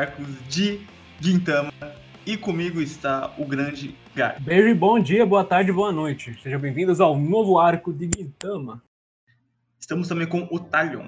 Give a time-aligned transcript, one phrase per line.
[0.00, 0.80] arcos de
[1.20, 1.72] Gintama.
[2.24, 4.40] E comigo está o grande Gar.
[4.40, 6.38] Beijo bom dia, boa tarde, boa noite.
[6.42, 8.82] Sejam bem-vindos ao novo arco de Gintama.
[9.78, 11.06] Estamos também com o Talion.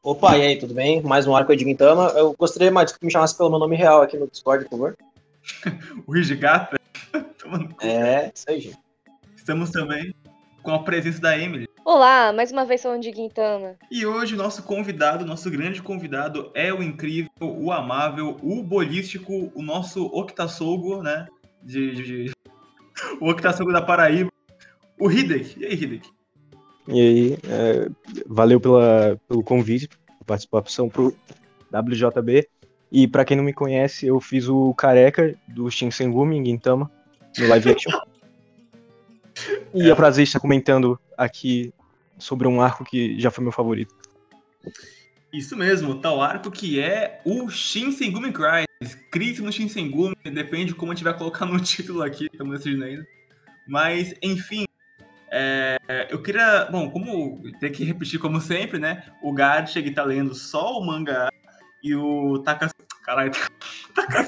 [0.00, 1.02] Opa, e aí, tudo bem?
[1.02, 2.10] Mais um arco de Gintama.
[2.10, 4.96] Eu gostaria mais que me chamasse pelo meu nome real aqui no Discord, por favor.
[6.06, 6.78] o Rigigata?
[7.82, 8.78] é, isso aí, gente.
[9.36, 10.14] Estamos também
[10.62, 11.67] com a presença da Emily.
[11.90, 13.74] Olá, mais uma vez falando de Guintama.
[13.90, 19.50] E hoje o nosso convidado, nosso grande convidado é o incrível, o amável, o bolístico,
[19.54, 21.26] o nosso Octasogo, né?
[21.62, 22.32] De, de, de...
[23.22, 24.30] O Octasogo da Paraíba,
[25.00, 25.58] o Hidek.
[25.58, 26.10] E aí, Hidek?
[26.88, 27.88] E aí, é,
[28.26, 29.88] valeu pela, pelo convite,
[30.26, 31.16] participação pro
[31.72, 32.46] WJB.
[32.92, 36.90] E para quem não me conhece, eu fiz o careca do Shinsengumi em Gintama,
[37.38, 37.92] no live action.
[39.72, 41.72] E é, é prazer estar comentando aqui
[42.18, 43.94] sobre um arco que já foi meu favorito.
[45.32, 48.94] Isso mesmo, tal arco que é o Shinsengumi Crisis.
[49.10, 52.84] Crise no Shinsengumi, depende de como a gente vai colocar no título aqui, estamos decidindo
[52.84, 53.06] ainda.
[53.66, 54.64] Mas, enfim,
[55.30, 55.76] é,
[56.10, 56.66] eu queria.
[56.70, 59.04] Bom, como tem que repetir como sempre, né?
[59.22, 61.28] O Gard chega e tá lendo só o mangá
[61.82, 62.70] e o Taka.
[63.04, 63.32] Caralho,
[63.94, 64.26] Taka.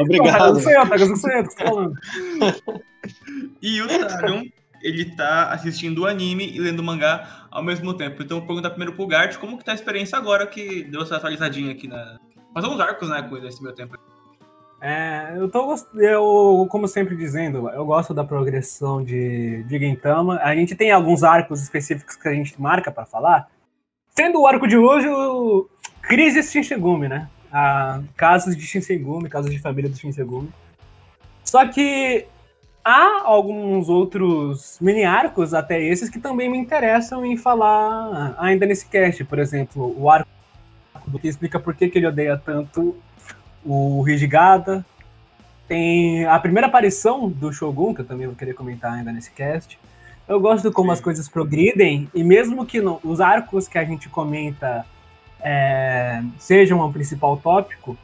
[0.00, 0.62] Obrigado.
[0.62, 1.94] Taka, tá falando.
[3.62, 4.44] E o Tarion
[4.82, 8.22] ele tá assistindo o anime e lendo o mangá ao mesmo tempo.
[8.22, 11.16] Então, vou perguntar primeiro pro Gart, como que tá a experiência agora que deu essa
[11.16, 12.18] atualizadinha aqui na...
[12.54, 13.96] Faz uns arcos, né, com esse meu tempo.
[14.80, 20.38] É, eu tô, eu, como sempre dizendo, eu gosto da progressão de, de Gintama.
[20.40, 23.48] A gente tem alguns arcos específicos que a gente marca para falar.
[24.10, 25.68] Sendo o arco de hoje, o
[26.02, 27.28] Crise Shinsegumi, né?
[27.52, 30.48] Ah, casos de Shinsegumi, casos de família do Shinsegumi.
[31.42, 32.26] Só que
[32.88, 38.86] há alguns outros mini arcos, até esses, que também me interessam em falar ainda nesse
[38.86, 39.22] cast.
[39.24, 40.26] Por exemplo, o arco
[41.20, 42.96] que explica por que, que ele odeia tanto
[43.64, 44.84] o Rigigada.
[45.66, 49.78] Tem a primeira aparição do Shogun, que eu também vou querer comentar ainda nesse cast.
[50.26, 50.94] Eu gosto de como Sim.
[50.94, 54.86] as coisas progridem, e mesmo que não, os arcos que a gente comenta
[55.40, 57.98] é, sejam o principal tópico,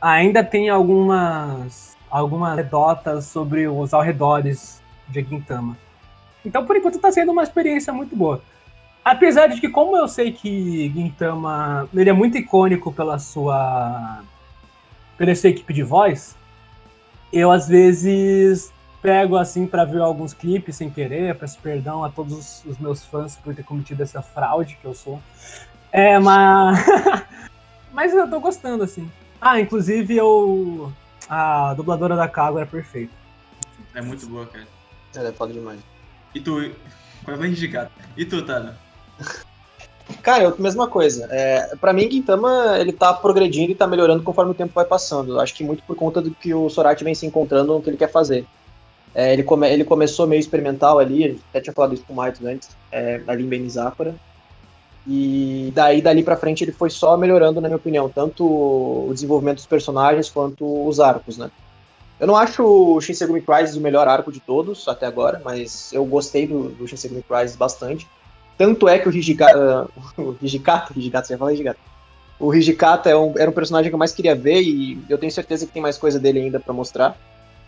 [0.00, 5.76] ainda tem algumas algumas anedotas sobre os arredores de Gintama.
[6.46, 8.40] Então, por enquanto, está sendo uma experiência muito boa.
[9.04, 14.22] Apesar de que, como eu sei que Gintama ele é muito icônico pela sua
[15.18, 16.36] pela sua equipe de voz,
[17.32, 18.72] eu às vezes
[19.02, 23.36] pego assim para ver alguns clipes sem querer, peço perdão a todos os meus fãs
[23.36, 25.20] por ter cometido essa fraude que eu sou.
[25.90, 26.78] É, mas
[27.92, 29.10] mas eu tô gostando assim.
[29.40, 30.92] Ah, inclusive eu
[31.28, 33.12] a dubladora da Kago era perfeita.
[33.94, 34.66] É muito boa, cara.
[35.14, 35.80] Ela é foda demais.
[36.34, 36.70] E tu,
[37.24, 37.90] qual é a indicado?
[38.16, 38.76] E tu, Tana?
[40.22, 41.28] Cara, eu, mesma coisa.
[41.30, 45.40] É, para mim, Gintama, ele tá progredindo e tá melhorando conforme o tempo vai passando.
[45.40, 47.96] Acho que muito por conta do que o Sorati vem se encontrando no que ele
[47.96, 48.46] quer fazer.
[49.14, 52.46] É, ele, come, ele começou meio experimental ali, até tinha falado isso com o Martin
[52.46, 54.14] antes, é, ali em Benizakura.
[55.06, 59.56] E daí, dali pra frente, ele foi só melhorando, na minha opinião, tanto o desenvolvimento
[59.56, 61.50] dos personagens quanto os arcos, né?
[62.18, 66.04] Eu não acho o Shinsegumi Crisis o melhor arco de todos até agora, mas eu
[66.04, 68.08] gostei do, do Shinsegumi Crisis bastante.
[68.56, 69.88] Tanto é que o Hijikata,
[70.18, 71.78] uh, o você ia falar Hijikata.
[72.38, 75.32] O Hijikata é um, era um personagem que eu mais queria ver e eu tenho
[75.32, 77.16] certeza que tem mais coisa dele ainda para mostrar.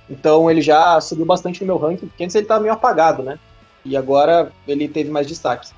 [0.09, 3.39] Então ele já subiu bastante no meu ranking, porque antes ele tava meio apagado, né?
[3.85, 5.69] E agora ele teve mais destaque.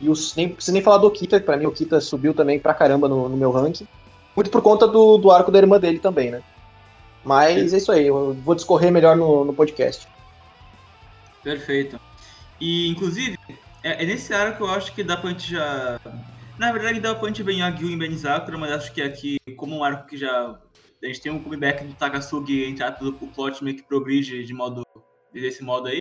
[0.00, 2.74] E os, nem preciso nem falar do Okita, pra mim o Okita subiu também pra
[2.74, 3.86] caramba no, no meu ranking.
[4.34, 6.42] Muito por conta do, do arco da irmã dele também, né?
[7.24, 10.06] Mas é isso aí, eu vou discorrer melhor no, no podcast.
[11.42, 11.98] Perfeito.
[12.60, 13.38] E, inclusive,
[13.82, 16.00] é, é, nesse arco que eu acho que dá pra gente já.
[16.58, 19.84] Na verdade, dá pra gente ver Agyu e Benizakura, mas acho que aqui, como um
[19.84, 20.58] arco que já.
[21.02, 24.54] A gente tem um comeback do Takasugi, entre aspas, o plot meio que progride de
[24.54, 24.82] modo.
[25.32, 25.98] desse modo aí.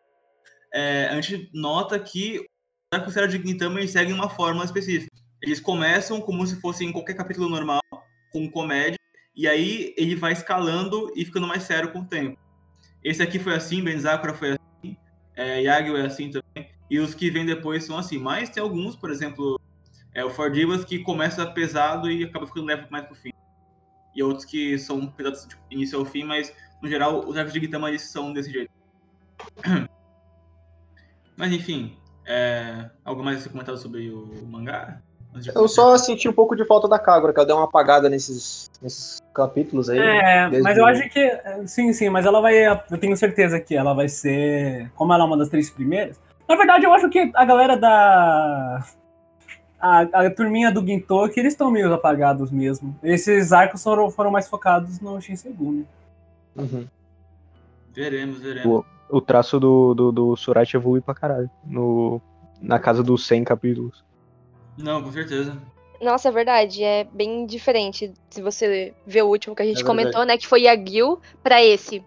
[0.74, 2.46] É, a gente nota que
[2.94, 5.12] a Costela de Gintama eles seguem uma forma específica.
[5.42, 7.82] Eles começam como se fosse em qualquer capítulo normal,
[8.32, 8.98] com comédia,
[9.36, 12.38] e aí ele vai escalando e ficando mais sério com o tempo.
[13.04, 14.98] Esse aqui foi assim, Benzakura foi assim,
[15.36, 18.18] é, Yagyu é assim também, e os que vêm depois são assim.
[18.18, 19.60] Mas tem alguns, por exemplo,
[20.14, 23.32] é, o Fordivas que começa pesado e acaba ficando leve mais pro fim.
[24.16, 27.60] E outros que são pesados de início ao fim, mas no geral os arcos de
[27.60, 28.72] Gintama eles são desse jeito.
[31.36, 35.00] Mas enfim, é, algo mais a ser comentado sobre o mangá?
[35.56, 38.70] Eu só senti um pouco de falta da Kagura, que ela deu uma apagada nesses,
[38.82, 39.98] nesses capítulos aí.
[39.98, 41.42] É, mas eu acho que.
[41.66, 42.56] Sim, sim, mas ela vai.
[42.68, 44.92] Eu tenho certeza que ela vai ser.
[44.96, 46.20] Como ela é uma das três primeiras.
[46.48, 48.86] Na verdade, eu acho que a galera da.
[49.82, 52.96] a, a turminha do Gintoki, eles estão meio apagados mesmo.
[53.02, 55.88] Esses arcos foram, foram mais focados no Shinsegumi.
[56.56, 56.88] Uhum.
[57.92, 58.86] Veremos, veremos.
[59.14, 61.50] O traço do, do, do Surati evolui pra caralho.
[61.66, 62.20] No,
[62.60, 64.04] na casa dos 100 capítulos.
[64.78, 65.56] Não, com certeza.
[66.02, 66.84] Nossa, é verdade.
[66.84, 68.12] É bem diferente.
[68.30, 70.38] Se você vê o último que a gente É comentou, né?
[70.38, 72.04] Que foi Yagyu pra esse.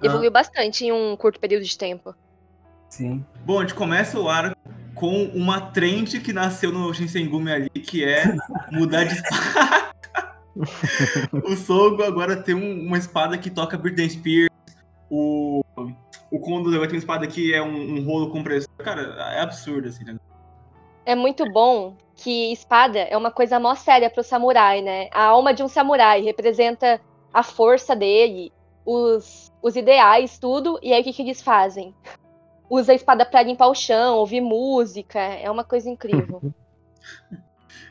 [0.00, 0.06] Ah.
[0.06, 2.14] Evoluiu bastante em um curto período de tempo.
[2.88, 3.24] Sim.
[3.44, 4.56] Bom, a gente começa o arco
[4.94, 8.34] com uma trend que nasceu no Shinsengumi ali, que é
[8.72, 9.92] mudar de espada.
[11.44, 14.48] o Sogo agora tem um- uma espada que toca Britney Spears.
[15.10, 15.62] O,
[16.30, 18.68] o Kondo vai ter uma espada que é um, um rolo compressor.
[18.78, 19.02] Cara,
[19.34, 20.16] é absurdo, assim, né?
[21.04, 25.08] É muito bom que espada é uma coisa mó séria pro samurai, né?
[25.12, 27.00] A alma de um samurai representa
[27.32, 28.52] a força dele,
[28.84, 30.78] os, os ideais, tudo.
[30.82, 31.94] E aí o que, que eles fazem?
[32.68, 35.18] Usa a espada pra limpar o chão, ouvir música.
[35.18, 36.42] É uma coisa incrível.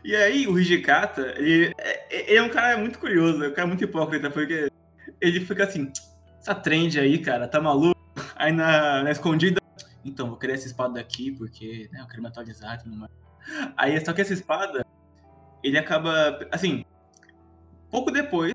[0.04, 3.68] E aí, o Hijikata, ele, é- ele é um cara muito curioso, é um cara
[3.68, 4.72] muito hipócrita, porque
[5.19, 5.92] ele fica assim,
[6.40, 7.97] essa trend aí, cara, tá maluco?
[8.38, 9.60] Aí na, na escondida,
[10.06, 13.12] então, vou querer essa espada daqui, porque né, eu quero me atualizar e tudo mais.
[13.75, 14.86] Aí, só que essa espada,
[15.63, 16.86] ele acaba, assim,
[17.89, 18.54] pouco depois,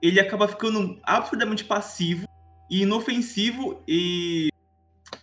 [0.00, 2.26] ele acaba ficando absurdamente passivo
[2.70, 4.50] e inofensivo e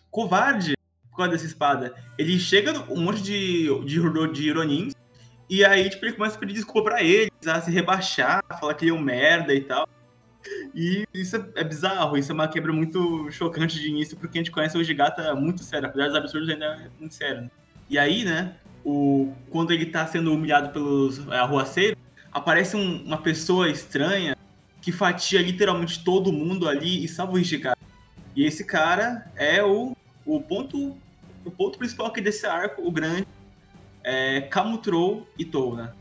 [0.10, 0.74] covarde
[1.10, 1.96] por causa dessa espada.
[2.18, 4.94] Ele chega um monte de, de, de Ironins
[5.50, 8.86] e aí, tipo, ele começa a pedir desculpa pra eles, a se rebaixar, falar que
[8.86, 9.88] ele é um merda e tal.
[10.74, 14.42] E isso é, é bizarro, isso é uma quebra muito chocante de início, porque a
[14.42, 17.42] gente conhece o Gigata muito sério, apesar dos absurdos ainda é muito sério.
[17.42, 17.52] Né?
[17.90, 21.98] E aí, né, o, quando ele tá sendo humilhado pelos é, arruaceiros,
[22.32, 24.36] aparece um- uma pessoa estranha
[24.82, 27.78] que fatia literalmente todo mundo ali e salva o Hijikata.
[28.36, 29.96] E esse cara é o,
[30.26, 30.98] o ponto
[31.44, 33.28] o ponto principal aqui desse arco, o grande,
[34.04, 35.92] é Kamutrou Itou, né?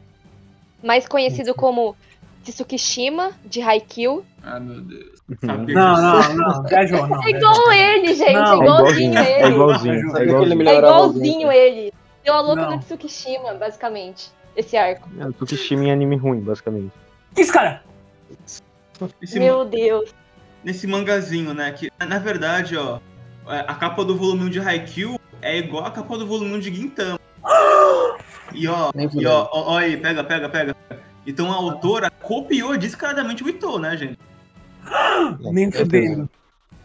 [0.83, 1.97] Mais conhecido como
[2.45, 4.25] Tsukishima, de Haikyuu.
[4.43, 5.21] Ah, meu Deus.
[5.29, 5.37] Uhum.
[5.43, 5.79] Não, disso.
[5.79, 6.63] não, não.
[6.65, 7.23] Viajou, não.
[7.23, 8.33] É igual ele, gente.
[8.33, 9.49] Não, é igualzinho é ele.
[9.55, 10.69] igualzinho, é Sabia que ele igualzinho.
[10.69, 11.93] É igualzinho ele.
[12.25, 12.71] Deu a louca Não.
[12.73, 14.31] no Tsukishima, basicamente.
[14.57, 15.09] Esse arco.
[15.19, 16.93] É o Tsukishima em anime ruim, basicamente.
[17.35, 17.83] Que isso, cara?
[19.23, 20.15] Esse Meu Deus.
[20.63, 21.73] nesse mangazinho, né?
[21.73, 22.99] Que na verdade, ó,
[23.49, 26.61] é, a capa do volume 1 de Haikyuu é igual a capa do volume 1
[26.61, 27.19] de Gintama.
[28.53, 30.77] E ó, e ó, ó, ó aí, pega, pega, pega.
[31.27, 34.19] Então a autora copiou descaradamente o Itou, né, gente?
[35.53, 36.29] Nem fudendo.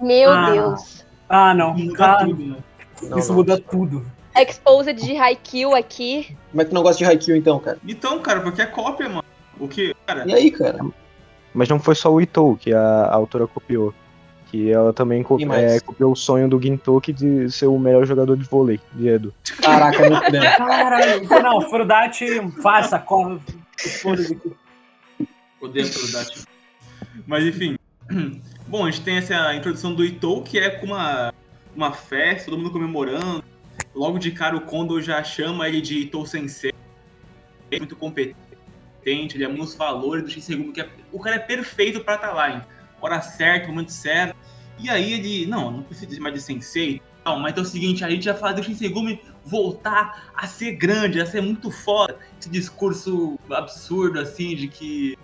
[0.01, 0.49] Meu Ah.
[0.51, 1.05] Deus.
[1.29, 1.73] Ah, não.
[1.73, 2.57] Muda Cara, tudo, né?
[3.03, 3.35] Não, isso não.
[3.35, 4.05] muda tudo.
[4.37, 6.35] Exposed de Haikyuu aqui.
[6.51, 7.77] Como é que tu não gosta de Haikyuu então, cara?
[7.87, 9.23] Então, cara, porque é cópia, mano.
[9.59, 10.79] O que, cara, E aí, cara?
[11.53, 13.93] Mas não foi só o Itou que a, a autora copiou.
[14.51, 15.63] Que ela também co- mais?
[15.77, 19.33] é, copiou o sonho do Gintoki de ser o melhor jogador de vôlei de Edo.
[19.61, 20.45] Caraca, nem fudendo.
[20.45, 21.27] Caralho.
[21.41, 22.25] Não, Furudate,
[22.61, 23.39] farsa, corre.
[25.61, 26.45] Odeio essa Dati.
[27.25, 27.77] Mas enfim.
[28.67, 31.33] Bom, a gente tem essa introdução do Itou, que é com uma,
[31.75, 33.43] uma festa, todo mundo comemorando.
[33.93, 36.73] Logo de cara o Kondo já chama ele de Itou Sensei.
[37.69, 41.35] Ele é muito competente, ele é um dos valores do Shinsegumi, que é, o cara
[41.35, 42.61] é perfeito pra estar lá, hein?
[43.01, 44.35] Hora certa, momento certo.
[44.79, 47.01] E aí ele, não, não precisa mais de Sensei.
[47.23, 51.21] Não, mas é o seguinte, a gente vai fazer o Shinsegumi voltar a ser grande,
[51.21, 52.17] a ser muito foda.
[52.39, 55.17] Esse discurso absurdo, assim, de que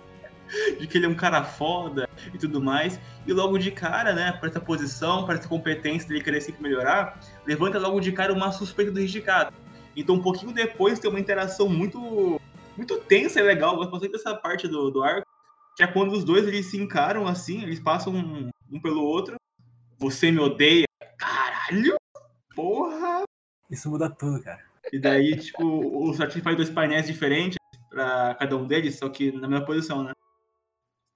[0.78, 3.00] de que ele é um cara foda e tudo mais.
[3.26, 7.18] E logo de cara, né, para essa posição, para essa competência dele querer sempre melhorar,
[7.46, 9.52] levanta logo de cara uma suspeita do Hijikata.
[9.96, 12.40] Então, um pouquinho depois, tem uma interação muito
[12.76, 13.82] muito tensa e legal.
[13.82, 15.26] Eu bastante dessa parte do, do arco,
[15.76, 19.36] que é quando os dois eles se encaram assim, eles passam um, um pelo outro.
[19.98, 20.86] Você me odeia?
[21.18, 21.96] Caralho!
[22.54, 23.24] Porra!
[23.72, 24.60] Isso muda tudo, cara.
[24.92, 27.56] E daí, tipo, o Satin faz dois painéis diferentes
[27.88, 30.12] pra cada um deles, só que na mesma posição, né?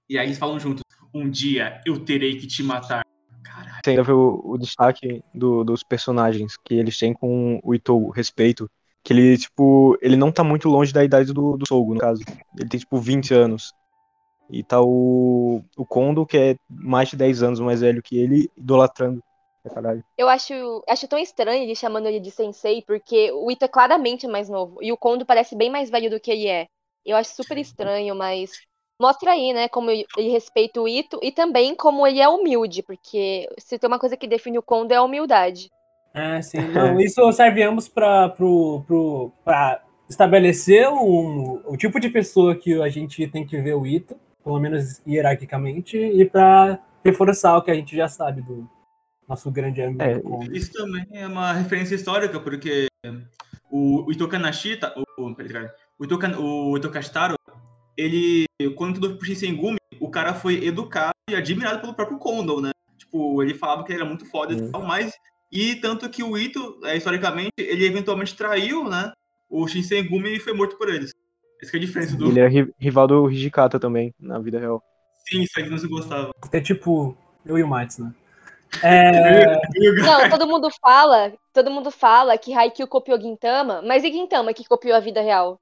[0.09, 0.83] E aí eles falam juntos:
[1.13, 3.05] Um dia eu terei que te matar.
[3.43, 3.75] Caralho.
[3.83, 8.09] Você ainda vê o, o destaque do- dos personagens que eles têm com o Itou,
[8.09, 8.69] respeito.
[9.03, 12.21] Que ele, tipo, ele não tá muito longe da idade do, do Sogo, no caso.
[12.57, 13.71] Ele tem, tipo, 20 anos.
[14.49, 18.49] E tá o, o Kondo, que é mais de 10 anos mais velho que ele,
[18.57, 19.21] idolatrando.
[19.67, 20.03] É caralho.
[20.17, 24.27] Eu acho, acho tão estranho ele chamando ele de sensei, porque o Ito é claramente
[24.27, 24.81] mais novo.
[24.81, 26.67] E o Kondo parece bem mais velho do que ele é.
[27.05, 28.51] Eu acho super estranho, mas
[28.99, 33.47] mostra aí, né, como ele respeita o Ito e também como ele é humilde, porque
[33.57, 35.69] se tem uma coisa que define o Kondo é a humildade.
[36.13, 36.57] É, sim.
[36.73, 42.81] Não, isso serve ambos para pro, pro, pra estabelecer um, o tipo de pessoa que
[42.81, 47.71] a gente tem que ver o Ito, pelo menos hierarquicamente, e para reforçar o que
[47.71, 48.67] a gente já sabe do
[49.27, 50.55] nosso grande amigo É, Kondo.
[50.55, 52.87] Isso também é uma referência histórica, porque
[53.69, 55.23] o, o Itoka Nashita, o,
[55.99, 57.35] o, Itoka, o Itokashitaro,
[57.97, 62.71] ele, quando entrou pro Shinsengumi, o cara foi educado e admirado pelo próprio Kondo, né?
[62.97, 65.13] Tipo, ele falava que ele era muito foda e tal, mas...
[65.49, 69.13] E tanto que o Ito, é, historicamente, ele eventualmente traiu, né?
[69.49, 71.13] O Shinsengumi e foi morto por eles.
[71.61, 72.27] Essa que é a diferença do...
[72.27, 74.83] Ele é ri- rival do Hijikata também, na vida real.
[75.25, 76.31] Sim, isso aí que não se gostava.
[76.51, 78.13] É tipo eu e o Mats, né?
[78.83, 79.59] É,
[80.01, 84.65] Não, todo mundo fala, todo mundo fala que Haikyuu copiou Gintama, mas e Gintama que
[84.67, 85.59] copiou a vida real?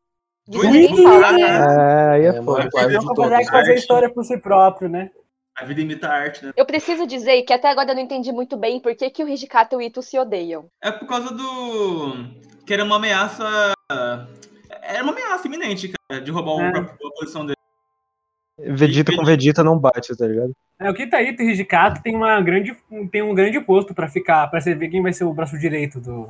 [0.52, 1.32] Fala.
[1.32, 1.42] né?
[1.42, 2.70] É, aí é, É, foda.
[2.70, 3.30] todos.
[3.50, 3.80] fazer Arte.
[3.80, 5.10] história por si próprio, né?
[5.58, 6.52] A vida imita a arte, né?
[6.58, 9.30] Eu preciso dizer que até agora eu não entendi muito bem por que, que o
[9.30, 10.66] Hijikata e o Ito se odeiam.
[10.84, 12.14] É por causa do.
[12.68, 13.46] Que era uma ameaça.
[14.82, 16.78] Era uma ameaça iminente, cara, de roubar É.
[16.80, 17.56] a posição dele.
[18.58, 20.56] Vegeta com Vegeta não bate, tá ligado?
[20.80, 22.76] É, o Kitaíto e o Hijikata tem, uma grande,
[23.12, 26.00] tem um grande posto pra ficar, pra você ver quem vai ser o braço direito
[26.00, 26.30] do,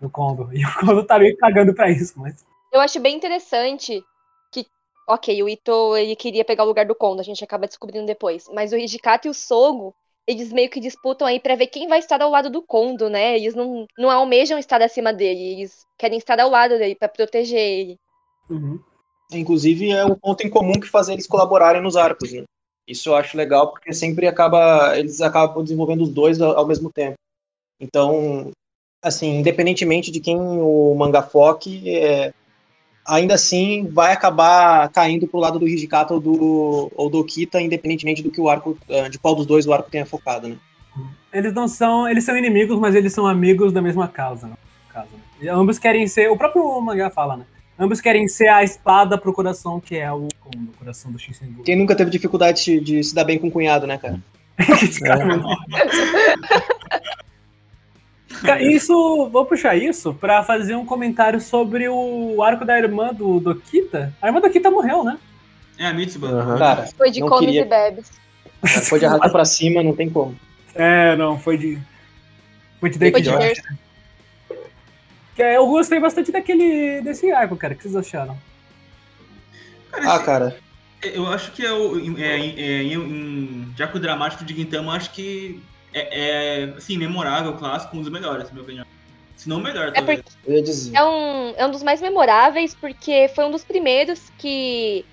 [0.00, 0.50] do Kondo.
[0.52, 2.44] E o Kondo tá meio cagando pra isso, mas.
[2.72, 4.02] Eu acho bem interessante
[4.50, 4.66] que,
[5.08, 8.48] ok, o Ito ele queria pegar o lugar do Kondo, a gente acaba descobrindo depois.
[8.52, 9.94] Mas o Hijikata e o Sogo,
[10.26, 13.36] eles meio que disputam aí pra ver quem vai estar ao lado do Kondo, né?
[13.36, 17.58] Eles não, não almejam estar acima dele, eles querem estar ao lado dele pra proteger
[17.58, 17.98] ele.
[18.50, 18.78] Uhum.
[19.38, 22.44] Inclusive, é um ponto em comum que faz eles colaborarem nos arcos, né?
[22.86, 24.98] Isso eu acho legal, porque sempre acaba.
[24.98, 27.14] Eles acabam desenvolvendo os dois ao, mesmo tempo.
[27.80, 28.50] Então,
[29.02, 32.32] assim, independentemente de quem o manga foque, é,
[33.06, 38.22] ainda assim vai acabar caindo pro lado do Hijikata ou do, ou do Okita, independentemente
[38.22, 38.76] do que o arco.
[38.88, 40.56] eh, de qual dos dois o arco tenha focado, né?
[41.32, 42.08] Eles não são.
[42.08, 44.54] Eles são inimigos, mas eles são amigos da mesma causa, né?
[45.42, 45.50] Né?
[45.50, 46.30] Ambos querem ser.
[46.30, 47.46] O próprio mangá fala, né?
[47.82, 50.28] Ambos querem ser a espada pro coração, que é o
[50.78, 51.64] coração do Shinsengu.
[51.64, 54.20] Quem nunca teve dificuldade de, de se dar bem com o cunhado, né, cara?
[58.44, 63.38] Ca- Isso, vou puxar isso pra fazer um comentário sobre o arco da irmã do,
[63.40, 64.12] do Kita.
[64.22, 65.18] A irmã do Kita morreu, né?
[65.78, 66.28] É a Mitsuba.
[66.28, 66.58] Aham.
[66.58, 67.62] Cara, Foi de comes queria.
[67.62, 68.10] e bebes.
[68.88, 70.34] foi de arrasta pra cima, não tem como.
[70.74, 71.78] É, não, foi de.
[72.80, 73.10] Foi de Foi
[75.34, 77.00] Que é, Eu gostei bastante daquele.
[77.02, 77.74] desse arco, cara.
[77.74, 78.36] O que vocês acharam?
[79.90, 80.56] Cara, Ah, esse- cara,
[81.02, 85.10] Eu acho que é o, é, é, em, em Jaco Dramático de Gintama, eu acho
[85.10, 85.60] que
[85.92, 88.86] é, é assim, memorável, clássico, um dos melhores, na minha opinião.
[89.36, 90.22] Se não o melhor, É talvez.
[90.94, 95.04] é um, é um dos mais memoráveis, porque foi um dos primeiros que,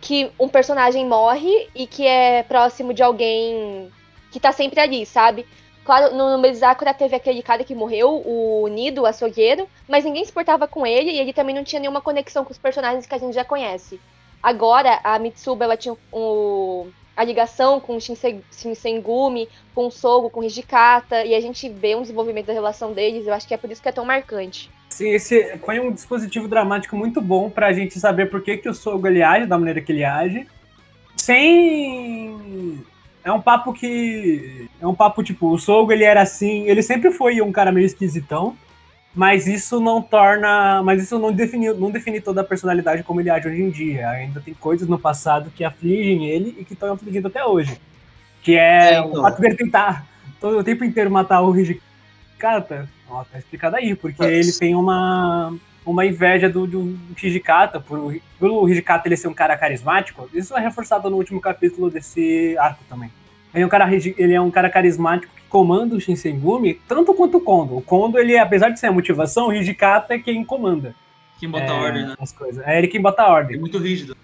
[0.00, 3.92] que um personagem morre e que é próximo de alguém
[4.32, 5.46] que tá sempre ali, sabe?
[5.88, 10.30] Claro, no Mezakura teve aquele cara que morreu, o Nido, o açougueiro, mas ninguém se
[10.30, 13.18] portava com ele e ele também não tinha nenhuma conexão com os personagens que a
[13.18, 13.98] gente já conhece.
[14.42, 20.28] Agora, a Mitsuba, ela tinha o, a ligação com o Shinse- Shinsengumi, com o Sogo,
[20.28, 23.54] com o Hijikata, e a gente vê um desenvolvimento da relação deles, eu acho que
[23.54, 24.70] é por isso que é tão marcante.
[24.90, 28.74] Sim, esse foi um dispositivo dramático muito bom pra gente saber por que, que o
[28.74, 30.46] Sogo ele age da maneira que ele age.
[31.16, 32.84] Sem.
[33.28, 34.68] É um papo que.
[34.80, 36.62] É um papo tipo, o Sogo ele era assim.
[36.66, 38.56] Ele sempre foi um cara meio esquisitão.
[39.14, 40.82] Mas isso não torna.
[40.82, 44.08] Mas isso não define, não define toda a personalidade como ele age hoje em dia.
[44.08, 47.78] Ainda tem coisas no passado que afligem ele e que estão afligindo até hoje.
[48.42, 49.22] Que é, É, o então.
[49.22, 50.06] fato dele tentar
[50.40, 52.88] todo o tempo inteiro matar o Hijikata.
[53.10, 55.54] Ó, tá explicado aí, porque ele tem uma,
[55.84, 60.28] uma inveja do, do Hijikata, por, pelo Hijikata ele ser um cara carismático.
[60.32, 63.10] Isso é reforçado no último capítulo desse arco também.
[63.54, 67.38] Ele é um cara, ele é um cara carismático que comanda o Shinsengumi tanto quanto
[67.38, 67.76] o Kondo.
[67.76, 70.94] O Kondo, ele, apesar de ser a motivação, o Hijikata é quem comanda
[71.40, 72.14] Quem bota é, ordem, né?
[72.20, 72.66] as coisas.
[72.66, 73.58] É ele quem bota a É ordem.
[73.58, 74.16] muito rígido.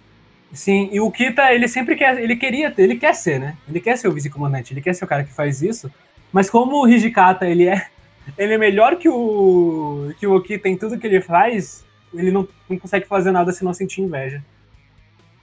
[0.53, 3.57] Sim, e o Kita, ele sempre quer, ele queria, ter- ele quer ser, né?
[3.69, 5.91] Ele quer ser o vice-comandante, ele quer ser o cara que faz isso.
[6.33, 7.87] Mas como o Hijikata, ele é,
[8.39, 12.47] ele é melhor que o que o Okita em tudo que ele faz, ele não,
[12.69, 14.45] não consegue fazer nada se não sentir inveja.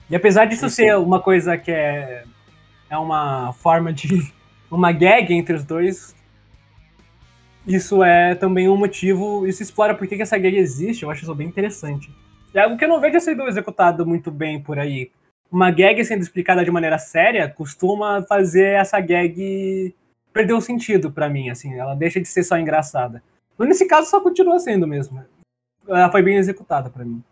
[0.08, 0.76] E apesar disso Isso.
[0.76, 2.24] ser uma coisa que é
[2.92, 4.06] é uma forma de
[4.70, 6.14] uma gag entre os dois,
[7.66, 11.34] isso é também um motivo, isso explora por que essa gag existe, eu acho isso
[11.34, 12.14] bem interessante.
[12.52, 15.10] É algo que eu não vejo sendo executado muito bem por aí.
[15.50, 19.94] Uma gag sendo explicada de maneira séria costuma fazer essa gag
[20.32, 21.74] perder o sentido pra mim, assim.
[21.74, 23.22] Ela deixa de ser só engraçada.
[23.56, 25.24] Mas nesse caso só continua sendo mesmo.
[25.86, 27.22] Ela foi bem executada pra mim.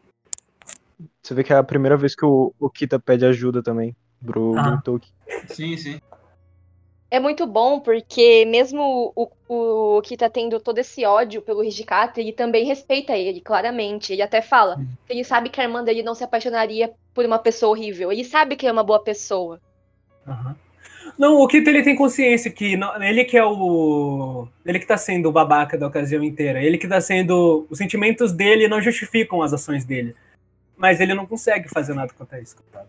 [1.23, 4.55] Você vê que é a primeira vez que o, o Kita pede ajuda também pro
[4.57, 4.77] Ah.
[4.77, 5.09] Gintoki.
[5.49, 6.00] Sim, sim.
[7.11, 12.21] É muito bom porque mesmo o, o que tá tendo todo esse ódio pelo Hijikata,
[12.21, 14.12] ele também respeita ele, claramente.
[14.12, 17.39] Ele até fala que ele sabe que a irmã dele não se apaixonaria por uma
[17.41, 18.12] pessoa horrível.
[18.12, 19.61] Ele sabe que é uma boa pessoa.
[20.27, 20.55] Aham.
[21.19, 24.47] Não, o Kito ele tem consciência que não- ele que é o.
[24.65, 26.62] Ele que tá sendo o babaca da ocasião inteira.
[26.62, 27.67] Ele que tá sendo.
[27.69, 30.15] Os sentimentos dele não justificam as ações dele.
[30.77, 32.89] Mas ele não consegue fazer nada quanto a isso, coitado.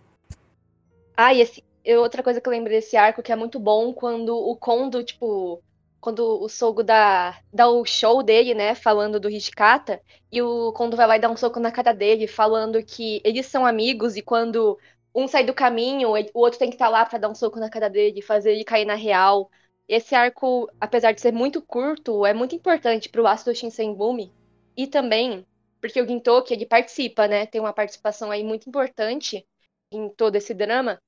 [1.24, 1.64] Ah, e esse,
[2.00, 5.64] outra coisa que eu lembrei desse arco que é muito bom quando o Kondo, tipo,
[6.00, 10.02] quando o Sogo dá, dá o show dele, né, falando do Hijikata,
[10.32, 13.46] e o Kondo vai lá e dá um soco na cara dele, falando que eles
[13.46, 14.80] são amigos e quando
[15.14, 17.70] um sai do caminho, o outro tem que estar lá pra dar um soco na
[17.70, 19.48] cara dele, fazer ele cair na real.
[19.88, 24.34] Esse arco, apesar de ser muito curto, é muito importante pro ácido Shinsengumi
[24.76, 25.46] e também
[25.80, 29.46] porque o Gintoki, ele participa, né, tem uma participação aí muito importante
[29.92, 31.00] em todo esse drama.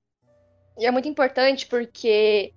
[0.77, 2.53] E é muito importante porque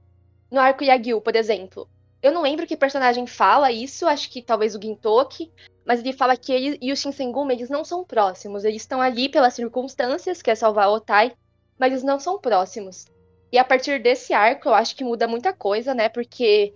[0.50, 1.88] no arco Yagyu, por exemplo,
[2.22, 5.52] eu não lembro que personagem fala isso, acho que talvez o Gintoki,
[5.84, 9.28] mas ele fala que ele e o Shinsengumi, eles não são próximos, eles estão ali
[9.28, 11.32] pelas circunstâncias, que é salvar Otai,
[11.78, 13.06] mas eles não são próximos.
[13.52, 16.08] E a partir desse arco, eu acho que muda muita coisa, né?
[16.08, 16.74] Porque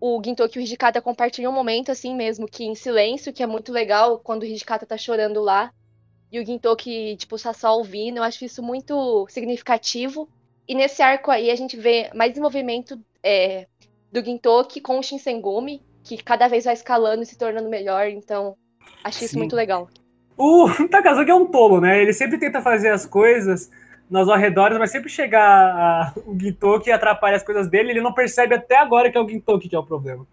[0.00, 3.46] o Gintoki e o Hijikata compartilham um momento assim mesmo, que em silêncio, que é
[3.46, 5.72] muito legal quando o Hijikata tá chorando lá.
[6.30, 8.18] E o Gintoki, tipo, tá só ouvindo.
[8.18, 10.28] Eu acho isso muito significativo.
[10.68, 13.66] E nesse arco aí a gente vê mais desenvolvimento é,
[14.12, 18.06] do Gintoki com o Shinsengumi, que cada vez vai escalando e se tornando melhor.
[18.06, 18.54] Então,
[19.02, 19.38] acho isso Sim.
[19.38, 19.88] muito legal.
[20.36, 22.00] O Takazuki é um tolo, né?
[22.00, 23.70] Ele sempre tenta fazer as coisas
[24.10, 27.90] nos arredores, mas sempre chega a- o Gintoki e atrapalha as coisas dele.
[27.90, 30.26] Ele não percebe até agora que é o Gintoki que é o problema.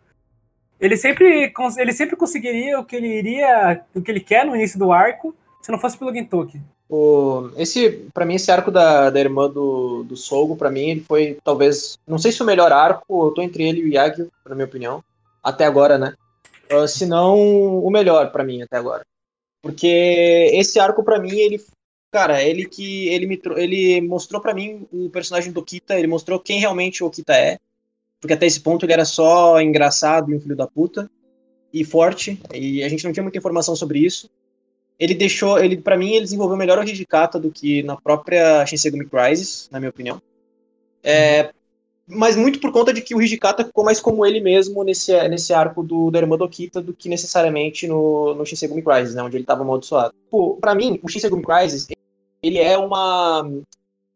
[0.80, 4.78] Ele sempre, ele sempre conseguiria o que ele iria, o que ele quer no início
[4.78, 6.62] do arco, se não fosse pelo Gintoki.
[6.88, 11.02] O, esse, para mim, esse arco da, da irmã do, do Sogo, pra mim, ele
[11.02, 14.32] foi talvez, não sei se o melhor arco, eu tô entre ele e o Yagyu,
[14.46, 15.04] na minha opinião,
[15.44, 16.14] até agora, né?
[16.72, 19.06] Uh, se não o melhor pra mim até agora.
[19.62, 21.64] Porque esse arco pra mim, ele,
[22.12, 26.40] cara, ele que ele me ele mostrou pra mim o personagem do Okita, ele mostrou
[26.40, 27.58] quem realmente o Okita é.
[28.20, 31.10] Porque até esse ponto ele era só engraçado e um filho da puta
[31.74, 34.30] e forte, e a gente não tinha muita informação sobre isso
[35.00, 39.06] ele deixou, ele para mim ele desenvolveu melhor o Hijikata do que na própria Shinsegumi
[39.06, 40.22] Crisis, na minha opinião.
[41.04, 41.52] É,
[42.08, 45.54] mas muito por conta de que o Hijikata ficou mais como ele mesmo nesse, nesse
[45.54, 49.36] arco do, da irmã do Okita do que necessariamente no, no Shinsegumi Crisis, né, onde
[49.36, 50.14] ele estava amaldiçoado.
[50.30, 51.88] Pô, pra mim, o Shinsegumi Crisis,
[52.42, 53.50] ele é uma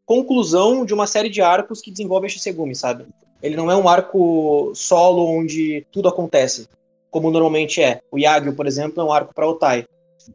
[0.06, 3.06] conclusão de uma série de arcos que desenvolve a Shinsegumi, sabe?
[3.42, 6.68] Ele não é um arco solo onde tudo acontece,
[7.12, 8.02] como normalmente é.
[8.12, 9.86] O Yagyu, por exemplo, é um arco para Otai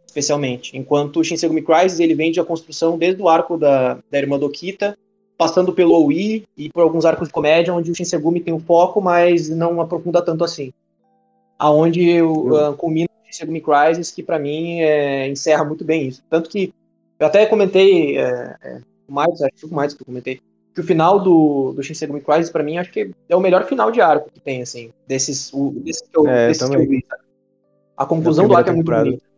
[0.07, 0.77] especialmente.
[0.77, 4.39] Enquanto o Shinsegumi Crisis ele vem de a construção desde o arco da, da irmã
[4.39, 4.97] do Okita,
[5.37, 9.01] passando pelo OI e por alguns arcos de comédia, onde o Shinsegumi tem um foco,
[9.01, 10.73] mas não aprofunda tanto assim.
[11.59, 16.23] Aonde o, uh, culmina o Shinsegumi Crisis, que para mim é, encerra muito bem isso.
[16.31, 16.73] Tanto que
[17.19, 20.41] eu até comentei, é, é, mais, acho que mais que eu comentei,
[20.75, 23.91] que o final do, do Shinsegumi Crisis, para mim, acho que é o melhor final
[23.91, 27.05] de arco que tem, assim, desses, o, desses que eu, É, desses que eu vi.
[27.97, 29.34] A conclusão do arco é muito bonita.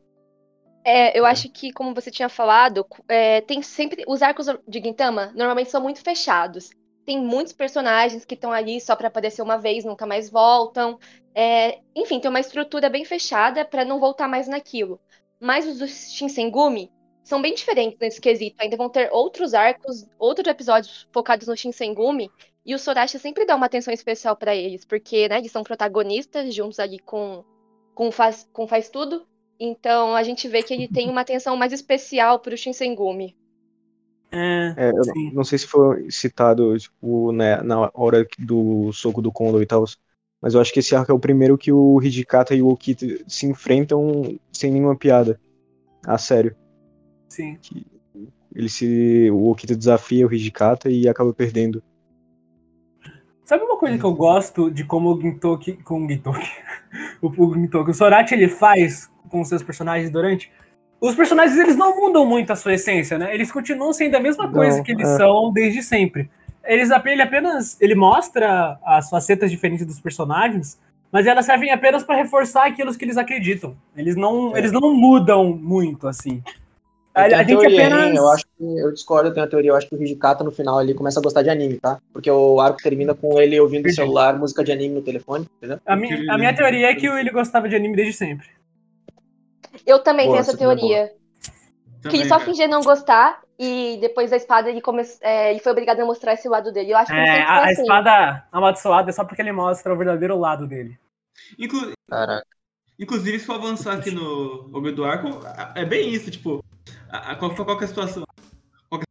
[0.88, 4.04] É, eu acho que, como você tinha falado, é, tem sempre.
[4.06, 6.70] Os arcos de Gintama normalmente são muito fechados.
[7.04, 10.96] Tem muitos personagens que estão ali só pra aparecer uma vez, nunca mais voltam.
[11.34, 15.00] É, enfim, tem uma estrutura bem fechada pra não voltar mais naquilo.
[15.40, 16.92] Mas os do Shinsengumi
[17.24, 18.54] são bem diferentes nesse quesito.
[18.60, 22.30] Ainda vão ter outros arcos, outros episódios focados no Shinsengumi.
[22.64, 26.54] E o Sorachi sempre dá uma atenção especial pra eles, porque né, eles são protagonistas
[26.54, 27.44] juntos ali com,
[27.92, 29.26] com, faz, com Faz Tudo.
[29.58, 33.36] Então a gente vê que ele tem uma atenção mais especial pro Shinsengumi.
[34.30, 39.32] É, É, eu não, sei se foi citado tipo, né, na hora do soco do
[39.32, 39.84] Kondo e tal,
[40.40, 43.06] mas eu acho que esse arco é o primeiro que o Hijikata e o Okita
[43.26, 45.40] se enfrentam sem nenhuma piada.
[46.06, 46.54] A sério.
[47.62, 47.84] sim.
[48.54, 49.30] Ele se.
[49.30, 51.82] O Okita desafia o Hijikata e acaba perdendo.
[53.44, 55.74] Sabe uma coisa que eu gosto de como o Gintoki.
[55.74, 56.48] Com o Gintoki.
[57.20, 57.90] o, o Gintoki.
[57.90, 60.50] O Sorachi ele faz com os seus personagens durante.
[61.00, 63.34] Os personagens eles não mudam muito a sua essência, né?
[63.34, 65.16] Eles continuam sendo a mesma Não, coisa que eles é.
[65.18, 66.30] são desde sempre.
[66.64, 67.80] Eles, ele apenas.
[67.80, 70.78] Ele mostra as facetas diferentes dos personagens,
[71.12, 73.76] mas elas servem apenas para reforçar aquilo que eles acreditam.
[73.96, 74.58] Eles não, É.
[74.58, 76.42] eles não mudam muito, assim.
[77.14, 77.92] A, a gente teoria, hein?
[77.92, 78.16] apenas.
[78.16, 79.70] Eu acho que eu discordo, eu tenho a teoria.
[79.70, 81.98] Eu acho que o Hijikata no final ele começa a gostar de anime, tá?
[82.12, 85.78] Porque o arco termina com ele ouvindo no celular música de anime no telefone, entendeu?
[85.86, 88.48] A, mi- a minha teoria é que ele gostava de anime desde sempre.
[89.84, 91.12] Eu também Boa, tenho essa também é teoria.
[92.08, 92.44] Que ele Também, só cara.
[92.44, 95.02] fingia não gostar e depois da espada ele, come...
[95.20, 96.92] é, ele foi obrigado a mostrar esse lado dele.
[96.92, 97.82] Eu acho que É, a, foi a assim.
[97.82, 100.98] espada amaldiçoada é só porque ele mostra o verdadeiro lado dele.
[101.58, 102.46] Inclu- Caraca.
[102.98, 105.28] Inclusive, se for avançar aqui no bagulho do arco,
[105.74, 106.64] é bem isso, tipo,
[107.10, 108.24] a, a, qual, qual que é a situação?
[108.88, 109.04] Qual é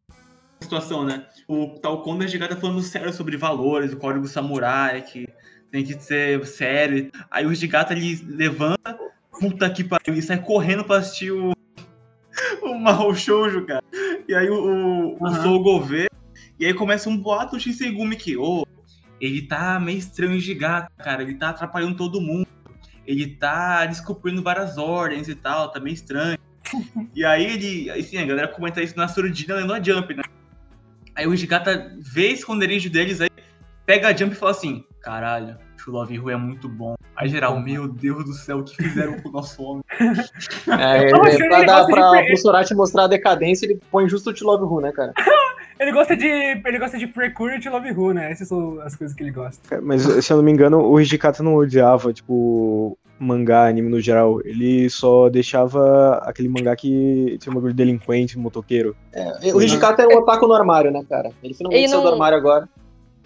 [0.62, 1.28] a situação, né?
[1.48, 5.28] O tal Kondo e o Hijikata falando sério sobre valores, o código samurai, que
[5.72, 7.12] tem que ser sério.
[7.30, 8.98] Aí o Hijikata ele levanta,
[9.40, 11.54] puta que pariu, e sai correndo pra assistir o,
[12.62, 13.84] o Mahou Shoujo, cara.
[14.28, 15.36] E aí o, o, o.
[15.36, 16.08] Sogo vê,
[16.60, 18.66] e aí começa um boato do Shinsengumi que, ô,
[19.20, 22.48] ele tá meio estranho o Hijikata, cara, ele tá atrapalhando todo mundo.
[23.06, 26.38] Ele tá descumprindo várias ordens e tal, tá meio estranho.
[27.14, 30.24] E aí ele, assim, a galera comenta isso na surdina lendo a Jump, né?
[31.14, 33.30] Aí o Hijikata vê esconderijo deles, aí
[33.86, 35.58] pega a Jump e fala assim, caralho,
[35.90, 36.96] o Love Ru é muito bom.
[37.16, 39.84] Aí geral, meu Deus do céu, o que fizeram com o nosso homem?
[40.68, 44.08] É, achei ele, pra dar de pra, pre- pro Sorati mostrar a decadência, ele põe
[44.10, 45.14] justo o Love Who, né, cara?
[45.78, 46.26] Ele gosta de.
[46.26, 48.32] Ele gosta de Precure e Love Who, né?
[48.32, 49.82] Essas são as coisas que ele gosta.
[49.82, 54.40] Mas, se eu não me engano, o Hijikata não odiava, tipo, mangá, anime no geral.
[54.46, 58.96] Ele só deixava aquele mangá que tinha um bagulho de delinquente, motoqueiro.
[59.12, 61.32] É, o Hijikata era um otaku no armário, né, cara?
[61.44, 62.70] Ele finalmente Ele saiu do não- armário agora.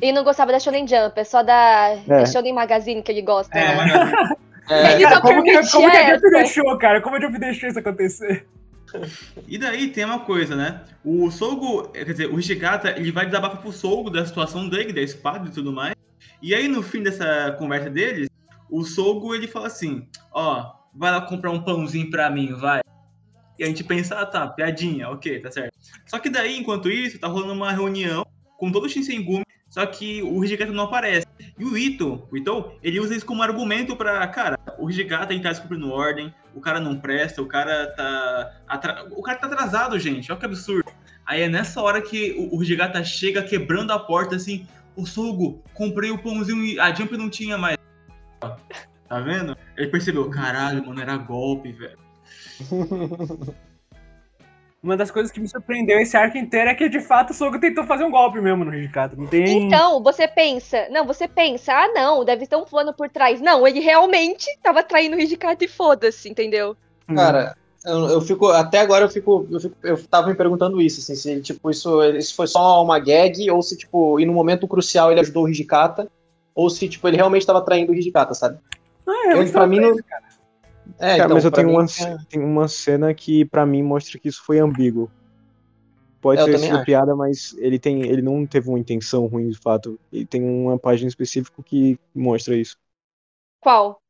[0.02, 2.26] Ele não gostava da Shonen Jump, é só da É.
[2.26, 4.36] Shonen Magazine que ele gosta, É, né?
[4.70, 7.02] É, Ele Cara, só como que, permitia como que a Jump deixou, cara?
[7.02, 8.48] Como a Jump deixou isso acontecer?
[9.48, 10.82] E daí tem uma coisa, né?
[11.04, 15.02] O Sogo, quer dizer, o Hijikata, ele vai desabafar pro Sogo da situação dele, da
[15.02, 15.96] espada e tudo mais.
[16.42, 18.30] E aí, no fim dessa conversa deles,
[18.70, 22.82] o Sogo, ele fala assim, ó, vai lá comprar um pãozinho pra mim, vai.
[23.58, 25.74] E a gente pensa, ah, tá, piadinha, ok, tá certo.
[26.06, 28.26] Só que daí, enquanto isso, tá rolando uma reunião
[28.58, 31.28] com todo o Shinsengumi, só que o Hijikata não aparece.
[31.58, 35.44] E o Ito, o Ito, ele usa isso como argumento pra, cara, o Hijikata ele
[35.44, 38.52] tá descumprindo ordem, o cara não presta, o cara tá.
[38.68, 40.32] atra- O cara tá atrasado, gente.
[40.32, 40.92] Olha que absurdo.
[41.26, 44.68] Aí é nessa hora que o, o chega quebrando a porta assim.
[44.96, 47.78] Ô Sogo, comprei o pãozinho e a Jump não tinha mais.
[49.08, 49.56] Tá vendo?
[49.78, 51.98] Ele percebeu, caralho, mano, era golpe, velho.
[54.82, 57.60] Uma das coisas que me surpreendeu esse arco inteiro é que, de fato, o Sogo
[57.60, 59.14] tentou fazer um golpe mesmo no Hijikata.
[59.18, 59.64] Não tem.
[59.64, 63.42] Então, você pensa, não, você pensa, ah, não, deve ter um plano por trás.
[63.42, 66.78] Não, ele realmente tava traindo o Hijikata e foda-se, entendeu?
[67.14, 68.48] Cara, eu, eu fico.
[68.48, 69.76] Até agora eu fico, eu fico.
[69.84, 73.62] Eu tava me perguntando isso, assim, se tipo, isso, isso foi só uma gag, ou
[73.62, 76.10] se, tipo, e no momento crucial ele ajudou o Hijikata,
[76.56, 78.60] ou se, tipo, ele realmente tava traindo o Hijikata, sabe?
[79.06, 79.96] Ah, é, Eu, mas pra mim, não.
[79.98, 80.29] cara.
[81.00, 83.82] É, Cara, então, mas eu tenho mim, uma, é- tem uma cena que pra mim
[83.82, 85.10] mostra que isso foi ambíguo.
[86.22, 86.86] Pode ter também sido acho.
[86.86, 89.98] piada, mas ele tem, ele não teve uma intenção ruim de fato.
[90.12, 92.78] Ele tem uma página específica que mostra isso.
[93.62, 94.02] Qual?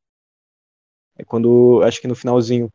[1.18, 2.72] É quando, acho que no finalzinho,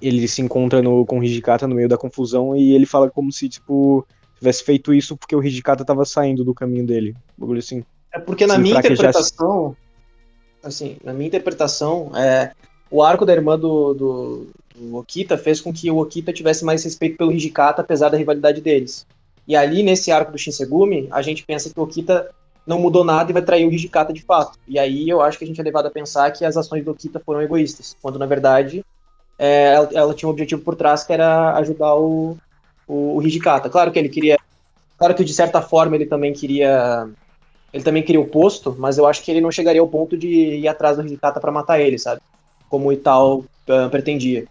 [0.00, 3.32] ele se encontra no, com o Hijikata no meio da confusão e ele fala como
[3.32, 7.14] se, tipo, tivesse feito isso porque o Hijikata tava saindo do caminho dele.
[7.38, 7.82] Um bagulho assim.
[8.12, 9.76] É porque na minha interpretação,
[10.62, 12.52] assim, na minha interpretação, é,
[12.92, 16.84] o arco da irmã do, do, do Okita fez com que o Okita tivesse mais
[16.84, 19.06] respeito pelo Hijikata, apesar da rivalidade deles.
[19.48, 22.30] E ali, nesse arco do Shinsegumi, a gente pensa que o Okita
[22.66, 24.58] não mudou nada e vai trair o Hijikata de fato.
[24.68, 26.90] E aí eu acho que a gente é levado a pensar que as ações do
[26.90, 28.84] Okita foram egoístas, quando na verdade
[29.38, 32.36] é, ela, ela tinha um objetivo por trás que era ajudar o,
[32.86, 33.70] o, o Hijikata.
[33.70, 34.38] Claro que ele queria.
[34.98, 37.08] Claro que de certa forma ele também queria
[37.72, 40.28] ele também queria o posto, mas eu acho que ele não chegaria ao ponto de
[40.28, 42.20] ir atrás do Hijikata pra matar ele, sabe?
[42.72, 44.46] Como o Ital ah, pretendia.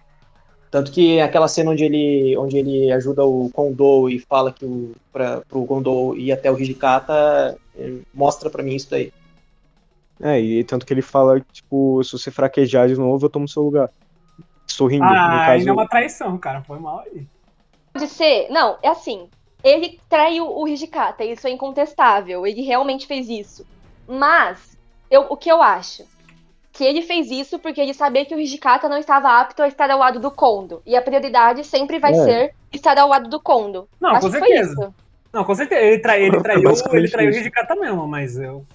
[0.69, 4.91] Tanto que aquela cena onde ele, onde ele ajuda o Kondo e fala que o,
[5.11, 9.11] pra, pro Kondo ir até o Hijikata, eh, mostra pra mim isso daí.
[10.21, 13.63] É, e tanto que ele fala, tipo, se você fraquejar de novo, eu tomo seu
[13.63, 13.89] lugar.
[14.67, 15.51] Sorrindo, no Ah, caso.
[15.51, 16.61] ainda é uma traição, cara.
[16.61, 17.25] Foi mal aí.
[17.91, 18.47] Pode ser.
[18.49, 19.27] Não, é assim.
[19.63, 22.45] Ele traiu o Hijikata, isso é incontestável.
[22.45, 23.65] Ele realmente fez isso.
[24.07, 24.77] Mas,
[25.09, 26.03] eu, o que eu acho?
[26.71, 29.89] Que ele fez isso porque ele sabia que o Hijikata não estava apto a estar
[29.91, 30.81] ao lado do Kondo.
[30.85, 32.23] E a prioridade sempre vai É.
[32.23, 33.89] ser estar ao lado do Kondo.
[33.99, 34.71] Não, acho com que foi certeza.
[34.71, 34.95] isso.
[35.33, 35.81] Não, com certeza.
[35.81, 37.39] Ele, trai, ele traiu, ele traiu o isso.
[37.41, 38.65] Hijikata mesmo, mas eu.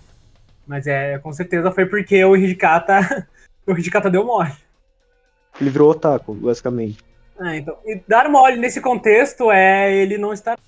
[0.66, 3.26] Mas é, com certeza foi porque o Hijikata.
[3.66, 4.52] o Hijikata deu mole.
[5.61, 6.98] Ele virou otaku, basicamente.
[7.38, 7.78] Ah, então.
[7.87, 10.59] E dar mole nesse contexto é ele não estar.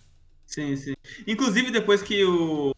[0.47, 0.95] Sim, sim.
[1.27, 2.75] Inclusive, depois que o.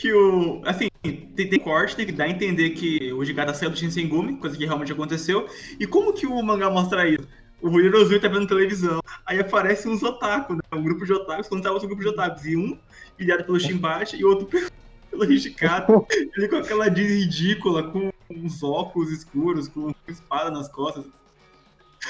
[0.00, 0.62] Que o.
[0.64, 4.36] Assim, tem, tem corte, tem que dar a entender que o Hijikata saiu do Shinsengumi,
[4.36, 5.46] coisa que realmente aconteceu.
[5.78, 7.26] E como que o mangá mostra isso?
[7.60, 10.60] O Hirozui tá vendo televisão, aí aparece uns otaku, né?
[10.72, 12.44] Um grupo de otakus, quando tava outro grupo de otakus.
[12.44, 12.78] E um
[13.16, 14.46] pilhado pelo Shimbashi e outro
[15.10, 15.92] pelo Hijikata.
[16.36, 21.04] Ele com aquela jeans ridícula, com uns óculos escuros, com espada nas costas.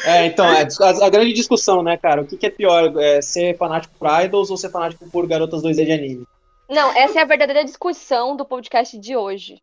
[0.05, 2.23] É, então, é, a, a grande discussão, né, cara?
[2.23, 2.93] O que, que é pior?
[2.99, 6.27] É ser fanático por idols ou ser fanático por garotas 2D de anime?
[6.69, 9.63] Não, essa é a verdadeira discussão do podcast de hoje.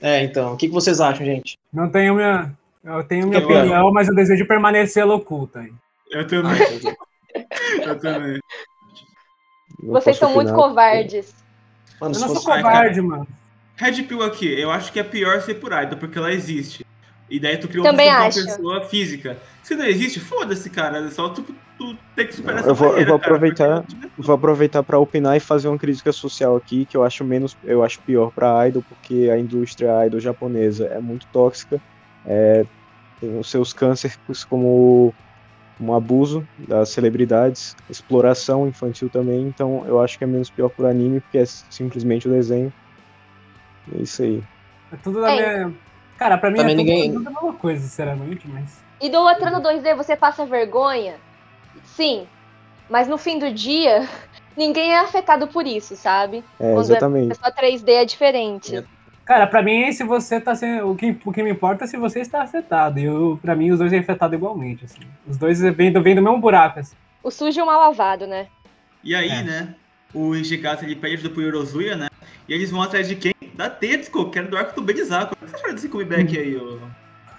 [0.00, 1.58] É, então, o que, que vocês acham, gente?
[1.72, 2.52] Não tenho minha.
[2.84, 5.72] Eu tenho minha opinião, mas eu desejo permanecer oculta aí.
[6.10, 6.52] Eu também,
[7.84, 8.40] eu também.
[9.82, 11.34] Vocês são muito covardes.
[12.00, 13.26] Mano, Eu não sou covarde, mano.
[13.76, 16.86] Red Pill aqui, eu acho que é pior ser por idol, porque ela existe.
[17.28, 19.36] E daí tu criou uma pessoa física.
[19.66, 20.98] Se não existe, foda-se, cara.
[20.98, 23.34] É só tu, tu ter que superar Não, essa eu vou- eu barreira, vou cara,
[23.34, 27.24] aproveitar- porque- Vou aproveitar para opinar e fazer uma crítica social aqui, que eu acho
[27.24, 31.80] menos, eu acho pior para idol, porque a indústria idol japonesa é muito tóxica,
[32.24, 32.64] é,
[33.20, 34.16] tem os seus cânceres
[34.48, 35.12] como
[35.80, 40.86] um abuso das celebridades, exploração infantil também, então eu acho que é menos pior pro
[40.86, 42.72] anime, porque é simplesmente o desenho.
[43.92, 44.40] É isso aí.
[44.92, 45.64] É tudo da É.
[45.64, 45.74] minha.
[46.16, 48.85] Cara, pra mim Também é tudo, ninguém- tudo a mesma coisa, sinceramente, mas.
[49.00, 51.16] Idolatrando 2D, você passa vergonha?
[51.84, 52.26] Sim.
[52.88, 54.08] Mas no fim do dia,
[54.56, 56.38] ninguém é afetado por isso, sabe?
[56.58, 57.34] É, Quando é exatamente.
[57.36, 58.76] Só 3D é diferente.
[58.76, 58.84] É.
[59.24, 60.88] Cara, pra mim, se você tá sendo.
[60.88, 63.00] O que, o que me importa é se você está afetado.
[63.00, 65.00] E eu, pra mim, os dois é afetado igualmente, assim.
[65.26, 66.94] Os dois vêm do, vêm do mesmo buraco, assim.
[67.24, 68.46] O sujo e o mal lavado, né?
[69.02, 69.42] E aí, É.
[69.42, 69.74] né?
[70.14, 72.08] O Ishikazu ele pede ajuda pro Yorozuya, né?
[72.48, 73.34] E eles vão atrás de quem?
[73.54, 75.34] Da Tetsuko, que era do arco do Benizaku.
[75.34, 76.78] O que você acharam desse comeback aí, ô?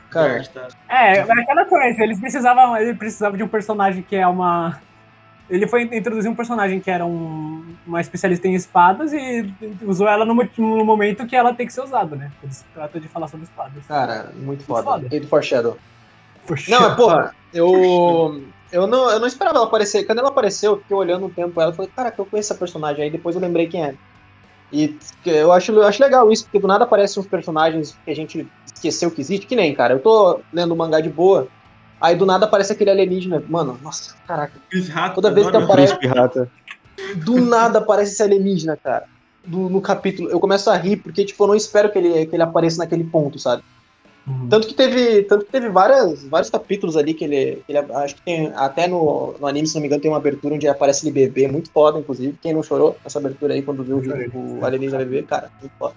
[0.09, 0.67] Cara, tá?
[0.89, 4.79] É, é aquela coisa, eles precisavam, ele precisava de um personagem que é uma.
[5.49, 9.49] Ele foi introduzir um personagem que era um, uma especialista em espadas e
[9.81, 12.31] usou ela no, no momento que ela tem que ser usada, né?
[12.43, 13.85] Eles tratam de falar sobre espadas.
[13.87, 14.83] cara, muito foda.
[14.83, 15.07] foda.
[15.09, 15.77] E do Foreshadow.
[16.67, 18.43] Não, mas porra, eu.
[18.69, 20.05] Eu não, eu não esperava ela aparecer.
[20.05, 22.51] Quando ela apareceu, eu fiquei olhando um tempo ela e falei, cara, que eu conheço
[22.51, 23.95] essa personagem aí, depois eu lembrei quem é.
[24.71, 28.15] E eu acho, eu acho legal isso, porque do nada aparecem uns personagens que a
[28.15, 28.45] gente
[28.77, 29.93] esqueceu que existe, que nem, cara.
[29.95, 31.47] Eu tô lendo um mangá de boa,
[31.99, 33.43] aí do nada aparece aquele alienígena.
[33.47, 34.53] Mano, nossa, caraca.
[34.95, 36.49] Hato, Toda vez que adoro- aparece- Rata.
[37.17, 39.05] Do nada aparece esse alienígena, cara.
[39.45, 40.29] Do- no capítulo.
[40.29, 43.03] Eu começo a rir, porque, tipo, eu não espero que ele, que ele apareça naquele
[43.03, 43.63] ponto, sabe?
[44.27, 44.49] Uhum.
[44.49, 48.15] Tanto que teve, tanto que teve várias, vários capítulos ali que ele, que ele acho
[48.15, 51.05] que tem até no, no anime, se não me engano, tem uma abertura onde aparece
[51.07, 52.37] ele bebê, muito foda, inclusive.
[52.41, 54.01] Quem não chorou nessa abertura aí quando viu
[54.33, 55.95] o, o alienígena bebê, cara, muito foda.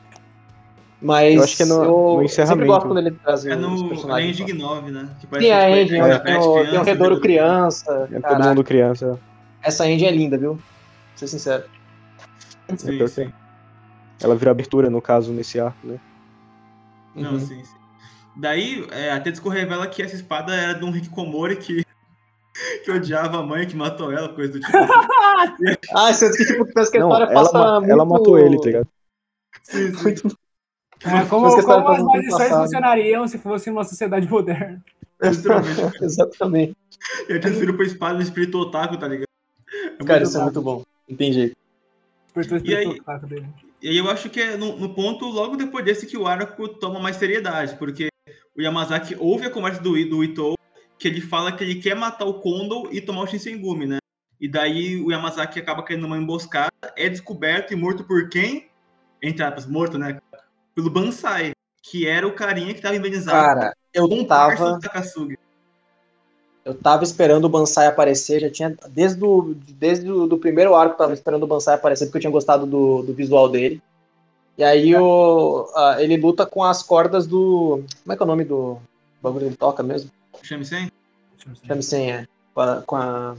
[1.03, 2.67] Mas Eu acho que é no- eu no sempre encerramento.
[2.73, 4.41] gosto quando ele traz É os no personagens.
[4.41, 5.17] Engine 9, né?
[5.21, 7.21] Que Sim, a tipo, engine, é, é, tem, o, tem o Redouro né?
[7.23, 8.09] Criança.
[8.13, 8.49] É todo caraca.
[8.51, 9.19] mundo criança.
[9.63, 10.55] Essa engine é linda, viu?
[10.55, 10.63] Vou
[11.17, 11.65] ser sincero.
[12.77, 13.33] Sim, É pior sim.
[14.23, 15.99] Ela vira abertura, no caso, nesse arco, né?
[17.15, 17.39] Não, Uhum.
[17.39, 17.79] sim, sim.
[18.37, 21.83] Daí, é, a Tetsuko revela que essa espada era de um Hikikomori que,
[22.85, 24.73] que odiava a mãe que matou ela, coisa do tipo.
[25.95, 27.91] Ah, sendo que, tipo, pensa que a história ela, passa ma- muito...
[27.91, 28.89] ela matou ele, tá ligado?
[29.63, 30.03] sim, sim.
[30.03, 30.40] Muito...
[31.05, 34.83] É, como, Mas que a história como as maldições funcionariam se fosse uma sociedade moderna.
[36.01, 36.77] Exatamente.
[37.29, 39.29] E aí transferiu pra espada no espírito otaku, tá ligado?
[39.99, 40.45] É Cara, isso é bom.
[40.45, 40.85] muito bom.
[41.09, 41.57] Entendi.
[42.65, 43.47] E aí- espírito otaku dele.
[43.83, 46.69] E aí eu acho que é no, no ponto logo depois desse que o arco
[46.69, 48.09] toma mais seriedade, porque
[48.55, 50.55] o Yamazaki ouve a conversa do, do Ito,
[50.99, 53.99] que ele fala que ele quer matar o Kondo e tomar o Shinsengumi, né?
[54.39, 58.69] E daí o Yamazaki acaba caindo numa emboscada, é descoberto e morto por quem?
[59.23, 60.21] Entre aspas, morto, né?
[60.81, 64.79] Pelo Bansai, que era o carinha que tava embenizado Cara, eu com tava...
[64.79, 65.39] do.
[66.65, 68.77] Eu tava esperando o Bansai aparecer, já tinha.
[68.89, 72.21] Desde o, desde o do primeiro arco, eu tava esperando o Bansai aparecer, porque eu
[72.23, 73.83] tinha gostado do, do visual dele.
[74.57, 75.67] E aí o,
[75.99, 77.83] ele luta com as cordas do.
[78.03, 78.79] Como é que é o nome do
[79.23, 80.11] bagulho que ele toca mesmo?
[80.43, 80.91] Shamisen?
[81.67, 82.27] Shamisen, é.
[82.55, 83.37] Com, a, com, a-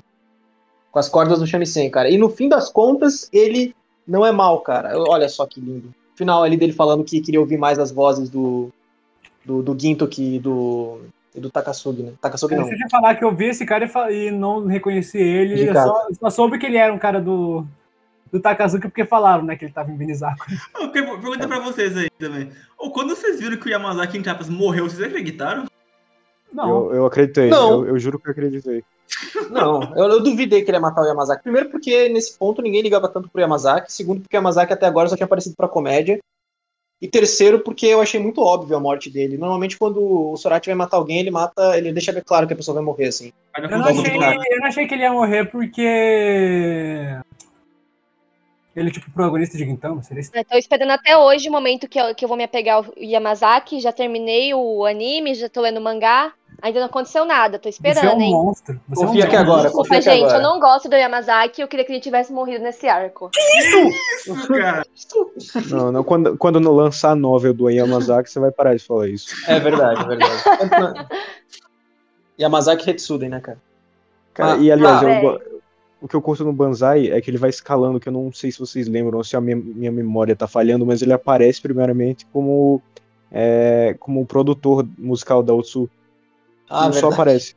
[0.92, 2.10] com as cordas do Shamisen, cara.
[2.10, 3.76] E no fim das contas, ele
[4.08, 4.98] não é mal, cara.
[4.98, 5.94] Olha só que lindo.
[6.22, 8.70] Final ali dele falando que queria ouvir mais as vozes do.
[9.44, 11.00] Do, do Gintoki e do.
[11.34, 12.12] E do Takasugi, né?
[12.22, 12.66] Takasugi não.
[12.66, 15.56] Deixa eu falar que eu vi esse cara e e não reconheci ele.
[15.56, 17.66] De Eu só, só soube que ele era um cara do,
[18.32, 20.46] do Takazuki porque falaram, né, que ele tava em Benizaku.
[20.80, 22.50] Eu quero perguntar pra vocês aí também.
[22.78, 25.66] Ou quando vocês viram que o Yamazaki, entre aspas, morreu, vocês acreditaram?
[26.54, 27.50] Não, Eu, eu acreditei.
[27.50, 27.82] Não.
[27.82, 28.84] Eu, eu juro que eu acreditei.
[29.50, 31.44] Não, eu, eu duvidei que ele ia matar o Yamazaki.
[31.44, 33.92] Primeiro porque nesse ponto ninguém ligava tanto pro Yamazaki.
[33.92, 36.20] Segundo porque o Yamazaki até agora só tinha aparecido pra comédia.
[37.02, 39.38] E terceiro porque eu achei muito óbvio a morte dele.
[39.38, 42.56] Normalmente quando o Sorati vai matar alguém, ele mata, ele deixa bem claro que a
[42.56, 43.34] pessoa vai morrer, assim.
[43.58, 45.82] Eu não, achei, eu não achei que ele ia morrer porque.
[48.74, 52.16] Ele é tipo protagonista de Gintama, seria tô esperando até hoje o momento que eu,
[52.16, 53.82] que eu vou me apegar ao Yamazaki.
[53.82, 56.32] Já terminei o anime, já tô lendo o mangá.
[56.62, 58.32] Ainda não aconteceu nada, tô Você é esperando, um hein?
[58.32, 58.80] monstro.
[58.90, 59.38] Você Confia é um aqui monstro.
[59.52, 60.38] agora, Desculpa, confia aqui gente, agora.
[60.38, 61.62] eu não gosto do Yamazaki.
[61.62, 63.32] Eu queria que ele tivesse morrido nesse arco.
[63.36, 64.86] Isso, cara.
[65.70, 69.08] Não, não, quando, quando não lançar a novel do Yamazaki, você vai parar de falar
[69.08, 69.28] isso.
[69.48, 71.08] É verdade, é verdade.
[72.40, 73.58] Yamazaki Hetsuden, né, cara?
[74.34, 75.52] Cara, Ah, e aliás, ah, eu
[76.02, 78.52] o que eu curto no Banzai é que ele vai escalando, que eu não sei
[78.52, 82.26] se vocês lembram, ou se a minha, minha memória tá falhando, mas ele aparece primeiramente
[82.34, 82.82] como,
[83.32, 85.88] é, como produtor musical da Otsu.
[86.72, 87.56] Ah, ele só aparece.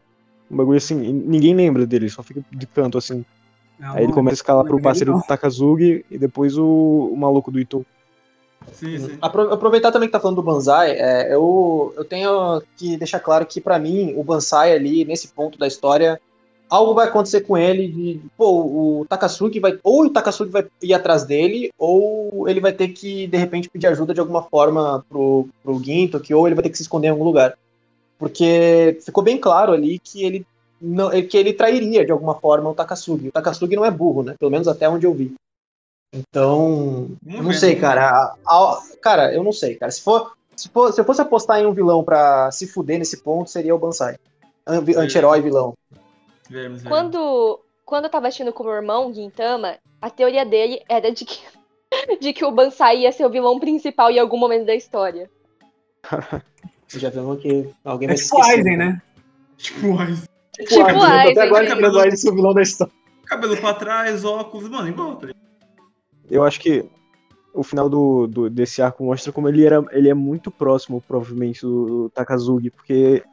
[0.50, 3.24] Um bagulho assim, ninguém lembra dele, só fica de canto assim.
[3.80, 7.58] Aí ele começa a escalar pro parceiro do Takazugi e depois o, o maluco do
[7.60, 7.84] Ito.
[8.72, 9.18] Sim, sim.
[9.20, 13.46] Apro- Aproveitar também que tá falando do Banzai, é, eu, eu tenho que deixar claro
[13.46, 16.20] que pra mim o Banzai ali, nesse ponto da história,
[16.68, 20.94] algo vai acontecer com ele de, pô, o Takasugi vai, ou o Takasugi vai ir
[20.94, 25.48] atrás dele, ou ele vai ter que, de repente, pedir ajuda de alguma forma pro,
[25.62, 27.56] pro Ginto, que, ou ele vai ter que se esconder em algum lugar.
[28.24, 30.46] Porque ficou bem claro ali que ele
[30.80, 33.28] não, que ele trairia de alguma forma o Takasugi.
[33.28, 34.34] O Takasugi não é burro, né?
[34.38, 35.34] Pelo menos até onde eu vi.
[36.14, 38.08] Então, eu não sei, cara.
[38.08, 39.90] A- a- cara, eu não sei, cara.
[39.92, 43.18] Se, for, se, for, se eu fosse apostar em um vilão pra se fuder nesse
[43.22, 44.16] ponto, seria o Bansai.
[44.66, 45.74] Anti- Anti-herói vilão.
[46.88, 51.24] Quando, quando eu tava assistindo com o meu irmão, Gintama, a teoria dele era de
[51.24, 51.40] que,
[52.20, 55.30] de que o Bansai ia ser o vilão principal em algum momento da história.
[56.94, 58.42] Você já viu que alguém É vai se tipo.
[58.44, 59.02] Aizen, né?
[59.56, 60.24] Tipo, Aizen.
[60.52, 61.76] Tipo, Tipo Aizen, Aizen, Até agora gente.
[61.76, 62.92] que o Aizen ser o vilão da história.
[63.26, 65.16] cabelo pra trás, óculos, mano, igual.
[65.16, 65.28] tá?
[66.30, 66.84] Eu acho que
[67.52, 71.62] o final do, do- desse arco mostra como ele, era, ele é muito próximo, provavelmente,
[71.62, 73.24] do, do Takazugi, porque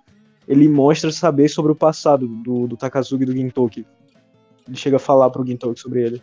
[0.47, 3.86] ele mostra saber sobre o passado do, do Takazugi e do Gintoki.
[4.67, 6.21] Ele chega a falar pro Gintoki sobre ele.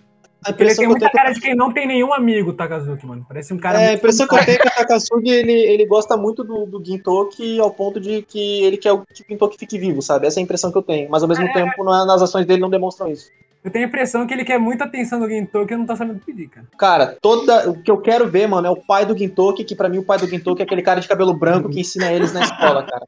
[0.58, 3.24] Ele tem muita cara de quem não tem nenhum amigo, Takazuki, mano.
[3.26, 5.84] Parece um cara É, a impressão que eu tenho é que o Takasugi, ele, ele
[5.84, 9.78] gosta muito do, do Gintoki ao ponto de que ele quer que o Gintoki fique
[9.78, 10.26] vivo, sabe?
[10.26, 11.10] Essa é a impressão que eu tenho.
[11.10, 13.30] Mas ao mesmo tempo, não é- nas ações dele não demonstram isso.
[13.64, 16.20] Eu tenho a impressão que ele quer muita atenção do Gintoki e não tá sabendo
[16.24, 16.66] pedir, cara.
[16.78, 19.88] Cara, toda, o que eu quero ver, mano, é o pai do Gintoki, que pra
[19.88, 22.42] mim o pai do Gintoki é aquele cara de cabelo branco que ensina eles na
[22.42, 23.04] escola, cara.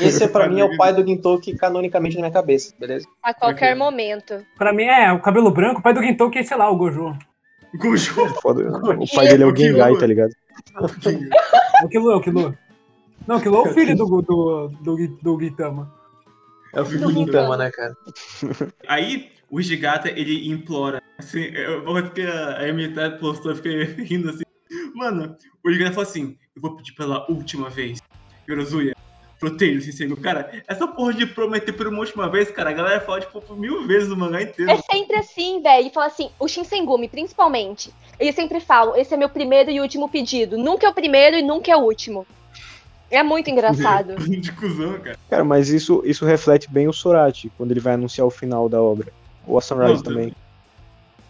[0.00, 3.06] Esse pra mim é o pai do Gintoki canonicamente na minha cabeça, beleza?
[3.22, 4.44] A qualquer momento.
[4.56, 7.16] Pra mim, é, o cabelo branco, o pai do Gintoki é, sei lá, o Gojo.
[7.76, 8.28] Gojo.
[8.40, 8.62] Foda.
[8.78, 10.32] O pai dele é o Gengai, tá ligado?
[11.82, 12.56] O Kilo, o Kilo.
[13.26, 15.92] Não, o Kilo é o filho do, do, do, do Gintama.
[16.74, 17.56] É o filho do Gintama.
[17.56, 17.96] Né, cara?
[18.86, 21.02] Aí o Hijigata, ele implora.
[21.18, 24.44] Assim, eu vou que a Emily postou, eu fiquei rindo assim.
[24.94, 28.00] Mano, o Hijigata falou assim: Eu vou pedir pela última vez.
[28.48, 28.94] Yorozuya,
[29.42, 30.08] proteja o Sensei.
[30.16, 33.58] Cara, essa porra de prometer por uma última vez, cara, a galera fala, tipo, por
[33.58, 34.70] mil vezes no mangá inteiro.
[34.70, 35.88] É sempre assim, velho.
[35.88, 40.08] E fala assim, o Shinsengumi, principalmente, eles sempre falam, esse é meu primeiro e último
[40.08, 40.56] pedido.
[40.56, 42.24] Nunca é o primeiro e nunca é o último.
[43.10, 44.14] É muito engraçado.
[44.24, 45.18] de cuzão, cara.
[45.28, 48.80] Cara, mas isso, isso reflete bem o Sorati, quando ele vai anunciar o final da
[48.80, 49.12] obra.
[49.44, 50.36] Ou a Sunrise Não, também.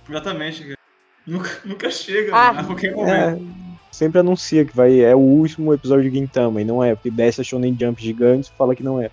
[0.09, 0.79] Exatamente, cara.
[1.27, 2.51] Nunca, nunca chega Ah.
[2.51, 3.11] a qualquer momento.
[3.11, 7.11] É, sempre anuncia que vai, é o último episódio de Gintama, e não é, porque
[7.11, 9.11] desce a Shonen Jump gigante e fala que não é.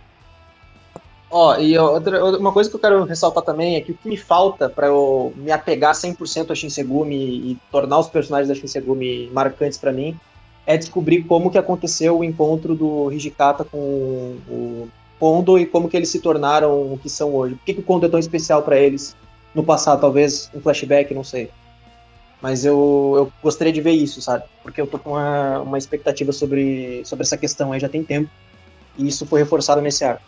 [1.29, 4.17] Ó, e outra, uma coisa que eu quero ressaltar também é que o que me
[4.17, 9.77] falta pra eu me apegar 100% a Shinsegumi e tornar os personagens da Shinsegumi marcantes
[9.77, 10.17] pra mim
[10.65, 13.77] é descobrir como que aconteceu o encontro do Hijikata com
[14.47, 14.89] o
[15.19, 17.55] Kondo e como que eles se tornaram o que são hoje.
[17.55, 19.15] Por que, que o Kondo é tão especial pra eles
[19.53, 20.01] no passado?
[20.01, 21.49] Talvez um flashback, não sei.
[22.41, 24.45] Mas eu, eu gostaria de ver isso, sabe?
[24.63, 28.29] Porque eu tô com uma, uma expectativa sobre, sobre essa questão aí já tem tempo.
[28.97, 30.23] E isso foi reforçado nesse arco.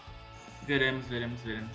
[0.68, 1.70] Veremos, veremos, veremos.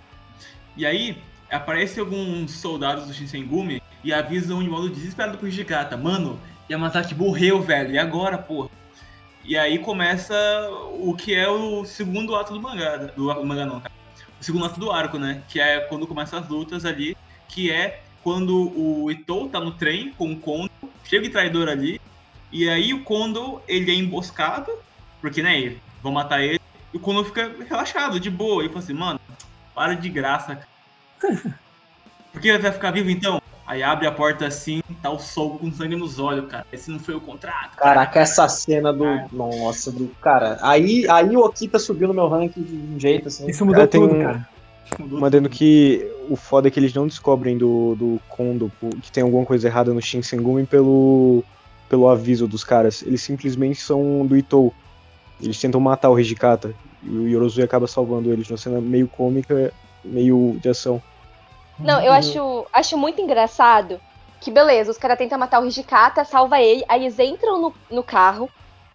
[0.77, 1.17] E aí,
[1.51, 5.97] aparecem alguns soldados do Shinsengumi e avisam de modo desesperado pro Hijikata.
[5.97, 6.39] Mano,
[6.71, 7.93] Yamazaki morreu, velho.
[7.93, 8.69] E agora, porra?
[9.45, 10.35] E aí começa
[10.99, 12.97] o que é o segundo ato do mangá.
[12.97, 13.95] Do, do mangá não, cara.
[14.41, 15.43] O segundo ato do arco, né?
[15.49, 17.17] Que é quando começam as lutas ali.
[17.49, 20.69] Que é quando o Itou tá no trem com o Kondo.
[21.05, 22.01] Chega de traidor ali.
[22.51, 24.73] E aí o Kondo, ele é emboscado.
[25.21, 26.61] Porque, né, vão matar ele.
[26.93, 28.65] E o Kono fica relaxado, de boa.
[28.65, 29.21] E fala assim, mano,
[29.73, 30.57] para de graça.
[31.21, 31.39] cara.
[32.33, 33.41] Por que vai ficar vivo então?
[33.65, 36.67] Aí abre a porta assim, tá o sol com sangue nos olhos, cara.
[36.73, 37.77] Esse não foi o contrato.
[37.77, 39.05] Caraca, essa cena do.
[39.05, 39.29] Cara.
[39.31, 40.09] Nossa, do.
[40.21, 43.49] Cara, aí, aí o Okita subiu no meu ranking de um jeito, assim.
[43.49, 44.56] Isso mudou tem tudo, um- cara.
[44.99, 48.71] Mandando que o foda é que eles não descobrem do, do Kondo
[49.03, 51.43] que tem alguma coisa errada no Shinsengumi pelo,
[51.89, 53.03] pelo aviso dos caras.
[53.03, 54.73] Eles simplesmente são do Itou.
[55.41, 56.75] Eles tentam matar o Hijikata.
[57.03, 59.73] E o Yorozui acaba salvando eles numa cena meio cômica,
[60.05, 61.03] meio de ação.
[61.79, 64.01] Não, eu acho, acho muito engraçado
[64.41, 68.03] que, beleza, os caras tentam matar o Hijikata, salva ele, aí eles entram no, no
[68.03, 68.49] carro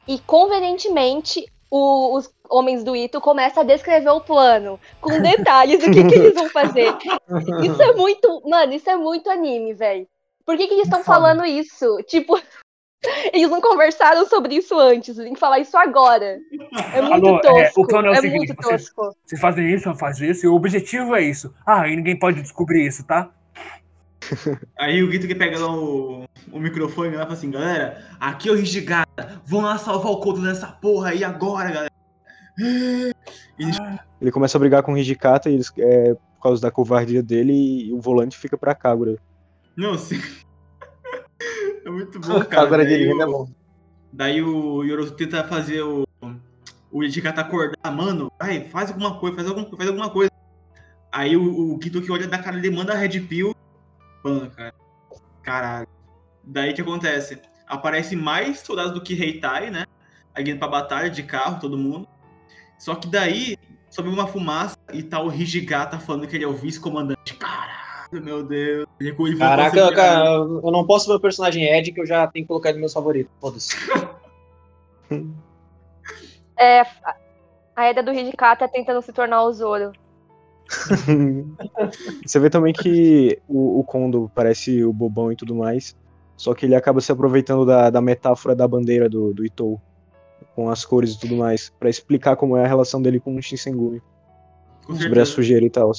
[0.08, 5.90] e, convenientemente, o- os homens do Ito começam a descrever o plano, com detalhes do
[5.92, 6.94] que, que eles vão fazer.
[7.64, 8.42] Isso é muito.
[8.48, 10.06] Mano, isso é muito anime, velho.
[10.46, 11.86] Por que, que eles estão falando isso?
[12.08, 12.38] Tipo,
[13.32, 16.40] eles não conversaram sobre isso antes, tem que falar isso agora.
[16.94, 17.82] É muito Alô, é, tosco.
[17.82, 19.16] o plano é o é seguinte, muito vocês- tosco.
[19.26, 21.54] Vocês fazem isso, faço isso, e o objetivo é isso.
[21.66, 23.30] Ah, e ninguém pode descobrir isso, tá?
[24.80, 28.50] Aí o Guito que pega lá o, o microfone lá e fala assim, galera, aqui
[28.50, 31.92] é o Hijigata, vão lá salvar o Kondo nessa porra aí agora, galera.
[34.20, 37.54] Ele começa a brigar com o Hijikata e eles, é, por causa da covardia dele
[37.88, 39.18] e o volante fica pra Kagura.
[39.76, 40.20] Não, sim.
[41.84, 42.46] É muito bom, cara.
[42.46, 43.50] Kagura Daí linha é o- bom.
[44.14, 46.04] Daí o Yorozu tenta fazer o.
[46.92, 50.30] O acordar, mano, vai, faz alguma coisa, faz alguma, faz alguma coisa.
[51.12, 53.56] Aí o, o Kitoki olha da cara dele, manda a Red Pill.
[54.24, 54.74] Mano, cara.
[55.44, 55.88] Caralho.
[56.44, 57.42] Daí o que acontece?
[57.68, 59.86] Aparece mais soldados do que Heitai, né?
[60.34, 62.08] Aí indo pra batalha de carro, todo mundo.
[62.78, 63.58] Só que daí
[63.90, 67.36] sobe uma fumaça e tá o Hijigata falando que ele é o vice-comandante.
[67.36, 68.88] Caralho, meu Deus.
[69.00, 72.44] Ele Caraca, ser- cara, eu não posso ver o personagem Ed que eu já tenho
[72.46, 73.32] que colocar ele meus favoritos.
[73.40, 73.76] Foda-se.
[76.58, 76.82] É,
[77.76, 79.92] a Eda do Hijikata tentando se tornar o Zoro.
[82.26, 85.96] Você vê também que o, o Kondo parece o bobão e tudo mais,
[86.38, 89.80] só que ele acaba se aproveitando da, da metáfora da bandeira do, do Itou,
[90.56, 93.42] com as cores e tudo mais, pra explicar como é a relação dele com o
[93.42, 94.02] Shinsengumi,
[94.86, 95.92] Com sobre a sujeira e tal.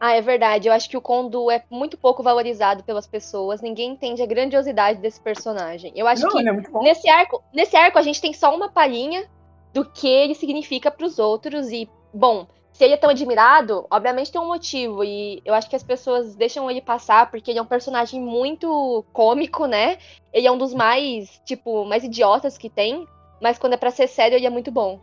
[0.00, 0.66] Ah, é verdade.
[0.66, 3.60] Eu acho que o Kondo é muito pouco valorizado pelas pessoas.
[3.60, 5.92] Ninguém entende a grandiosidade desse personagem.
[5.94, 6.82] Eu acho Não, que ele é muito bom.
[6.82, 9.28] nesse arco, nesse arco a gente tem só uma palhinha
[9.74, 12.46] do que ele significa pros outros e, bom,
[12.80, 16.34] se ele é tão admirado, obviamente tem um motivo e eu acho que as pessoas
[16.34, 19.98] deixam ele passar porque ele é um personagem muito cômico, né?
[20.32, 23.06] Ele é um dos mais, tipo, mais idiotas que tem,
[23.38, 24.98] mas quando é pra ser sério ele é muito bom.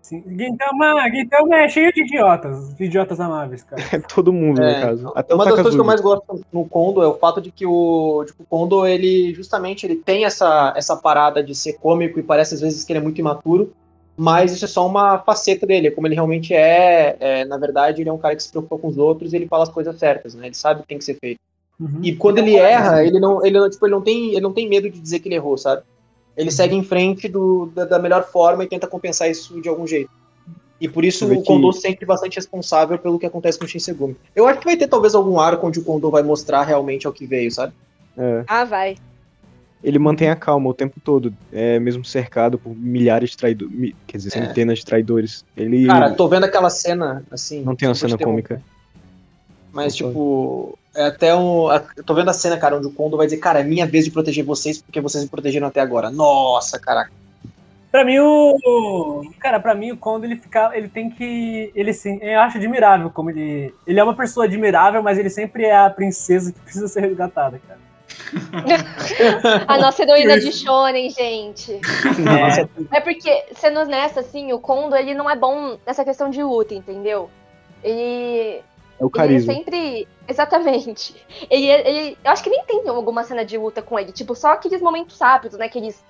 [0.00, 0.22] Sim.
[0.28, 3.82] Gintama, Gintama é cheio de idiotas, de idiotas amáveis, cara.
[3.92, 5.12] É todo mundo, É, no caso.
[5.16, 7.50] Até Uma o das coisas que eu mais gosto no Kondo é o fato de
[7.50, 12.20] que o, que o Kondo, ele justamente ele tem essa, essa parada de ser cômico
[12.20, 13.72] e parece às vezes que ele é muito imaturo,
[14.18, 18.08] mas isso é só uma faceta dele, como ele realmente é, é, na verdade, ele
[18.08, 20.34] é um cara que se preocupa com os outros e ele fala as coisas certas,
[20.34, 20.46] né?
[20.46, 21.38] Ele sabe o que tem que ser feito.
[21.78, 22.00] Uhum.
[22.02, 24.68] E quando ele erra, ele não, ele não, tipo, ele não tem, ele não tem
[24.68, 25.82] medo de dizer que ele errou, sabe?
[26.36, 29.86] Ele segue em frente do, da, da melhor forma e tenta compensar isso de algum
[29.86, 30.10] jeito.
[30.80, 34.16] E por isso o Kondo que- sempre bastante responsável pelo que acontece com o Shinsegumi.
[34.34, 37.12] Eu acho que vai ter talvez algum arco onde o Kondo vai mostrar realmente ao
[37.12, 37.72] que veio, sabe?
[38.16, 38.96] É, Ah, vai.
[39.82, 44.16] Ele mantém a calma o tempo todo, é, mesmo cercado por milhares de traidores, quer
[44.16, 44.46] dizer, É.
[44.46, 45.44] centenas de traidores.
[45.56, 47.62] Ele Cara, tô vendo aquela cena, assim.
[47.62, 48.60] não tem uma cena cômica.
[49.72, 51.66] Mas, Não tipo, é até um.
[52.04, 54.10] tô vendo a cena, cara, onde o Kondo vai dizer, cara, é minha vez de
[54.10, 56.10] proteger vocês porque vocês me protegeram até agora.
[56.10, 57.12] Nossa, caraca.
[57.90, 59.22] Pra mim, o.
[59.38, 60.70] Cara, pra mim, o Kondo, ele fica.
[60.76, 61.70] Ele tem que.
[61.74, 62.18] Ele sim.
[62.20, 63.72] Eu acho admirável como ele.
[63.86, 67.60] Ele é uma pessoa admirável, mas ele sempre é a princesa que precisa ser resgatada,
[67.66, 67.78] cara.
[69.66, 71.80] A nossa heroína de Shonen, gente.
[72.18, 76.42] Nossa, É porque, sendo honesta, assim, o Kondo, ele não é bom nessa questão de
[76.42, 77.30] luta, entendeu?
[77.82, 78.62] Ele,
[78.98, 79.52] É o ele carisma.
[79.54, 80.08] sempre...
[80.26, 81.14] Exatamente.
[81.50, 84.12] Ele, ele, eu acho que nem tem alguma cena de luta com ele.
[84.12, 85.68] Tipo, só aqueles momentos rápidos, né?
[85.68, 86.04] Que eles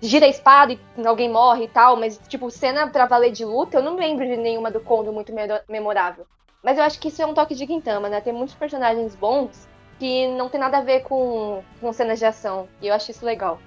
[0.00, 1.96] gira a espada e alguém morre e tal.
[1.96, 5.32] Mas, tipo, cena pra valer de luta, eu não lembro de nenhuma do Kondo muito
[5.68, 6.26] memorável.
[6.62, 8.20] Mas eu acho que isso é um toque de Gintama, né?
[8.20, 9.68] Tem muitos personagens bons
[9.98, 12.68] que não tem nada a ver com, com cenas de ação.
[12.80, 13.60] E eu acho isso legal.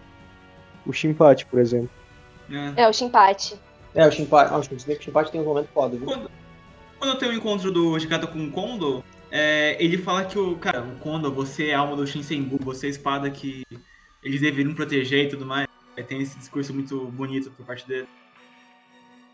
[0.85, 1.89] O Shinpachi, por exemplo.
[2.49, 2.83] É.
[2.83, 3.59] É, o Shinpachi.
[3.93, 6.05] É, o Shinpachi, ah, o Shinpachi tem um momento foda, viu?
[6.05, 6.31] Quando,
[6.99, 10.57] quando tem o encontro do Hikata com o Kondo, é, ele fala que o.
[10.57, 13.63] Cara, o Kondo, você é a alma do Shinsengu, você é a espada que
[14.23, 15.67] eles deveriam proteger e tudo mais.
[15.95, 18.07] É, tem esse discurso muito bonito por parte dele.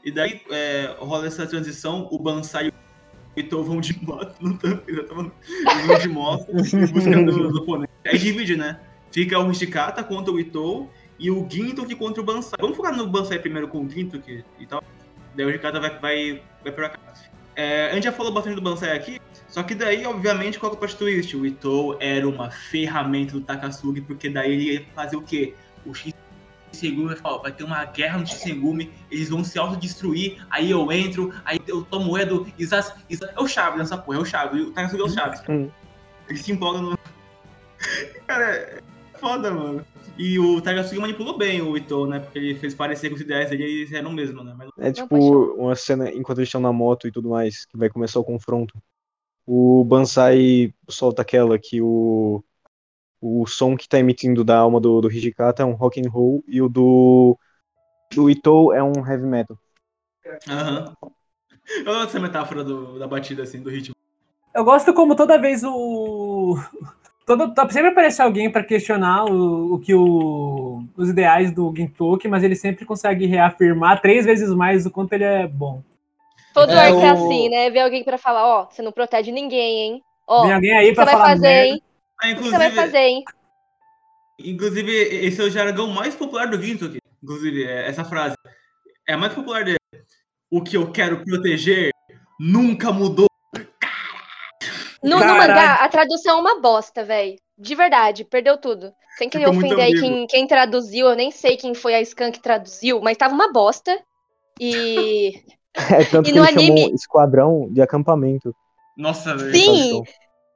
[0.04, 2.73] E daí é, rola essa transição, o Bansai
[3.36, 5.32] e o Itou vão de moto, não tanto, eles vão
[6.00, 7.92] de moto em busca do, do oponente.
[8.06, 8.80] Aí divide, né?
[9.12, 12.58] Fica o Hishikata contra o Itou e o Gintoki contra o Bansai.
[12.60, 14.84] Vamos focar no Bansai primeiro com o Gintoki e tal.
[15.36, 17.00] Daí o Hishikata vai, vai, vai pra cá.
[17.56, 20.76] É, a gente já falou bastante do Bansai aqui, só que daí, obviamente, qual que
[20.76, 21.38] é o plot twist?
[21.38, 25.54] O Itou era uma ferramenta do Takasugi, porque daí ele ia fazer o quê?
[25.86, 26.23] O Shinsengumi
[27.06, 31.34] vai falar, vai ter uma guerra no Shinsengumi, eles vão se autodestruir, aí eu entro,
[31.46, 34.72] aí eu tomo Edo, Isas, Isas, é o Chaves nessa porra, é o Chaves, o
[34.72, 35.42] Takasugi é o Chaves.
[36.28, 36.98] Ele se empolga no...
[38.28, 38.82] Cara, é
[39.20, 39.86] foda, mano.
[40.18, 43.50] E o Takasugi manipulou bem o Itou, né, porque ele fez parecer que os ideais
[43.50, 45.16] dele eram o mesmo, né, mas É tipo
[45.56, 48.74] uma cena enquanto eles estão na moto e tudo mais, que vai começar o confronto.
[49.46, 52.44] O Bansai solta aquela que o,
[53.24, 56.44] o som que tá emitindo da alma do, do Hijikata é um rock and roll
[56.48, 57.38] e o do,
[58.14, 59.58] do Itou é um heavy metal.
[60.50, 60.94] Aham.
[61.78, 63.96] Eu gosto dessa metáfora do- da batida, assim, do ritmo.
[64.54, 66.58] Eu gosto como toda vez o.
[67.26, 72.28] Todo, tá- sempre aparece alguém pra questionar o, o que o, os ideais do Gintoki,
[72.28, 75.82] mas ele sempre consegue reafirmar três vezes mais o quanto ele é bom.
[76.54, 77.70] Todo É, arco é o- assim, né?
[77.70, 80.04] Vê alguém pra falar, ó, você não protege ninguém, hein?
[80.28, 81.66] Ó, Vem o alguém aí vai falar fazer, merda.
[81.74, 81.82] hein?
[82.22, 83.24] Ah, O que você vai inclusive, fazer, hein?
[84.40, 87.00] inclusive, esse é o jargão mais popular do Gintoki.
[87.22, 88.36] Inclusive, é essa frase.
[89.08, 89.78] É a mais popular dele.
[90.52, 91.92] O que eu quero proteger
[92.40, 93.28] nunca mudou.
[95.02, 97.36] No, no mangá, a tradução é uma bosta, velho.
[97.58, 98.94] De verdade, perdeu tudo.
[99.18, 102.32] Sem querer Ficou ofender aí quem, quem traduziu, eu nem sei quem foi a Scan
[102.32, 104.00] que traduziu, mas tava uma bosta.
[104.60, 105.32] E.
[105.76, 108.56] É tanto E que no anime- esquadrão de acampamento.
[108.96, 109.56] Nossa, velho.
[109.56, 110.04] Sim!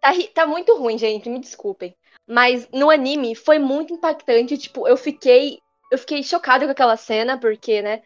[0.01, 1.95] Tá, tá muito ruim, gente, me desculpem.
[2.27, 4.57] Mas no anime foi muito impactante.
[4.57, 5.59] Tipo, eu fiquei.
[5.89, 8.01] Eu fiquei chocada com aquela cena, porque, né?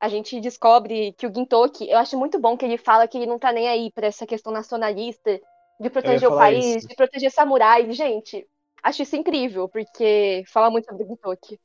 [0.00, 3.26] A gente descobre que o Gintoki, eu acho muito bom que ele fala que ele
[3.26, 5.38] não tá nem aí pra essa questão nacionalista,
[5.78, 6.88] de proteger o país, isso.
[6.88, 7.94] de proteger samurais.
[7.94, 8.46] Gente,
[8.82, 11.60] acho isso incrível, porque fala muito sobre o Gintoki.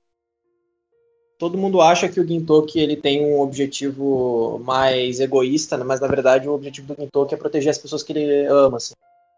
[1.38, 5.84] Todo mundo acha que o Gintoki ele tem um objetivo mais egoísta, né?
[5.84, 8.78] mas na verdade o objetivo do Gintoki é proteger as pessoas que ele ama.
[8.78, 8.93] Assim.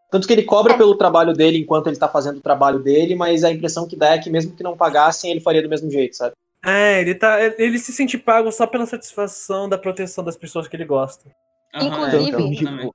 [0.09, 0.77] Tanto que ele cobra É.
[0.77, 4.11] pelo trabalho dele enquanto ele tá fazendo o trabalho dele, mas a impressão que dá
[4.15, 6.33] é que mesmo que não pagassem, ele faria do mesmo jeito, sabe?
[6.65, 7.39] É, ele tá.
[7.57, 11.29] Ele se sente pago só pela satisfação da proteção das pessoas que ele gosta.
[11.75, 12.91] Aham, Inclusive- então, Tanto que também.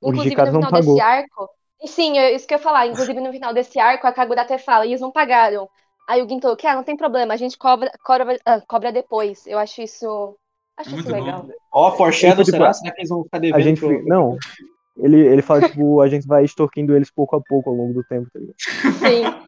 [0.00, 0.94] o Inclusive, no não final pagou.
[0.94, 1.48] desse arco.
[1.86, 2.86] Sim, é isso que eu ia falar.
[2.86, 5.68] Inclusive, no final desse arco, a Kagura até fala, e eles não pagaram.
[6.08, 9.46] Aí o Gintoki, ah, não tem problema, a gente cobra, cobra, ah, cobra depois.
[9.46, 10.34] Eu acho isso.
[10.76, 11.46] Acho Muito isso legal.
[11.72, 12.72] Ó, foreshadow, Tipo, será?
[12.72, 13.56] Será que eles vão ficar devendo?
[13.56, 13.80] A gente.
[13.80, 14.36] pro- Não.
[14.96, 18.04] Ele, ele fala, tipo, a gente vai extorquindo eles pouco a pouco ao longo do
[18.04, 18.54] tempo, tá ligado?
[18.98, 19.44] Sim.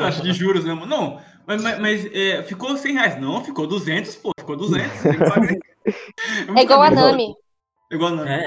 [0.00, 0.84] Acho de juros mesmo.
[0.84, 3.20] Não, mas, mas- mas, é, ficou 100 reais.
[3.20, 4.30] Não, ficou 200, pô.
[4.38, 5.02] Ficou 200.
[5.02, 5.40] tem que pagar.
[6.46, 6.90] muito É igual a.
[6.90, 7.34] Nami.
[7.90, 8.30] É igual a Nami.
[8.30, 8.46] É.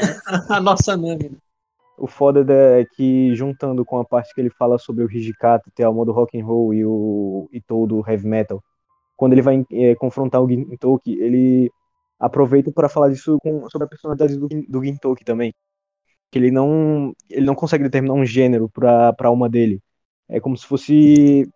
[0.49, 1.37] a nossa Nami.
[1.97, 5.71] O foda da- é que, juntando com a parte que ele fala sobre o Hijikata
[5.73, 8.61] ter a alma do rock and roll e o Itou do heavy metal,
[9.15, 11.71] quando ele vai eh, confrontar o Gintoki, ele
[12.19, 15.53] aproveita para falar disso com- sobre a personalidade do, do Gintoki também.
[16.35, 19.81] Que ele não, ele não consegue determinar um gênero para a alma dele.
[20.27, 21.49] É como se fosse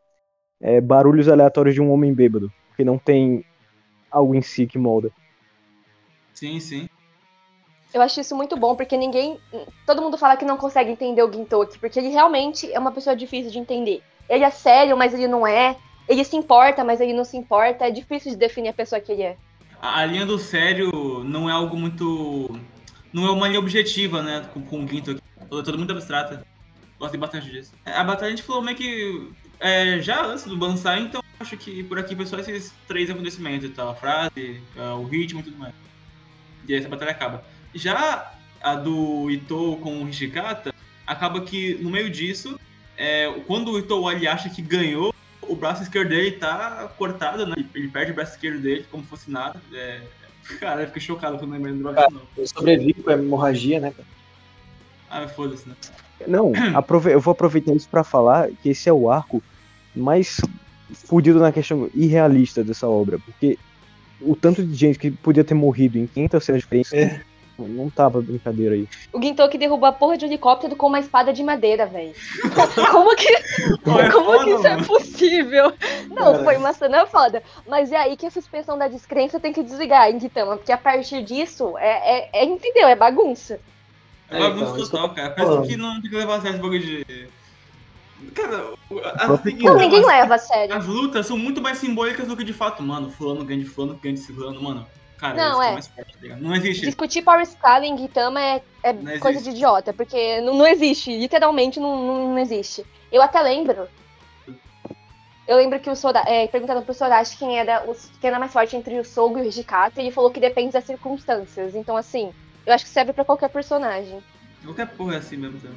[0.61, 3.43] eh, barulhos aleatórios de um homem bêbado, porque não tem
[4.09, 5.11] algo em si que molda.
[6.33, 6.87] Sim, sim.
[7.93, 9.37] Eu acho isso muito bom, porque ninguém.
[9.85, 13.17] Todo mundo fala que não consegue entender o Gintoki, porque ele realmente é uma pessoa
[13.17, 14.01] difícil de entender.
[14.29, 15.75] Ele é sério, mas ele não é.
[16.07, 17.85] Ele se importa, mas ele não se importa.
[17.85, 19.35] É difícil de definir a pessoa que ele é.
[19.81, 20.89] A linha do sério
[21.25, 22.49] não é algo muito.
[23.11, 24.47] Não é uma linha objetiva, né?
[24.53, 25.21] Com, com o Ginto aqui.
[25.41, 26.45] É tudo muito abstrata.
[26.99, 27.73] Gostei bastante disso.
[27.85, 29.31] A batalha a gente falou meio que.
[29.59, 33.69] é, já antes do Bansai, então acho que por aqui foi só esses três acontecimentos
[33.69, 33.89] e tal.
[33.89, 35.73] A frase, é, o ritmo e tudo mais.
[36.67, 37.43] E aí essa batalha acaba.
[37.73, 40.73] Já a do Ito com o Hishikata,
[41.07, 42.59] acaba que no meio disso,
[42.97, 47.55] é, quando o Ito ele acha que ganhou, o braço esquerdo dele tá cortado, né?
[47.73, 49.59] Ele perde o braço esquerdo dele como se fosse nada.
[49.73, 50.01] É...
[50.59, 52.21] Cara, eu fiquei chocado quando lembrei do braço, não.
[52.37, 53.91] Eu sobrevivo com a hemorragia, né?
[53.91, 54.07] cara?
[55.09, 55.75] Ah, foda-se, né?
[56.27, 59.41] Não, aprove- eu vou aproveitar isso pra falar que esse é o arco
[59.95, 60.39] mais
[60.93, 63.57] fudido na questão irrealista dessa obra, porque
[64.21, 67.21] o tanto de gente que podia ter morrido em 500 cenas diferentes É.
[67.67, 68.87] não tava brincadeira aí.
[69.11, 72.13] O Gintoki derrubou a porra de um helicóptero com uma espada de madeira, velho.
[72.91, 74.85] Como que, é como foda, que isso é mano.
[74.87, 75.73] possível?
[76.09, 76.43] Não, Cara.
[76.43, 77.43] foi uma cena foda.
[77.67, 80.57] Mas é aí que a suspensão da descrença tem que desligar, hein, Gitama?
[80.57, 82.87] Porque a partir disso, é, é, é- entendeu?
[82.87, 83.59] É bagunça.
[84.29, 85.35] É É, bagunça então, total, cara.
[85.37, 87.27] Isso que não tem que levar a sério esse bagulho de.
[88.35, 90.75] Cara, o- as, próprio tem- Não, ninguém as- leva a sério.
[90.75, 93.09] as lutas são muito mais simbólicas do que de fato, mano.
[93.09, 94.85] Fulano ganha de fulano, ganha de fulano, mano.
[95.19, 95.69] Cara, Não, é.
[95.69, 96.41] é mais forte, tá ligado?
[96.41, 96.85] Não existe.
[96.85, 99.19] Discutir Power Scaling em Gitama é, é existe.
[99.19, 102.85] coisa de idiota, porque não, não existe, literalmente não, não, não existe.
[103.11, 103.87] Eu até lembro.
[105.45, 108.53] Eu lembro que o Sora, é, perguntaram pro Sorachi quem era, o, quem era mais
[108.53, 111.75] forte entre o Sogo e o Hijikata, e ele falou que depende das circunstâncias.
[111.75, 112.31] Então, assim,
[112.65, 114.23] eu acho que serve pra qualquer personagem.
[114.63, 115.75] Qualquer porra é assim mesmo, sabe?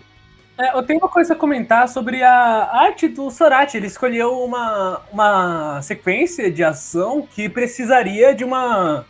[0.59, 3.79] É, eu tenho uma coisa a comentar sobre a arte do Sorati.
[3.79, 9.07] Ele escolheu uma, uma sequência de ação que precisaria de uma,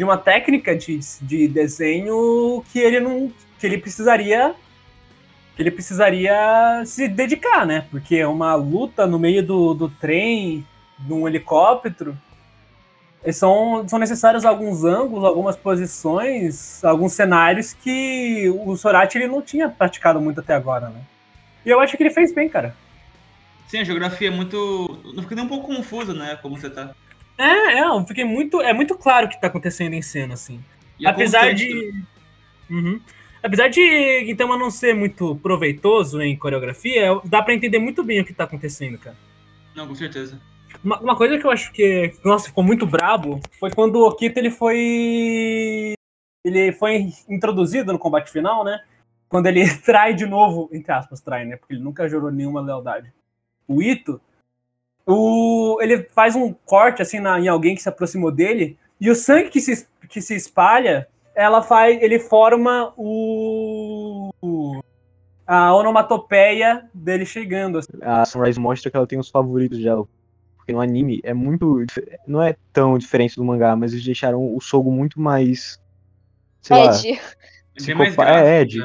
[0.00, 3.30] de uma técnica de, de desenho que ele não.
[3.58, 4.54] que ele precisaria.
[5.54, 7.84] que ele precisaria se dedicar, né?
[7.90, 10.66] Porque é uma luta no meio do, do trem,
[11.06, 12.16] num helicóptero.
[13.30, 19.68] São, são necessários alguns ângulos, algumas posições, alguns cenários que o Sorati ele não tinha
[19.68, 21.02] praticado muito até agora, né?
[21.66, 22.74] E eu acho que ele fez bem, cara.
[23.68, 24.98] Sim, a geografia é muito.
[25.14, 26.38] Não fica nem um pouco confusa, né?
[26.40, 26.94] Como você tá.
[27.40, 28.60] É, é, eu fiquei muito.
[28.60, 30.62] É muito claro o que tá acontecendo em cena, assim.
[30.98, 31.94] E é Apesar de.
[32.68, 33.00] Uhum.
[33.42, 38.24] Apesar de Gintama não ser muito proveitoso em coreografia, dá pra entender muito bem o
[38.26, 39.16] que tá acontecendo, cara.
[39.74, 40.38] Não, com certeza.
[40.84, 44.38] Uma, uma coisa que eu acho que, nossa, ficou muito brabo foi quando o Okito
[44.38, 45.94] ele foi.
[46.44, 48.84] Ele foi introduzido no combate final, né?
[49.30, 51.56] Quando ele trai de novo, entre aspas, trai, né?
[51.56, 53.10] Porque ele nunca jurou nenhuma lealdade.
[53.66, 54.20] O Ito,
[55.14, 59.14] o, ele faz um corte assim na, em alguém que se aproximou dele, e o
[59.14, 62.00] sangue que se, que se espalha, ela faz.
[62.02, 64.30] Ele forma o.
[64.42, 64.80] o-
[65.46, 67.78] a onomatopeia dele chegando.
[67.78, 67.88] assim.
[68.02, 70.06] A Sunrise mostra que ela tem os favoritos dela.
[70.56, 71.84] Porque no anime é muito.
[72.26, 75.80] Não é tão diferente do mangá, mas eles deixaram o Sogo muito mais.
[76.60, 76.94] Sei lá.
[76.94, 77.08] Ed.
[77.08, 77.14] É
[77.94, 78.78] mais psicopa- gráfico, é, Ed.
[78.78, 78.84] né?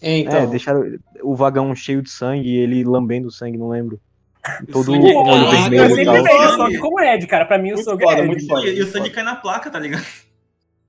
[0.00, 0.38] É, então.
[0.40, 0.84] É, deixaram
[1.22, 4.00] o vagão cheio de sangue e ele lambendo o sangue, não lembro.
[4.72, 7.44] Todo sangue é o olho vermelho eu sempre vejo o Sog como Ed, cara.
[7.46, 8.26] Pra mim o foda, é Ed.
[8.26, 8.66] muito foda.
[8.66, 10.04] E, e o sangue cai na placa, tá ligado?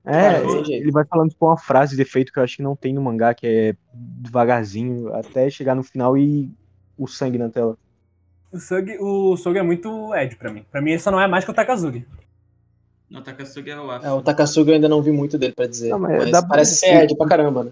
[0.04, 0.38] É,
[0.72, 3.02] ele vai falando tipo uma frase de efeito que eu acho que não tem no
[3.02, 6.50] mangá, que é devagarzinho, até chegar no final e
[6.96, 7.76] o sangue na tela.
[8.50, 10.64] O Sog, o Sog é muito Ed pra mim.
[10.70, 12.06] Pra mim ele só não é mais que o Takazugi.
[13.10, 14.08] No Takasugi é o Afro.
[14.08, 15.90] É, o Takasuga eu ainda não vi muito dele pra dizer.
[15.90, 17.70] Não, mas mas dá pra- parece ser Ed pra caramba, né?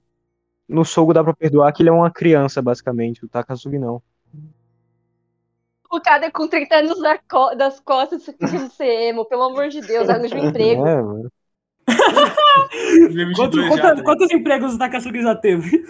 [0.69, 3.25] No Sogo dá pra perdoar que ele é uma criança, basicamente.
[3.25, 4.03] O Takasugi não.
[5.91, 9.81] O cara com 30 anos da co- das costas querendo ser emo, pelo amor de
[9.81, 10.87] Deus, arranja um emprego.
[10.87, 11.33] É, mano.
[13.11, 15.87] Mesmo de Quanto- dois quanto- já, tá quantos empregos o Takasugi já teve?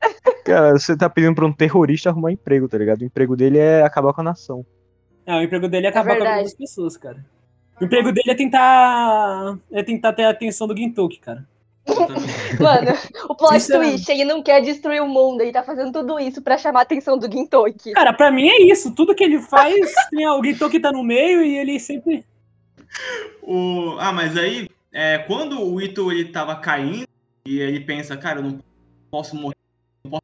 [0.44, 3.02] Cara, você tá pedindo pra um terrorista arrumar emprego, tá ligado?
[3.02, 4.64] O emprego dele é acabar com a nação.
[5.24, 7.24] É, o emprego dele é acabar com a vida das pessoas, cara.
[7.80, 9.58] O emprego dele é tentar.
[9.70, 11.46] É tentar ter a atenção do Gintoki, cara.
[12.60, 12.92] Mano,
[13.28, 16.56] o plot twist, ele não quer destruir o mundo, ele tá fazendo tudo isso pra
[16.56, 17.92] chamar a atenção do Gintoki.
[17.92, 18.94] Cara, pra mim é isso.
[18.94, 19.74] Tudo que ele faz,
[20.10, 22.24] tem o Gintoki tá no meio e ele sempre.
[23.42, 23.96] O...
[23.98, 27.06] Ah, mas aí, é, quando o Ito ele tava caindo
[27.44, 28.58] e ele pensa, cara, eu não
[29.10, 29.56] posso morrer,
[30.04, 30.20] não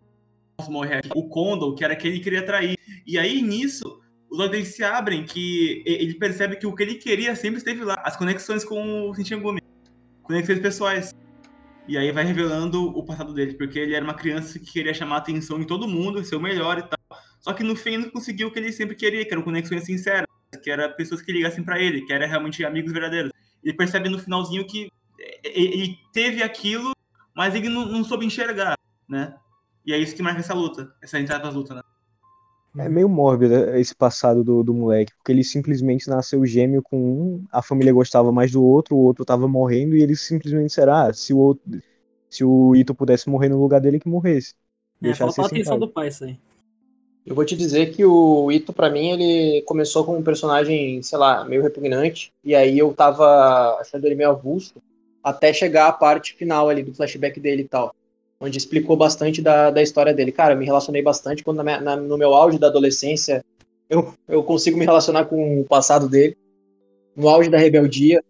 [0.57, 1.11] posso morrer aqui.
[1.15, 2.79] O Kondo, que era quem ele queria trair.
[3.07, 4.01] E aí, nisso,
[4.31, 8.01] os olhos se abrem, que ele percebe que o que ele queria sempre esteve lá.
[8.05, 9.63] As conexões com o Shinchigumi.
[10.23, 11.15] Conexões pessoais.
[11.89, 15.17] E aí vai revelando o passado dele, porque ele era uma criança que queria chamar
[15.19, 16.99] atenção em todo mundo, ser o melhor e tal.
[17.41, 20.27] Só que no fim não conseguiu o que ele sempre queria, que eram conexões sinceras
[20.63, 23.31] que era pessoas que ligassem pra ele, que era realmente amigos verdadeiros.
[23.63, 24.89] Ele percebe no finalzinho que
[25.45, 26.93] e- ele teve aquilo,
[27.37, 28.77] mas ele não, não soube enxergar,
[29.09, 29.35] né?
[29.85, 31.83] E é isso que marca essa luta, essa entrada das lutas, né?
[32.77, 37.45] É meio mórbido esse passado do, do moleque, porque ele simplesmente nasceu gêmeo com um,
[37.51, 41.13] a família gostava mais do outro, o outro tava morrendo e ele simplesmente será, ah,
[41.13, 41.63] se o outro,
[42.29, 44.55] se o Ito pudesse morrer no lugar dele, que morresse.
[45.01, 46.39] É, Deixar faltou a atenção do pai, isso aí.
[47.27, 51.19] Eu vou te dizer que o Ito, pra mim, ele começou como um personagem, sei
[51.19, 54.75] lá, meio repugnante, e aí eu tava achando ele meio avulso,
[55.23, 57.95] até chegar a parte final ali do flashback dele e tal,
[58.41, 60.31] onde explicou bastante da, da história dele.
[60.33, 63.45] Cara, eu me relacionei bastante quando na minha- na- no meu auge da adolescência,
[63.91, 66.37] eu, eu consigo me relacionar com o passado dele,
[67.17, 68.23] no auge da rebeldia,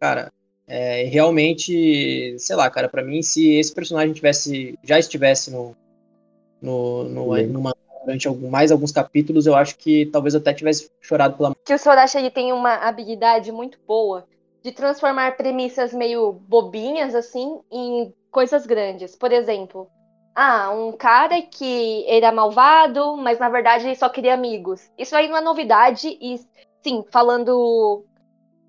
[0.00, 0.32] cara,
[0.66, 5.76] é, realmente, sei lá, cara, pra mim, se esse personagem tivesse, já estivesse no,
[6.60, 10.90] no, no, numa- durante algum, mais alguns capítulos, eu acho que talvez eu até tivesse
[11.00, 14.24] chorado pela Que o Sorachi ele tem uma habilidade muito boa
[14.62, 19.14] de transformar premissas meio bobinhas, assim, em coisas grandes.
[19.14, 19.88] Por exemplo,
[20.34, 24.90] ah, um cara que era malvado, mas na verdade ele só queria amigos.
[24.98, 26.40] Isso aí não é novidade e,
[26.82, 28.04] sim, falando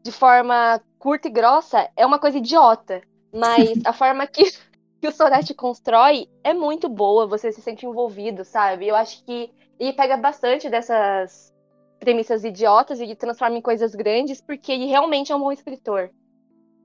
[0.03, 3.01] de forma curta e grossa, é uma coisa idiota.
[3.33, 4.43] Mas a forma que,
[5.01, 8.87] que o Sorachi constrói é muito boa, você se sente envolvido, sabe?
[8.87, 9.49] Eu acho que
[9.79, 11.53] ele pega bastante dessas
[11.99, 16.11] premissas idiotas e transforma em coisas grandes, porque ele realmente é um bom escritor.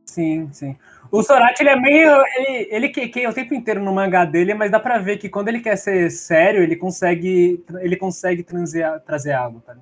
[0.07, 0.77] Sim, sim.
[1.11, 2.11] O Sorachi, ele é meio.
[2.37, 5.49] Ele, ele quequeia o tempo inteiro no mangá dele, mas dá pra ver que quando
[5.49, 7.65] ele quer ser sério, ele consegue.
[7.81, 9.77] Ele consegue transear- trazer água, tá?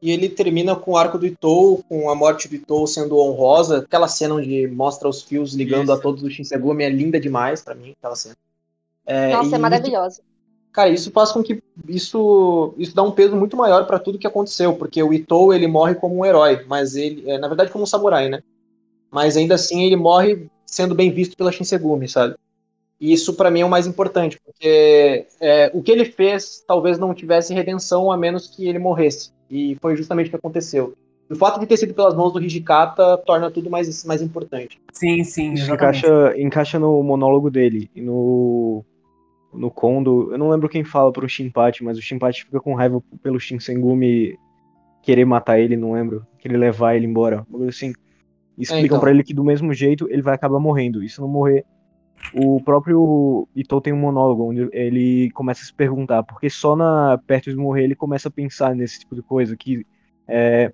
[0.00, 3.78] E ele termina com o arco do Itou, com a morte do Itou sendo honrosa.
[3.78, 5.92] Aquela cena onde mostra os fios ligando Isso.
[5.92, 8.36] a todos do Shinsegumi é linda demais pra mim, aquela cena.
[9.04, 10.22] É, Nossa, e é maravilhosa.
[10.70, 14.26] Cara, isso faz com que isso, isso dá um peso muito maior pra tudo que
[14.26, 17.82] aconteceu, porque o Itou ele morre como um herói, mas ele, é, na verdade, como
[17.82, 18.40] um samurai, né?
[19.10, 22.34] Mas ainda assim ele morre sendo bem visto pela Shinsegumi, sabe?
[23.00, 26.98] E isso pra mim é o mais importante, porque é, o que ele fez talvez
[26.98, 29.30] não tivesse redenção a menos que ele morresse.
[29.48, 30.94] E foi justamente o que aconteceu.
[31.30, 34.80] O fato de ter sido pelas mãos do Hijikata torna tudo mais, mais importante.
[34.92, 35.74] Sim, sim, exatamente.
[35.74, 38.82] encaixa, encaixa no monólogo dele e no,
[39.52, 40.32] no Kondo.
[40.32, 44.38] Eu não lembro quem fala pro Shinpachi, mas o Shinpachi fica com raiva pelo Shinsengumi
[45.02, 46.26] querer matar ele, não lembro.
[46.38, 47.46] Querer levar ele embora.
[47.52, 47.92] algo Assim.
[48.58, 49.00] E Explicam então.
[49.00, 51.02] pra ele que do mesmo jeito ele vai acabar morrendo.
[51.02, 51.64] E se não morrer,
[52.34, 57.16] o próprio Ito tem um monólogo onde ele começa a se perguntar, porque só na
[57.24, 59.86] perto de morrer ele começa a pensar nesse tipo de coisa, que
[60.26, 60.72] é,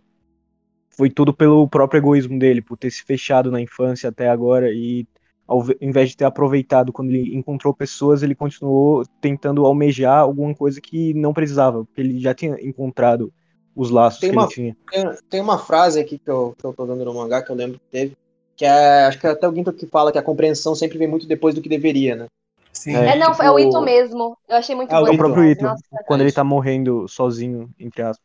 [0.89, 5.07] foi tudo pelo próprio egoísmo dele, por ter se fechado na infância até agora e
[5.47, 10.81] ao invés de ter aproveitado quando ele encontrou pessoas, ele continuou tentando almejar alguma coisa
[10.81, 13.31] que não precisava, porque ele já tinha encontrado
[13.77, 14.77] os laços Tem que uma- ele tinha.
[14.91, 17.57] Tem, tem uma frase aqui que eu, que eu tô dando no mangá, que eu
[17.57, 18.17] lembro que teve,
[18.57, 21.09] que é, acho que é até o Ginto que fala que a compreensão sempre vem
[21.09, 22.27] muito depois do que deveria, né?
[22.73, 22.97] Sim.
[22.97, 24.37] É, É, não, é o tipo- Ito mesmo.
[24.49, 25.09] Eu achei muito É, o bom.
[25.09, 25.83] É o próprio Ito, Nossa.
[26.07, 28.25] quando ele tá morrendo sozinho, entre aspas.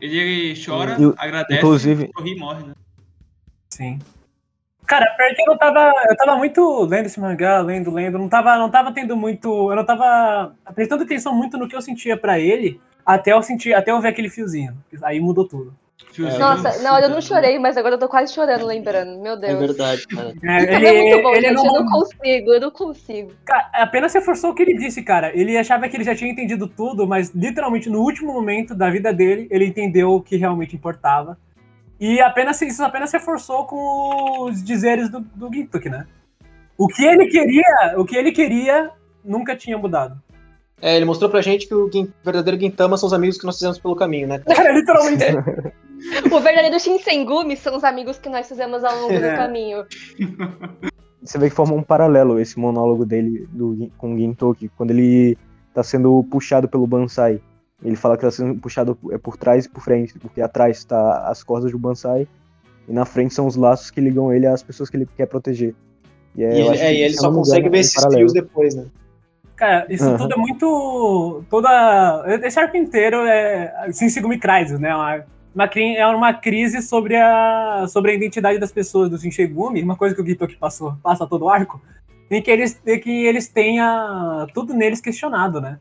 [0.00, 2.74] Ele chora, E agradece, inclusive- sorri e morre, né?
[3.68, 3.98] Sim.
[4.86, 5.92] Cara, porque eu não tava.
[6.08, 8.16] Eu tava muito lendo esse mangá, lendo, lendo.
[8.16, 9.70] Não tava, não tava tendo muito.
[9.70, 13.72] Eu não tava prestando atenção muito no que eu sentia pra ele, até eu sentir,
[13.74, 14.76] até eu ver aquele fiozinho.
[15.02, 15.74] Aí mudou tudo.
[16.12, 19.20] Fiozinho, Nossa, não, eu não chorei, mas agora eu tô quase chorando lembrando.
[19.20, 19.58] Meu É Deus.
[19.60, 20.32] verdade, cara.
[20.42, 21.54] É, Ito é muito bom, ele gente.
[21.56, 23.32] não- Eu não consigo, eu não consigo.
[23.44, 25.36] Cara, apenas reforçou o que ele disse, cara.
[25.36, 29.12] Ele achava que ele já tinha entendido tudo, mas literalmente no último momento da vida
[29.12, 31.38] dele, ele entendeu o que realmente importava.
[32.00, 36.06] E apenas isso apenas reforçou com os dizeres do, do Gintoki, né?
[36.76, 38.90] O que ele queria, o que ele queria
[39.24, 40.20] nunca tinha mudado.
[40.80, 43.56] É, ele mostrou pra gente que o Gin- verdadeiro Gintama são os amigos que nós
[43.56, 44.38] fizemos pelo caminho, né?
[44.38, 44.72] cara?
[44.76, 45.24] Literalmente.
[46.32, 49.32] O verdadeiro Shinsengumi são os amigos que nós fizemos ao longo É.
[49.32, 49.84] do caminho.
[51.22, 55.36] Você vê que forma um paralelo esse monólogo dele do, com o Gintoki, quando ele
[55.74, 57.40] tá sendo puxado pelo Bansai.
[57.82, 61.28] Ele fala que tá sendo puxado é por trás e por frente, porque atrás tá
[61.28, 62.28] as cordas do Bansai
[62.88, 65.74] e na frente são os laços que ligam ele às pessoas que ele quer proteger.
[66.36, 68.20] E, é, E eu ele, é, e ele só consegue ver é esses paralelo.
[68.20, 68.86] fios depois, né?
[69.58, 70.16] Cara, isso Aham.
[70.16, 71.44] tudo é muito.
[71.50, 72.24] Toda.
[72.44, 73.90] Esse arco inteiro é.
[73.92, 74.94] Shinsengumi Crisis, né?
[74.94, 79.82] Uma, uma, cri- é uma crise sobre a, sobre a identidade das pessoas do Shinsengumi,
[79.82, 81.82] uma coisa que o Gitoki passou, passa todo o arco,
[82.30, 85.80] em que eles, em que eles tenha tudo neles questionado, né?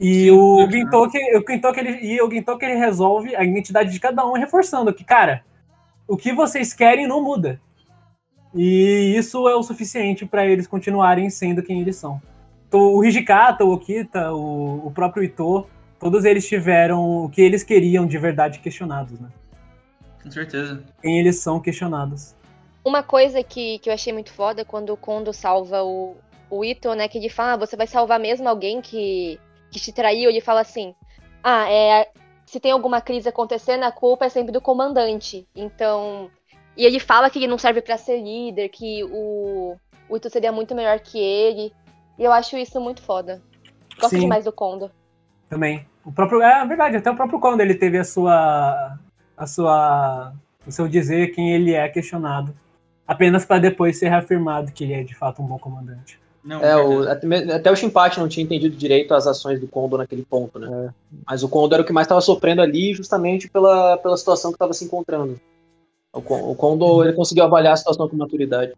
[0.00, 0.70] E Sim, o uhum.
[0.70, 4.92] Gintoki, o Gintoki, ele, e o Gintoki ele resolve a identidade de cada um, reforçando
[4.92, 5.44] que, cara,
[6.08, 7.60] o que vocês querem não muda.
[8.52, 12.20] E isso é o suficiente para eles continuarem sendo quem eles são.
[12.72, 15.66] Então, o Hijikata, o Okita, o, o próprio Ito,
[16.00, 19.28] todos eles tiveram o que eles queriam de verdade questionados, né?
[20.22, 20.82] Com certeza.
[21.02, 22.34] Quem eles são questionados.
[22.82, 26.16] Uma coisa que, que eu achei muito foda quando o Kondo salva o,
[26.48, 27.08] o Ito, né?
[27.08, 29.38] Que ele fala, ah, você vai salvar mesmo alguém que,
[29.70, 30.30] que te traiu?
[30.30, 30.94] Ele fala assim,
[31.44, 32.08] ah, é,
[32.46, 35.46] se tem alguma crise acontecendo, a culpa é sempre do comandante.
[35.54, 36.30] Então.
[36.74, 39.76] E ele fala que ele não serve pra ser líder, que o,
[40.08, 41.70] o Ito seria muito melhor que ele.
[42.18, 43.40] E eu acho isso muito foda.
[44.00, 44.20] Gosto Sim.
[44.20, 44.90] demais do Kondo.
[45.48, 45.86] Também.
[46.04, 48.98] O próprio, é verdade, até o próprio Kondo ele teve a sua.
[49.36, 50.32] a sua.
[50.66, 52.54] o seu dizer quem ele é questionado.
[53.06, 56.20] Apenas para depois ser reafirmado que ele é de fato um bom comandante.
[56.42, 59.96] Não, É, o, até, até o Shinpachi não tinha entendido direito as ações do Kondo
[59.96, 60.92] naquele ponto, né?
[61.24, 64.56] Mas o Kondo era o que mais estava sofrendo ali justamente pela, pela situação que
[64.56, 65.40] estava se encontrando.
[66.12, 68.72] O, o Kondo ele conseguiu avaliar a situação com maturidade.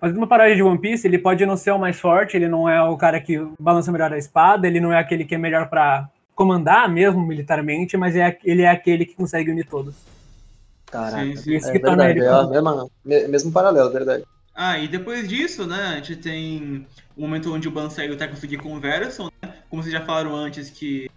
[0.00, 2.68] Mas numa parada de One Piece, ele pode não ser o mais forte, ele não
[2.68, 5.68] é o cara que balança melhor a espada, ele não é aquele que é melhor
[5.68, 9.94] pra comandar mesmo militarmente, mas é, ele é aquele que consegue unir todos.
[10.86, 11.22] Caraca.
[11.22, 11.56] Sim, sim.
[11.56, 14.24] Isso É que torna verdade, ele é a mesma, me- mesmo paralelo, é verdade.
[14.54, 16.86] Ah, e depois disso, né, a gente tem
[17.16, 19.54] o momento onde o Bansai e o Takasugi conversam, né?
[19.68, 21.08] Como vocês já falaram antes, que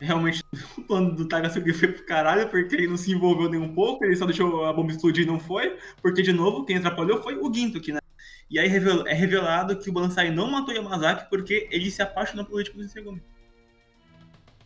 [0.00, 0.42] realmente
[0.78, 4.04] o plano do Takasugi foi pro caralho, porque ele não se envolveu nem um pouco,
[4.04, 7.36] ele só deixou a bomba explodir e não foi, porque, de novo, quem atrapalhou foi
[7.36, 7.98] o Gintoki, né?
[8.50, 12.58] E aí é revelado que o Bansai não matou Yamazaki porque ele se apaixonou pelo
[12.58, 13.20] ritmo do segundo.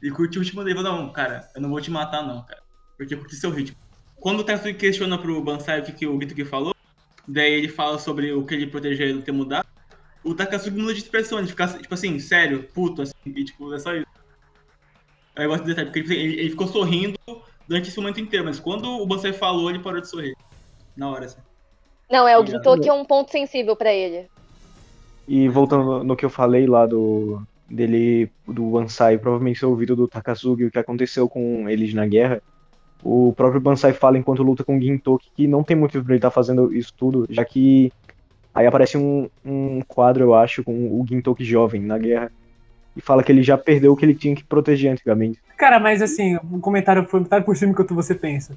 [0.00, 2.62] Ele curtiu o ritmo dele, falou, não, cara, eu não vou te matar não, cara,
[2.96, 3.76] porque eu curti seu ritmo.
[4.16, 6.74] Quando o Takasugi questiona pro Bansai o que, que o Gintoki falou,
[7.26, 9.66] Daí ele fala sobre o que ele protegeu ele ter mudado.
[10.24, 13.78] O Takasugi muda de expressão, ele fica tipo assim, sério, puto, assim, e tipo, é
[13.78, 14.06] só isso.
[15.36, 17.18] Aí eu gosto desse detalhe, porque ele, ele ficou sorrindo
[17.66, 20.36] durante esse momento inteiro, mas quando o Bansai falou, ele parou de sorrir.
[20.96, 21.40] Na hora, assim.
[22.12, 22.44] Não, é o.
[22.44, 24.26] Gintoki é um ponto sensível pra ele.
[25.26, 27.40] E voltando no que eu falei lá do
[27.70, 32.42] dele do Bansai provavelmente ser ouvido do Takasugi, o que aconteceu com eles na guerra.
[33.02, 36.18] O próprio Bansai fala enquanto luta com o Gintoki que não tem motivo pra ele
[36.18, 37.90] estar fazendo isso tudo, já que
[38.54, 42.30] aí aparece um, um quadro, eu acho, com o Gintoki jovem na guerra
[42.94, 45.40] e fala que ele já perdeu o que ele tinha que proteger antigamente.
[45.56, 48.54] Cara, mas assim, um comentário, um comentário por cima enquanto você pensa.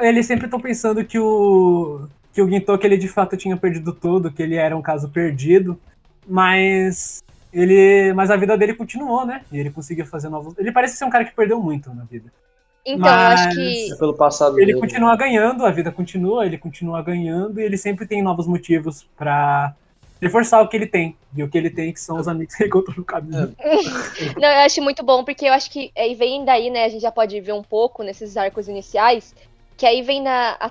[0.00, 2.06] Eles sempre estão pensando que o
[2.38, 5.76] que o Gintoki ele de fato tinha perdido tudo, que ele era um caso perdido,
[6.24, 7.20] mas
[7.52, 9.42] ele, mas a vida dele continuou, né?
[9.50, 10.56] E ele conseguiu fazer novos.
[10.56, 12.32] Ele parece ser um cara que perdeu muito na vida.
[12.86, 13.92] Então, eu acho Mas- que.
[13.92, 14.80] É pelo passado Ele dele.
[14.80, 19.74] continua ganhando, a vida continua, ele continua ganhando e ele sempre tem novos motivos pra
[20.22, 21.16] reforçar o que ele tem.
[21.36, 23.52] E o que ele tem que são os amigos que ele encontrou no caminho.
[24.40, 26.84] Não, eu acho muito bom, porque eu acho que aí vem daí, né?
[26.84, 29.34] A gente já pode ver um pouco nesses arcos iniciais,
[29.76, 30.70] que aí vem na, a,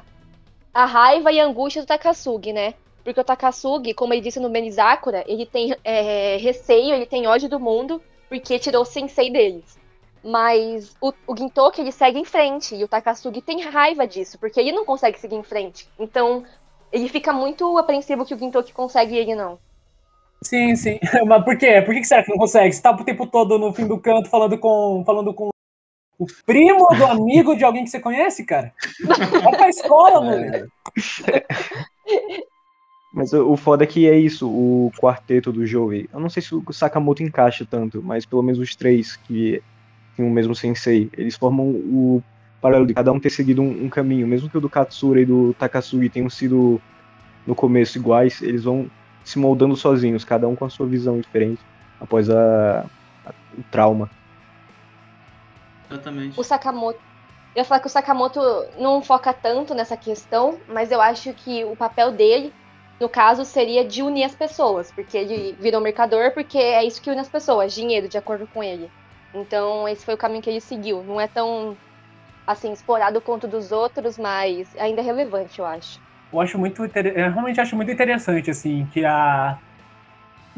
[0.73, 2.73] a raiva e a angústia do Takasugi, né?
[3.03, 7.47] Porque o Takasugi, como ele disse no Benizakura, ele tem é, receio, ele tem ódio
[7.47, 9.79] do mundo, porque tirou o sensei deles.
[10.23, 14.59] Mas o, o Gintoki, ele segue em frente, e o Takasugi tem raiva disso, porque
[14.59, 15.87] ele não consegue seguir em frente.
[15.97, 16.43] Então,
[16.91, 19.57] ele fica muito apreensivo que o Gintoki consegue e ele não.
[20.43, 20.99] Sim, sim.
[21.25, 21.81] Mas por quê?
[21.81, 22.73] Por que será que não consegue?
[22.73, 25.49] Você tá o tempo todo no fim do canto falando com, falando com
[26.19, 28.73] o primo do amigo de alguém que você conhece, cara?
[29.43, 30.67] Vai pra escola, moleque.
[33.13, 36.09] Mas o o foda é que é isso, o quarteto do Joey.
[36.13, 39.61] Eu não sei se o Sakamoto encaixa tanto, mas pelo menos os três que
[40.15, 42.21] tem o mesmo sensei, eles formam o
[42.61, 44.27] paralelo de cada um ter seguido um, um caminho.
[44.27, 46.81] Mesmo que o do Katsura e do Takasugi tenham sido
[47.45, 48.89] no começo iguais, eles vão
[49.23, 51.61] se moldando sozinhos, cada um com a sua visão diferente
[51.99, 52.85] após a,
[53.25, 54.09] a- o trauma.
[55.89, 56.39] Exatamente.
[56.39, 56.99] O Sakamoto.
[57.55, 58.39] Eu ia falar que o Sakamoto
[58.79, 62.53] não foca tanto nessa questão, mas eu acho que o papel dele,
[62.99, 67.09] no caso, seria de unir as pessoas, porque ele virou mercador, porque é isso que
[67.09, 68.89] une as pessoas, dinheiro, de acordo com ele.
[69.33, 71.03] Então, esse foi o caminho que ele seguiu.
[71.03, 71.75] Não é tão,
[72.45, 75.99] assim, explorado quanto dos outros, mas ainda é relevante, eu acho.
[76.31, 79.57] Eu acho muito eu realmente acho muito interessante assim que a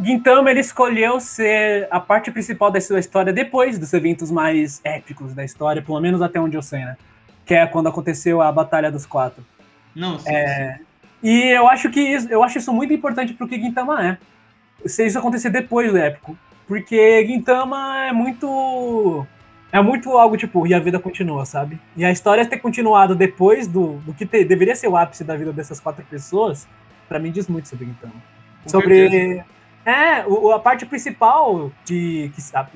[0.02, 5.34] Gintama ele escolheu ser a parte principal da sua história depois dos eventos mais épicos
[5.34, 6.96] da história, pelo menos até onde eu sei, né?
[7.46, 9.44] Que é quando aconteceu a Batalha dos Quatro.
[9.96, 10.80] Não, sim, É,
[11.22, 14.18] E eu acho que isso, eu acho isso muito importante pro que Gintama é.
[14.86, 16.38] Se isso acontecer depois do épico.
[16.68, 19.26] Porque Gintama é muito.
[19.72, 21.80] É muito algo tipo, e a vida continua, sabe?
[21.98, 25.36] E a história ter continuado depois do, do que te- deveria ser o ápice da
[25.36, 26.68] vida dessas quatro pessoas,
[27.08, 28.14] pra mim diz muito sobre Gintama.
[28.64, 29.10] com sobre.
[29.10, 29.46] certeza.
[29.86, 32.32] É, o- a parte principal de.
[32.36, 32.68] Que, a-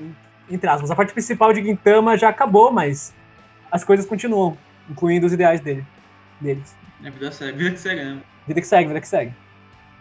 [0.50, 3.14] entre aspas, a parte principal de Gintama já acabou, mas
[3.70, 4.56] as coisas continuam,
[4.88, 5.84] incluindo os ideais dele,
[6.40, 6.74] deles.
[7.04, 8.20] É vida segue, vida que segue, né?
[8.46, 9.32] Vida que segue, vida que segue.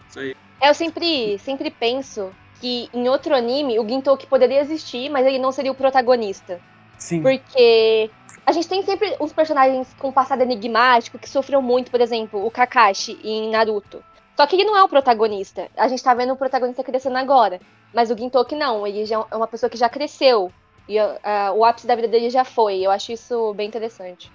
[0.09, 0.35] Isso aí.
[0.61, 5.39] É, Eu sempre, sempre penso que em outro anime o Gintoki poderia existir, mas ele
[5.39, 6.59] não seria o protagonista.
[6.97, 7.21] Sim.
[7.21, 8.09] Porque
[8.45, 12.49] a gente tem sempre uns personagens com passado enigmático que sofreu muito, por exemplo, o
[12.51, 14.01] Kakashi em Naruto.
[14.35, 15.67] Só que ele não é o protagonista.
[15.77, 17.59] A gente tá vendo o protagonista crescendo agora.
[17.93, 20.51] Mas o Gintoki não, ele já é uma pessoa que já cresceu.
[20.89, 22.79] E ah, o ápice da vida dele já foi.
[22.79, 24.31] Eu acho isso bem interessante.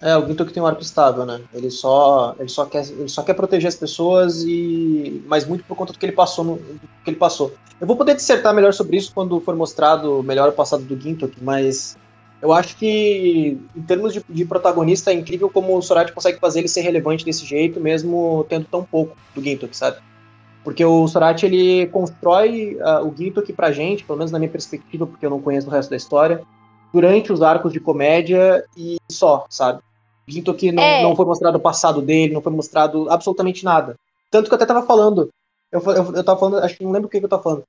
[0.00, 1.40] É, o Gintoki tem um arco estável, né?
[1.52, 5.76] Ele só, ele só quer, ele só quer proteger as pessoas e, mas muito por
[5.76, 6.56] conta do que ele passou, no,
[7.04, 7.52] que ele passou.
[7.80, 11.42] Eu vou poder dissertar melhor sobre isso quando for mostrado melhor o passado do Gintoki,
[11.42, 11.96] mas
[12.40, 16.60] eu acho que em termos de, de protagonista é incrível como o Sorati consegue fazer
[16.60, 19.98] ele ser relevante desse jeito, mesmo tendo tão pouco do Gintoki, sabe?
[20.62, 25.06] Porque o Sorati ele constrói ah, o Gintoki pra gente, pelo menos na minha perspectiva,
[25.06, 26.42] porque eu não conheço o resto da história,
[26.92, 29.80] durante os arcos de comédia e só, sabe?
[30.26, 31.02] Gintoki não, É.
[31.02, 33.96] não foi mostrado o passado dele, não foi mostrado absolutamente nada.
[34.30, 35.30] Tanto que eu até tava falando,
[35.72, 37.64] eu, eu, eu tava falando, acho que não lembro o que, que eu tava falando,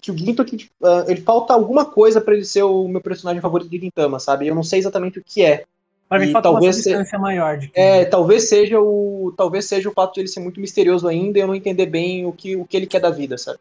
[0.00, 3.40] que o Gintoki, tipo, é, ele falta alguma coisa pra ele ser o meu personagem
[3.40, 4.46] favorito de Gintama, sabe?
[4.46, 5.64] Eu não sei exatamente o que é.
[6.08, 9.88] Pra mim falta uma talvez se- maior de que É, talvez seja o, talvez seja
[9.88, 12.54] o fato de ele ser muito misterioso ainda e eu não entender bem o que,
[12.56, 13.58] o que ele quer da vida, sabe?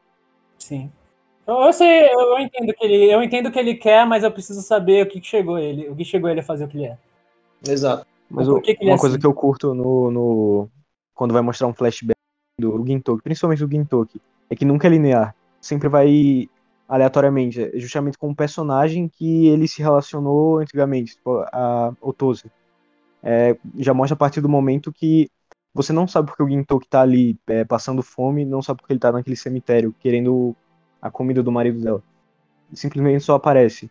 [0.60, 0.92] Sim.
[1.48, 4.24] Eu, eu sei, eu, eu entendo que ele, eu entendo o que ele quer, mas
[4.24, 6.68] eu preciso saber o que, que chegou ele, o que chegou ele a fazer o
[6.68, 6.98] que ele é.
[7.68, 8.06] Exato.
[8.30, 9.22] Mas o- que que uma é coisa assim?
[9.22, 10.70] que eu curto no, no-
[11.16, 12.18] quando vai mostrar um flashback
[12.60, 15.36] do Gintoki, principalmente do Gintoki, é que nunca é linear.
[15.64, 16.50] Sempre vai
[16.90, 22.52] aleatoriamente, é justamente com um personagem que ele se relacionou antigamente, tipo, a Otose.
[23.24, 25.32] É, já mostra a partir do momento que
[25.74, 29.00] você não sabe porque o Gintoki tá ali é, passando fome, não sabe porque ele
[29.00, 30.54] tá naquele cemitério querendo
[31.02, 32.04] a comida do marido dela.
[32.74, 33.90] Simplesmente só aparece.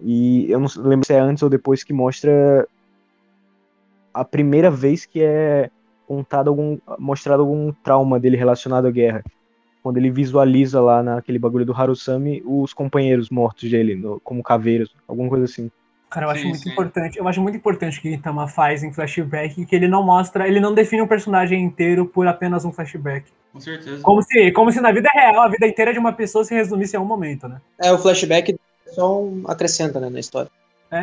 [0.00, 2.66] E eu não lembro se é antes ou depois que mostra
[4.12, 5.70] a primeira vez que é
[6.06, 9.24] contado algum, mostrado algum trauma dele relacionado à guerra.
[9.84, 14.88] Quando ele visualiza lá naquele bagulho do Harusami os companheiros mortos dele, no- como caveiras,
[15.06, 15.70] alguma coisa assim.
[16.10, 16.70] Cara, eu acho Sim, muito sim.
[16.70, 17.18] importante.
[17.18, 20.72] Eu acho muito importante que Gintama faz em flashback que ele não mostra, ele não
[20.72, 23.30] define um personagem inteiro por apenas um flashback.
[23.52, 24.02] Com certeza.
[24.02, 26.96] Como se, como se na vida real a vida inteira de uma pessoa se resumisse
[26.96, 27.60] a um momento, né?
[27.78, 28.56] É, o flashback
[28.86, 30.50] só um acrescenta, né, na história.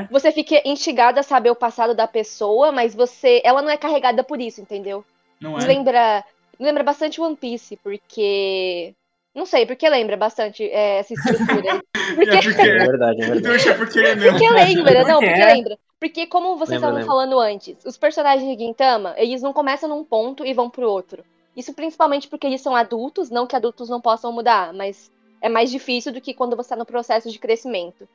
[0.09, 3.41] Você fica instigado a saber o passado da pessoa, mas você.
[3.43, 5.03] Ela não é carregada por isso, entendeu?
[5.39, 5.65] Não é?
[5.65, 6.23] lembra,
[6.62, 8.93] lembra bastante One Piece, porque.
[9.34, 11.74] Não sei, porque lembra bastante é, essa estrutura.
[11.74, 11.82] aí.
[12.16, 12.86] Porque, É porque É é.
[12.86, 13.70] verdade, é verdade.
[13.70, 15.53] É porque é porque lembra, não, Porque é.
[15.53, 15.80] lembra.
[16.01, 17.05] Porque, como vocês Lembra, estavam lembra.
[17.05, 21.24] falando antes, os personagens de Gintama, eles não começam num ponto e vão pro outro.
[21.55, 25.70] Isso principalmente porque eles são adultos, não que adultos não possam mudar, mas é mais
[25.72, 28.09] difícil do que quando você tá no processo de crescimento.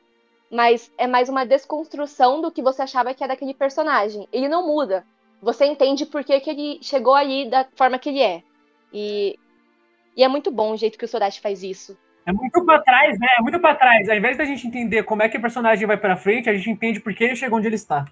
[0.51, 4.29] Mas é mais uma desconstrução do que você achava que era aquele personagem.
[4.33, 5.05] Ele não muda.
[5.41, 8.43] Você entende por que, que ele chegou ali da forma que ele é.
[8.93, 9.39] E,
[10.17, 11.97] e é muito bom o jeito que o Sorachi faz isso.
[12.25, 13.29] É muito pra trás, né?
[13.39, 14.09] É muito pra trás.
[14.09, 16.71] Ao invés da gente entender como é que o personagem vai pra frente, a gente
[16.71, 18.05] entende por que ele chegou onde ele está.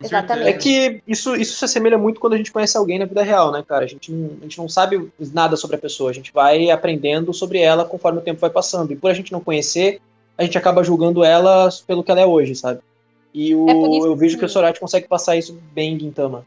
[0.00, 0.48] Exatamente.
[0.48, 3.50] É que isso, isso se assemelha muito quando a gente conhece alguém na vida real,
[3.50, 3.84] né, cara?
[3.84, 7.34] A gente, não, a gente não sabe nada sobre a pessoa, a gente vai aprendendo
[7.34, 8.92] sobre ela conforme o tempo vai passando.
[8.92, 10.00] E por a gente não conhecer,
[10.36, 12.80] a gente acaba julgando ela pelo que ela é hoje, sabe?
[13.34, 16.46] E o, É eu vejo que- que o Sorati consegue passar isso bem em Gintama.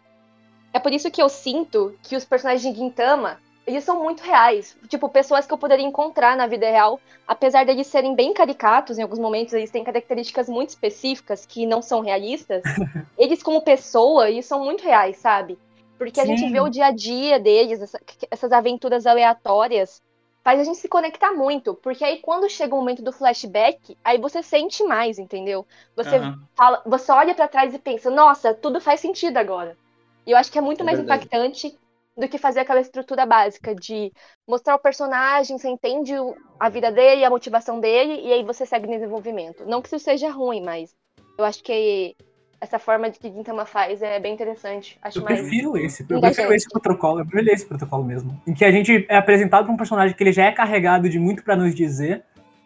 [0.73, 4.75] É por isso que eu sinto que os personagens de Gintama, eles são muito reais.
[4.87, 9.01] Tipo, pessoas que eu poderia encontrar na vida real, apesar deles serem bem caricatos em
[9.03, 12.63] alguns momentos, eles têm características muito específicas que não são realistas.
[13.17, 15.57] eles, como pessoa, eles são muito reais, sabe?
[15.97, 16.35] Porque a Sim.
[16.37, 17.99] gente vê o dia a dia deles, essa-
[18.31, 20.01] essas aventuras aleatórias,
[20.43, 21.75] faz a gente se conectar muito.
[21.75, 25.65] Porque aí quando chega o momento do flashback, aí você sente mais, entendeu?
[25.95, 26.47] Você Aham.
[26.55, 29.77] fala, você olha pra trás e pensa, nossa, tudo faz sentido agora.
[30.25, 31.25] E eu acho que é muito É mais verdade.
[31.25, 31.77] impactante
[32.17, 34.11] do que fazer aquela estrutura básica de
[34.47, 36.13] mostrar o personagem, você entende
[36.59, 39.65] a vida dele, a motivação dele, e aí você segue no desenvolvimento.
[39.65, 40.93] Não que isso seja ruim, mas
[41.37, 42.15] eu acho que
[42.61, 44.97] essa forma de que Gintama faz é bem interessante.
[45.01, 45.39] Acho Eu mais.
[45.41, 46.03] prefiro esse.
[46.07, 46.35] Eu Engajante.
[46.35, 47.19] prefiro esse protocolo.
[47.21, 48.39] Eu prefiro esse protocolo mesmo.
[48.47, 51.17] Em que a gente é apresentado pra um personagem que ele já é carregado de
[51.19, 52.23] muito pra nos dizer,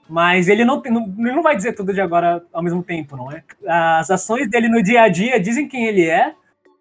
[0.09, 3.15] mas ele não, tem- não, ele não vai dizer tudo de agora ao mesmo tempo,
[3.15, 3.41] não é?
[3.65, 6.33] As ações dele no dia a dia dizem quem ele é,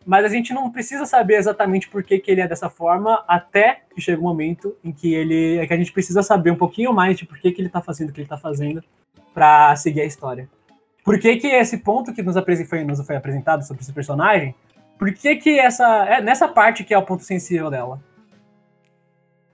[0.05, 3.83] mas a gente não precisa saber exatamente por que, que ele é dessa forma, até
[3.95, 5.57] que chega o momento em que ele.
[5.59, 7.81] É que a gente precisa saber um pouquinho mais de por que, que ele tá
[7.81, 8.83] fazendo o que ele tá fazendo
[9.33, 10.49] pra seguir a história.
[11.05, 12.35] Por que, que esse ponto que nos,
[12.67, 14.55] foi, nos foi apresentado sobre esse personagem
[14.99, 16.07] por que que essa...
[16.07, 18.01] É nessa parte que é o ponto sensível dela.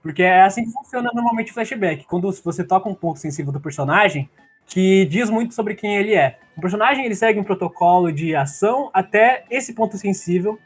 [0.01, 2.05] Porque é assim que funciona normalmente o flashback.
[2.05, 4.29] Quando você toca um ponto sensível do personagem,
[4.65, 6.39] que diz muito sobre quem ele é.
[6.55, 10.57] O personagem, ele segue um protocolo de ação até esse ponto sensível,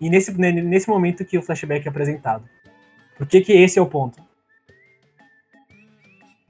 [0.00, 2.44] e nesse, ne- nesse momento que o flashback é apresentado.
[3.16, 4.22] Por que que esse é o ponto?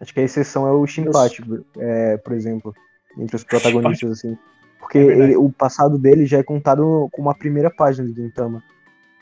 [0.01, 1.43] Acho que a exceção é o Shinpachi,
[1.79, 2.75] é, por exemplo,
[3.19, 4.37] entre os protagonistas, assim.
[4.79, 8.63] Porque É ele- o passado dele já é contado com uma primeira página de Gintama.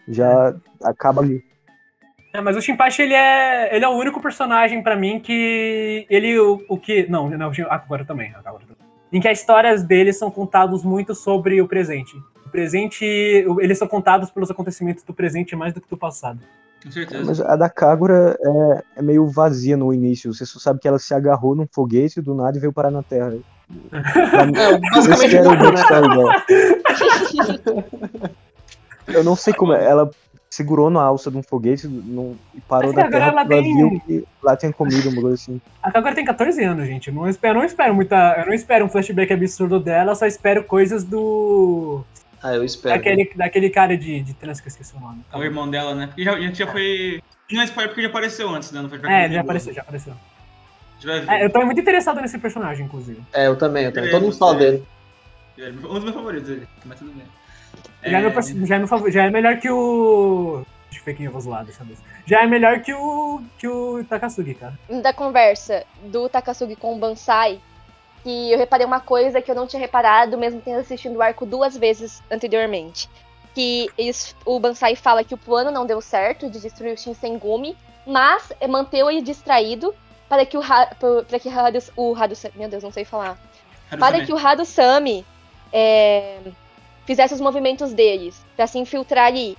[0.09, 1.45] Já acaba ali.
[2.33, 6.39] É, mas o Shinpachi, ele é, ele é o único personagem pra mim que ele
[6.39, 8.77] o, o que não, não, ah, agora também, agora também.
[9.13, 12.17] Em que as histórias dele são contados muito sobre o presente.
[12.47, 16.41] O presente, eles são contados pelos acontecimentos do presente mais do que do passado.
[16.83, 17.25] Com certeza.
[17.25, 20.33] Mas a da Kagura é, é meio vazia no início.
[20.33, 23.03] Você só sabe que ela se agarrou num foguete do nada e veio parar na
[23.03, 23.35] Terra.
[23.93, 25.57] É, basicamente né?
[25.57, 26.45] backstory dela.
[29.09, 29.85] Eu não sei como é.
[29.85, 30.11] Ela
[30.49, 34.01] segurou na alça de um foguete não, e parou na agora Terra ela tem- viu
[34.05, 35.61] que lá tinha comida, uma coisa assim.
[35.83, 37.09] A Kagura tem 14 anos, gente.
[37.09, 38.37] Eu não espero, eu não espero muita.
[38.41, 42.05] Eu não espero um flashback absurdo dela, eu só espero coisas do.
[42.43, 42.97] Ah, eu espero.
[42.97, 45.23] Daquele, daquele cara de, de trans que eu esqueci o nome.
[45.33, 46.07] É o irmão dela, né?
[46.09, 47.23] Porque já, já, já foi.
[47.53, 48.81] Não é spoiler porque já apareceu antes, né?
[48.81, 50.15] Não foi É, já apareceu, já apareceu.
[51.29, 53.21] É, eu tô muito interessado nesse personagem, inclusive.
[53.33, 54.09] É, eu também, eu também.
[54.09, 54.85] É, Todo mundo fala dele.
[55.59, 57.25] É um dos meus favoritos ele, mas tudo bem.
[58.05, 60.63] Já, é, meu, É, já, é meu favor- já é melhor que o.
[60.91, 61.99] Deixa eu ver quem eu vou zoar dessa vez.
[62.27, 63.43] Já é melhor que o.
[63.59, 64.79] que o Takasugi, cara.
[65.03, 67.61] da conversa do Takasugi com o Bansai,
[68.23, 71.45] que eu reparei uma coisa que eu não tinha reparado, mesmo tendo assistido o arco
[71.47, 73.09] duas vezes anteriormente.
[73.55, 77.77] Que eles, o Bansai fala que o plano não deu certo de destruir o Shinsengumi,
[78.07, 79.95] mas manteve ele distraído
[80.31, 80.63] para que o,
[81.29, 83.37] para que Hadus- o Hadusami, meu Deus, não sei falar,
[83.99, 85.27] para que o Hadusami
[85.73, 86.39] é,
[87.05, 89.59] fizesse os movimentos deles, para se infiltrar ali.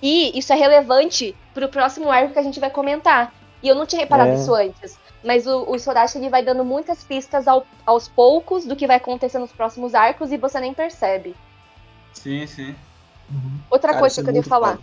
[0.00, 3.32] E isso é relevante pro próximo arco que a gente vai comentar.
[3.62, 4.34] E eu não tinha reparado É.
[4.34, 4.98] isso antes.
[5.24, 8.96] Mas o, o Sorachi ele vai dando muitas pistas ao- aos poucos do que vai
[8.96, 11.34] acontecer nos próximos arcos e você nem percebe.
[12.12, 12.74] Sim, sim.
[13.70, 14.78] Outra Cara, coisa isso que eu é queria falar.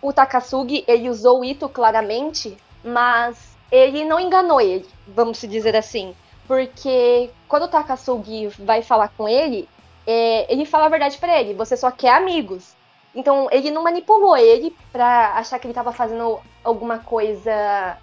[0.00, 6.14] O Takasugi, ele usou o Ito claramente, mas ele não enganou ele, vamos dizer assim.
[6.46, 9.66] Porque quando o Takasugi vai falar com ele,
[10.06, 12.74] é, ele fala a verdade pra ele, você só quer amigos.
[13.14, 17.96] Então ele não manipulou ele pra achar que ele tava fazendo alguma coisa.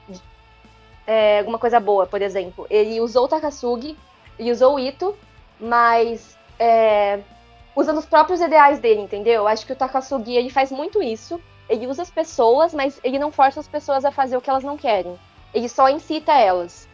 [1.05, 2.65] é, alguma coisa boa, por exemplo.
[2.69, 3.95] Ele usou o Takasugi,
[4.39, 5.15] ele usou o Ito,
[5.59, 7.19] mas é,
[7.75, 9.47] usando os próprios ideais dele, entendeu?
[9.47, 11.39] Acho que o Takasugi ele faz muito isso.
[11.67, 14.63] Ele usa as pessoas, mas ele não força as pessoas a fazer o que elas
[14.63, 15.17] não querem.
[15.53, 16.87] Ele só incita elas.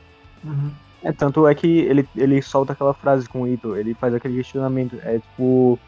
[0.43, 0.72] Uhum.
[1.03, 4.38] É, tanto é que ele, ele solta aquela frase com o Ito, ele faz aquele
[4.38, 4.99] questionamento.
[5.03, 5.80] É tipo,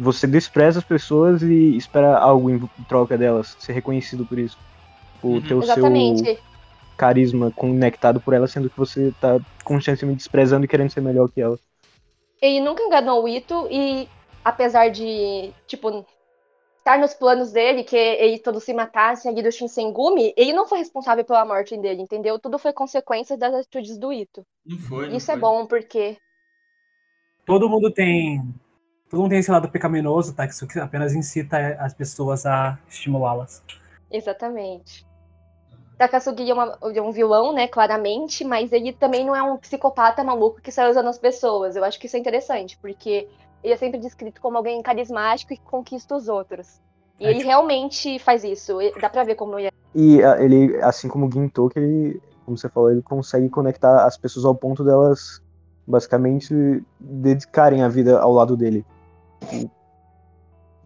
[0.00, 2.58] você despreza as pessoas e espera algo em
[2.88, 4.58] troca delas, ser reconhecido por isso.
[5.22, 5.40] O Uhum.
[5.42, 6.38] ter o seu Exatamente.
[6.96, 11.40] carisma conectado por ela, sendo que você tá constantemente desprezando e querendo ser melhor que
[11.40, 11.58] ela.
[12.40, 14.08] Ele nunca enganou o Ito e,
[14.44, 16.04] apesar de, tipo,
[16.82, 20.78] estar nos planos dele, que ele todo se matasse ali do Shinsengumi, ele não foi
[20.78, 22.38] responsável pela morte dele, entendeu?
[22.38, 24.44] Tudo foi consequência das atitudes do Ito.
[24.66, 25.08] Não foi.
[25.08, 25.40] não Isso é foi.
[25.40, 26.16] bom, porque
[27.46, 28.42] Todo mundo tem.
[29.10, 30.46] todo mundo tem esse lado pecaminoso, tá?
[30.46, 33.62] Que isso que apenas incita as pessoas a estimulá-las.
[34.10, 35.04] Exatamente.
[35.98, 40.24] Takasugi é, uma- é um vilão, né, claramente, mas ele também não é um psicopata
[40.24, 41.76] maluco que sai usando as pessoas.
[41.76, 43.28] Eu acho que isso é interessante, porque
[43.62, 46.80] ele é sempre descrito como alguém carismático e que conquista os outros.
[47.20, 48.78] E É, ele tipo- realmente faz isso.
[49.00, 49.70] Dá pra ver como ele é.
[49.94, 54.16] E a- ele, assim como o Gintoki, ele, como você falou, ele consegue conectar as
[54.16, 55.40] pessoas ao ponto delas
[55.86, 58.84] basicamente dedicarem a vida ao lado dele.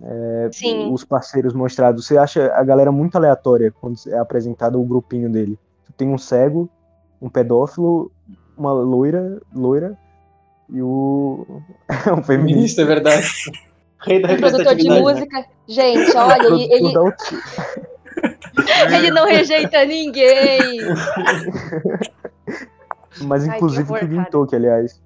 [0.03, 0.93] É, Sim.
[0.93, 2.07] Os parceiros mostrados.
[2.07, 5.59] Você acha a galera muito aleatória quando é apresentado o grupinho dele.
[5.97, 6.69] Tem um cego,
[7.21, 8.11] um pedófilo,
[8.57, 9.97] uma loira, loira
[10.69, 11.63] e o.
[12.19, 12.83] um feminista.
[12.83, 13.27] É verdade.
[14.01, 15.01] Rei da produtor de né?
[15.01, 15.45] música.
[15.67, 16.95] Gente, olha, ele, ele,
[18.95, 20.81] ele não rejeita ninguém.
[23.23, 24.15] Mas Ai, que inclusive horror, que.
[24.15, 25.01] Gintoki, aliás.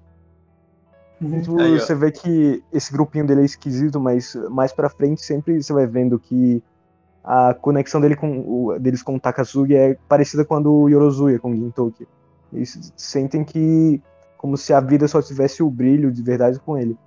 [1.19, 5.61] Tipo, Aí, você vê que esse grupinho dele é esquisito, mas mais pra frente sempre
[5.61, 6.63] você vai vendo que
[7.23, 11.37] a conexão dele com o, deles com o Takasugi é parecida com a do Yorozuya
[11.37, 12.07] com o Gintoki.
[12.51, 14.01] Eles sentem que
[14.41, 16.97] como se a vida só tivesse o brilho de verdade com ele.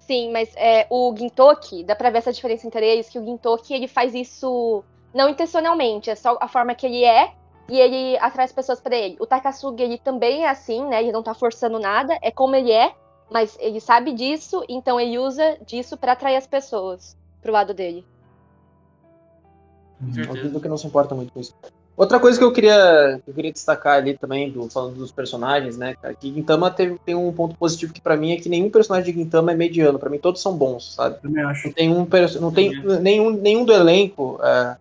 [0.00, 3.72] Sim, mas é, o Gintoki, dá pra ver essa diferença entre eles, que o Gintoki,
[3.72, 4.84] ele faz isso
[5.14, 7.32] não intencionalmente, é só a forma que ele é,
[7.70, 9.16] e ele atrai as pessoas pra ele.
[9.18, 12.70] O Takasugi, ele também é assim, né, ele não tá forçando nada, é como ele
[12.70, 12.94] é,
[13.30, 18.06] mas ele sabe disso, então ele usa disso pra atrair as pessoas pro lado dele.
[19.98, 20.60] Com É um certeza.
[20.60, 21.54] que não se importa muito com isso.
[21.96, 25.78] Outra coisa que eu queria, que eu queria destacar ali também, do, falando dos personagens,
[25.78, 28.68] né, cara, que Gintama teve, tem um ponto positivo que pra mim é que nenhum
[28.68, 31.22] personagem de Gintama é mediano, pra mim todos são bons, sabe?
[31.22, 31.68] Também acho.
[31.68, 32.06] Não tem um
[32.40, 34.76] não tem nenhum, nenhum do elenco, é,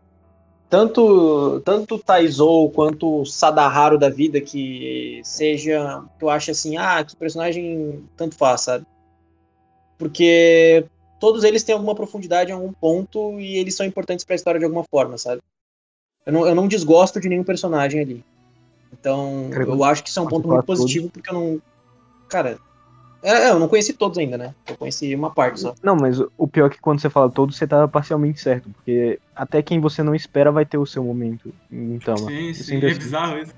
[0.70, 7.16] tanto tanto Taizou quanto Sadaharu da vida que seja, que eu acho assim, ah, que
[7.16, 8.86] personagem tanto faz, sabe?
[9.97, 10.86] Porque
[11.18, 14.66] todos eles têm alguma profundidade em algum ponto e eles são importantes pra história de
[14.66, 15.41] alguma forma, sabe?
[16.26, 18.23] Eu não, eu não desgosto de nenhum personagem ali.
[18.91, 20.80] Então, Cara, eu acho que isso é um ponto muito todos.
[20.82, 21.61] positivo, porque eu não.
[22.30, 22.57] Cara,
[23.21, 24.55] é, é, eu não conheci todos ainda, né?
[24.67, 25.73] Eu conheci uma parte só.
[25.84, 29.19] Não, mas o- pior é que quando você fala todos, você tá parcialmente certo, porque
[29.36, 31.53] até quem você não espera vai ter o seu momento
[31.99, 32.30] Tama.
[32.30, 32.76] Sim, Isso sim.
[32.84, 32.99] É assim.
[32.99, 33.53] bizarro isso.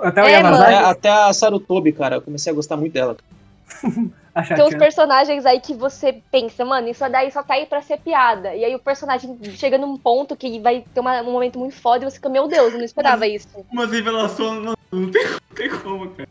[0.00, 0.32] Até o É,
[0.72, 3.12] É, até a Sarutobi, cara, eu comecei a gostar muito dela.
[3.12, 3.35] acha
[4.54, 7.98] Tem uns personagens aí que você pensa, mano, isso daí só tá aí pra ser
[7.98, 8.54] piada.
[8.54, 12.04] E aí o personagem chega num ponto que vai ter uma- um momento muito foda
[12.04, 13.48] e você fica, meu Deus, eu não esperava isso.
[13.72, 16.28] Umas revelações, não, não, tem, não tem como, cara.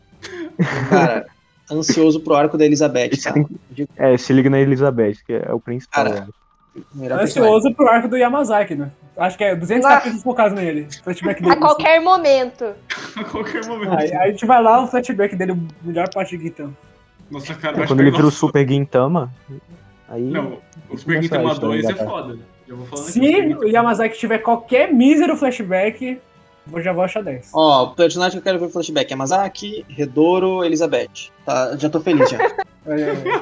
[0.88, 1.26] Cara,
[1.70, 6.04] ansioso pro arco da Elizabeth, tem- É, se liga na Elizabeth, que é o principal.
[6.04, 6.28] Cara,
[6.94, 7.12] né?
[7.12, 8.90] Ansioso pro arco do Yamazaki, né?
[9.16, 9.94] Acho que é 200 Ah.
[9.96, 10.86] capítulos focados nele.
[11.02, 11.54] Flashback dele.
[11.54, 12.72] A qualquer momento.
[13.16, 13.94] A qualquer momento.
[13.98, 16.76] Aí, aí a gente vai lá, o flashback dele, melhor parte de Gintama.
[17.30, 19.32] Nossa, cara, eu É, acho quando ele vira o Super Gintama,
[20.08, 20.22] aí.
[20.22, 20.58] Não,
[20.90, 22.06] o Super Gintama história 2 é engatar.
[22.06, 22.38] foda.
[22.68, 26.20] Já vou falando aqui, Se o Yamazaki tiver qualquer mísero flashback,
[26.72, 27.50] eu já vou achar 10.
[27.54, 31.30] Ó, o personagem que eu quero ver flashback é Masaki, Redoro, Elizabeth.
[31.44, 32.38] Tá, já tô feliz já.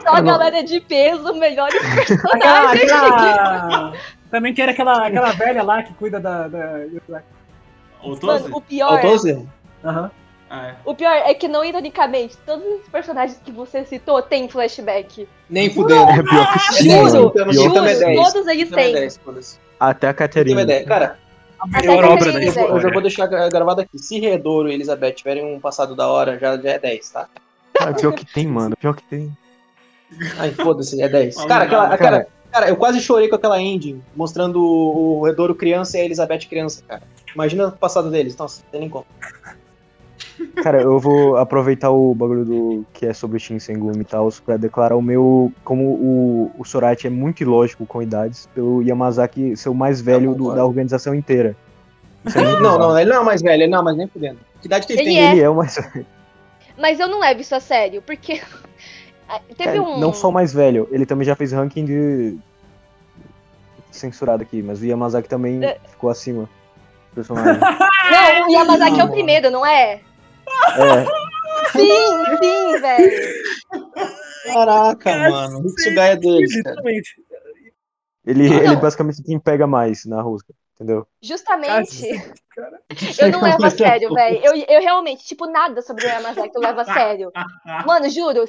[0.03, 2.91] Só a galera de peso, melhores personagens.
[2.93, 3.93] aquela...
[4.30, 6.49] Também quero aquela, aquela velha lá que cuida da.
[6.49, 6.80] da...
[8.03, 8.26] O?
[8.26, 9.47] Mano, o pior, Faltou
[9.85, 10.11] Aham.
[10.11, 10.24] Ah,
[10.55, 10.75] é.
[10.85, 15.29] o pior é que não ironicamente, todos os personagens que você citou têm flashback.
[15.49, 16.11] Nem fudendo.
[16.11, 16.91] É pior que sim.
[16.91, 17.13] Juro, mano.
[17.25, 18.33] Gintama- Pior- Gintama é Juro, 10.
[18.33, 18.93] todos eles é têm.
[18.95, 19.59] 10, foda-se.
[19.81, 20.64] Até a Caterina.
[20.85, 21.18] Cara,
[21.67, 23.99] Melhor que obra da vou- eu já vou deixar gra- gravado aqui.
[23.99, 27.26] Se Redoro e Elizabeth tiverem um passado da hora, já, já é 10, tá?
[27.72, 28.76] Cara, pior que tem, mano.
[28.76, 29.33] Pior que tem.
[30.39, 31.35] Ai, foda-se, é 10.
[31.35, 35.25] Fala Cara, aquela, nada, cara, cara, eu quase chorei com aquela ending, mostrando o, o
[35.25, 37.03] Redoro criança e a Elizabeth criança, cara.
[37.35, 38.37] Imagina o passado deles.
[38.37, 39.07] Nossa, não tem nem como.
[40.62, 44.96] Cara, eu vou aproveitar o bagulho do que é sobre Shinsengumi e tal, pra declarar
[44.96, 45.53] o meu.
[45.64, 50.30] Como o, o Sorati é muito ilógico com idades, pelo Yamazaki ser o mais velho
[50.32, 50.57] do- concordo.
[50.57, 51.57] da organização inteira.
[52.34, 52.78] É Não, bizarro.
[52.78, 54.38] não, ele não é mais velho, ele não, mas nem fudendo.
[54.61, 55.20] Que idade que ele, Ele tem?
[55.20, 55.32] é.
[55.32, 56.07] Ele é o mais velho.
[56.78, 58.41] Mas eu não levo isso a sério, porque
[59.58, 59.99] teve É, um.
[59.99, 62.38] Não só o mais velho, ele também já fez ranking de.
[63.91, 65.78] censurado aqui, mas o Yamazaki também É.
[65.88, 66.49] ficou acima
[67.14, 67.61] personagem.
[68.11, 69.95] Não, o Yamazaki é o primeiro, não é?
[69.95, 71.04] é,
[71.72, 73.34] Sim, sim, velho.
[74.53, 75.58] Caraca, mano.
[75.58, 76.76] O Mitsugai é deles, cara.
[76.76, 77.14] Literalmente.
[78.26, 78.57] ele, Não.
[78.57, 81.07] ele basicamente quem pega mais na rosca, entendeu?
[81.22, 82.08] Justamente.
[83.18, 84.41] Eu não levo a sério, velho.
[84.45, 87.32] Eu, eu realmente, tipo, nada sobre o Yamazaki eu levo a sério.
[87.84, 88.45] Mano, juro.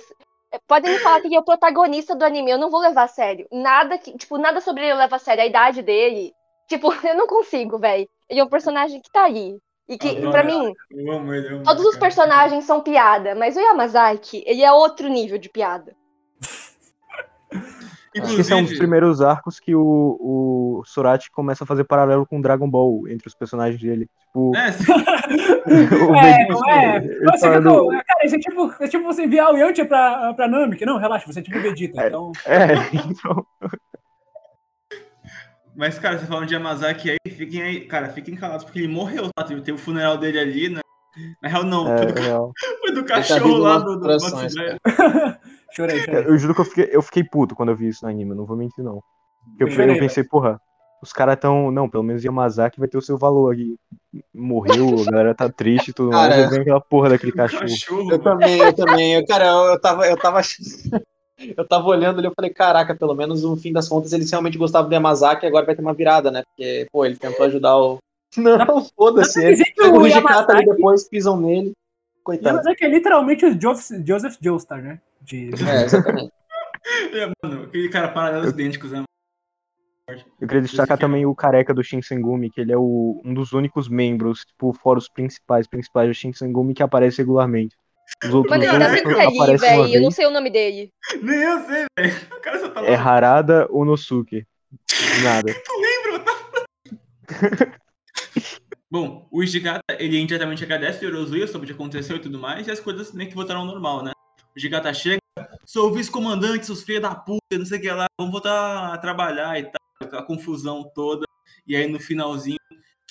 [0.68, 3.08] Podem me falar que ele é o protagonista do anime, eu não vou levar a
[3.08, 3.48] sério.
[3.52, 5.42] Nada que, tipo, nada sobre ele eu levo a sério.
[5.42, 6.34] A idade dele.
[6.68, 8.08] Tipo, eu não consigo, velho.
[8.30, 9.58] Ele é um personagem que tá aí.
[9.88, 10.32] E que, Adoro.
[10.32, 14.44] pra mim, Eu amo ele, eu amo todos os personagens são piada, mas o Yamazaki,
[14.48, 15.96] ele é outro nível de piada.
[18.18, 19.82] Acho que esse é um dos Inclusive, primeiros arcos que o,
[20.80, 24.10] o Sorati começa a fazer paralelo com Dragon Ball entre os personagens dele.
[24.28, 24.92] Tipo, é, sim,
[26.10, 26.96] o É, não é?
[26.98, 30.34] ele Você, falando- não, cara, isso é tipo, é tipo você enviar o Yantia pra,
[30.34, 30.86] pra Namek.
[30.86, 32.02] Não, relaxa, você é tipo Vegeta.
[32.04, 32.08] É.
[32.08, 32.68] Então, É,
[33.06, 33.46] então.
[35.76, 39.30] Mas, cara, você falando de Yamazaki aí, fiquem aí, cara, fiquem calados, porque ele morreu,
[39.36, 39.44] tá?
[39.44, 40.80] Teve o funeral dele ali, né?
[41.42, 42.52] Na real, não, É, foi, do, real.
[42.82, 44.08] foi do tá cachorro vivo lá do, do
[45.72, 46.26] chorei, chorei.
[46.26, 48.46] Eu juro que eu fiquei, eu fiquei puto quando eu vi isso no anime, não
[48.46, 49.02] vou mentir, não.
[49.60, 50.60] Eu, Chorei, eu pensei, porra,
[51.02, 51.72] os caras tão.
[51.72, 53.76] Não, pelo menos Yamazaki vai ter o seu valor aqui.
[54.34, 56.30] Morreu, a galera tá triste e tudo mais.
[56.30, 57.62] Cara, Aí vem aquela porra daquele cachorro.
[57.62, 59.14] Cachorro, Eu também, eu também.
[59.14, 60.68] Eu, cara, eu, eu tava, eu tava achando-
[61.38, 64.58] Eu tava olhando ali, eu falei, caraca, pelo menos no fim das contas eles realmente
[64.58, 66.44] gostavam do Yamazaki e agora vai ter uma virada, né?
[66.44, 67.98] Porque, pô, ele tentou ajudar o.
[68.38, 69.44] Não, foda-se.
[69.44, 71.74] Ele pega o o Hijikata ali depois, pisam nele.
[72.24, 72.58] Coitado.
[72.58, 75.00] Yamazaki é literalmente o Joseph, Joseph Joestar, né?
[75.22, 76.32] De, É, exatamente.
[77.14, 79.04] É, mano, aquele cara paralelos idênticos, né?
[80.40, 83.54] Eu queria destacar é- também o careca do Shinsengumi, que ele é o, um dos
[83.54, 87.76] únicos membros, tipo, fora os principais, principais do Shinsengumi que aparece regularmente.
[88.24, 89.96] Os outros Mano, ele tá dois ali, aparecem uma velho.
[89.96, 90.16] Eu não vez.
[90.16, 90.94] sei o nome dele.
[91.22, 92.16] Nem eu sei, velho.
[92.38, 92.88] O cara só tá lá.
[92.88, 94.46] É Harada Onosuke.
[95.24, 95.54] Nada.
[95.66, 96.20] Tu lembra?
[96.20, 96.36] Tá?
[98.90, 102.68] Bom, o Ishigata, ele imediatamente agradece o Yorozuya sobre o que aconteceu e tudo mais,
[102.68, 104.12] e as coisas meio que voltaram ao normal, né?
[104.56, 105.20] O Ishigata chega,
[105.66, 108.98] sou o vice-comandante, seus filhos da puta, não sei o que lá, vamos voltar a
[108.98, 111.26] trabalhar e tal, aquela confusão toda.
[111.68, 112.60] E aí no finalzinho,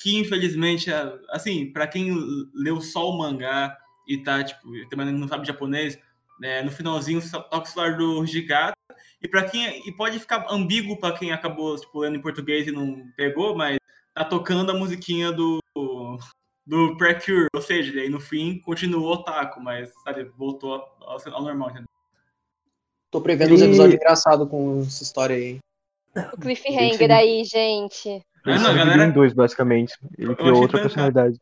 [0.00, 2.16] que infelizmente, é- assim, pra quem
[2.54, 5.98] leu só o mangá e tá, tipo, também não sabe japonês,
[6.40, 8.74] né, no finalzinho toca o celular do Ishigata,
[9.22, 12.72] e para quem e pode ficar ambíguo para quem acabou tipo, lendo em português e
[12.72, 13.78] não pegou, mas
[14.12, 15.58] tá tocando a musiquinha do
[16.66, 21.68] do Precure, ou seja, aí no fim continuou otaku, mas sabe, voltou ao, ao normal,
[21.70, 21.88] entendeu?
[23.10, 25.58] Tô prevendo Ele- uns episódios engraçados com essa história aí.
[26.32, 28.08] O cliffhanger aí, gente.
[28.08, 29.94] Ele Ah, se não, galera- em dois, basicamente.
[30.16, 31.38] Ele criou outra personalidade.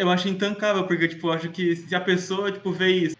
[0.00, 3.16] Eu acho intancável, porque tipo, eu acho que se a pessoa tipo vê isso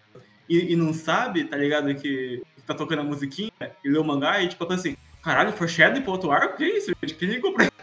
[0.49, 3.51] e, e não sabe, tá ligado que tá tocando a musiquinha
[3.83, 6.57] e lê o mangá e tipo assim, caralho, foreshadowing pro outro arco?
[6.57, 6.91] Que isso?
[7.03, 7.15] gente?
[7.15, 7.67] Que ligou pra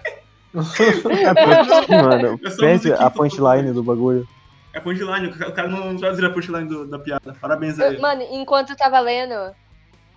[0.52, 4.26] É, porque, mano, musiquinha, a punchline do bagulho.
[4.72, 7.36] É punchline, o cara- o cara não traduziu a punchline do- da piada.
[7.40, 7.98] Parabéns aí.
[7.98, 9.34] Mano, enquanto eu tava lendo,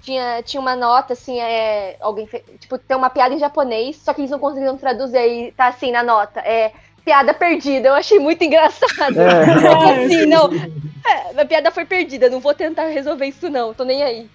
[0.02, 4.14] tinha, tinha uma nota, assim, é, alguém fe- tipo, tem uma piada em japonês, só
[4.14, 6.40] que eles não conseguiram traduzir e tá assim na nota.
[6.40, 6.72] É
[7.04, 7.90] piada perdida.
[7.90, 9.20] Eu achei muito engraçado.
[9.20, 10.04] É.
[10.06, 10.50] assim, não.
[10.54, 14.30] É, a piada foi perdida, não vou tentar resolver isso não, tô nem aí.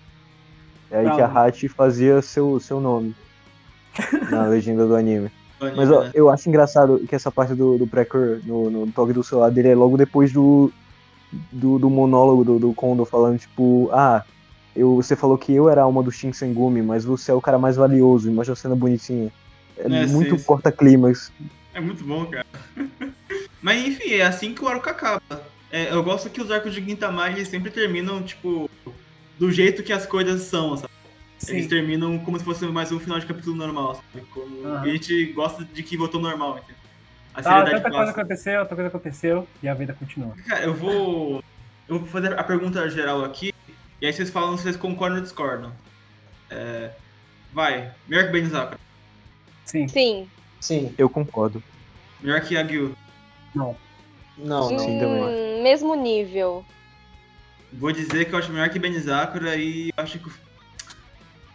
[0.90, 1.16] É aí Não.
[1.16, 3.14] que a Hachi fazia seu, seu nome
[4.30, 5.30] na legenda do anime.
[5.60, 6.10] Mas ó, né?
[6.14, 9.68] eu acho engraçado que essa parte do, do Precure no, no toque do celular dele
[9.68, 10.72] é logo depois do,
[11.50, 14.22] do, do monólogo do, do Kondo falando, tipo, ah,
[14.76, 17.58] eu, você falou que eu era a alma do Shinsengumi, mas você é o cara
[17.58, 19.32] mais valioso, e mostra a cena bonitinha.
[19.76, 20.44] É, É, muito sim.
[20.44, 21.32] corta-clímax.
[21.78, 22.44] É muito bom, cara.
[23.62, 25.20] Mas enfim, é assim que o arco acaba.
[25.70, 28.68] É, eu gosto que os arcos de Gintama eles sempre terminam, tipo,
[29.38, 30.88] do jeito que as coisas são, sabe?
[31.46, 31.68] Eles Sim.
[31.68, 34.26] terminam como se fosse mais um final de capítulo normal, sabe?
[34.26, 34.82] Como Aham.
[34.82, 36.76] a gente gosta de que voltou normal, entendeu?
[37.32, 40.34] A Ah, tanta coisa aconteceu, tanta coisa aconteceu e a vida continua.
[40.48, 41.40] Cara, eu vou.
[41.88, 43.50] Eu vou fazer a pergunta geral aqui,
[44.00, 45.72] e aí vocês falam se vocês concordam ou discordam.
[46.50, 46.90] É,
[47.52, 48.78] vai, melhor que Benizakura,
[49.64, 49.86] Sim.
[49.86, 50.28] Sim.
[50.60, 50.94] Sim.
[50.98, 51.62] Eu concordo.
[52.20, 52.94] melhor que Yagyu.
[53.54, 53.76] Não,
[54.36, 54.68] não.
[54.68, 55.22] Sim, também.
[55.22, 56.64] Hum, mesmo nível.
[57.72, 60.28] Vou dizer que eu acho melhor que Benizakura e acho que.
[60.28, 60.32] o-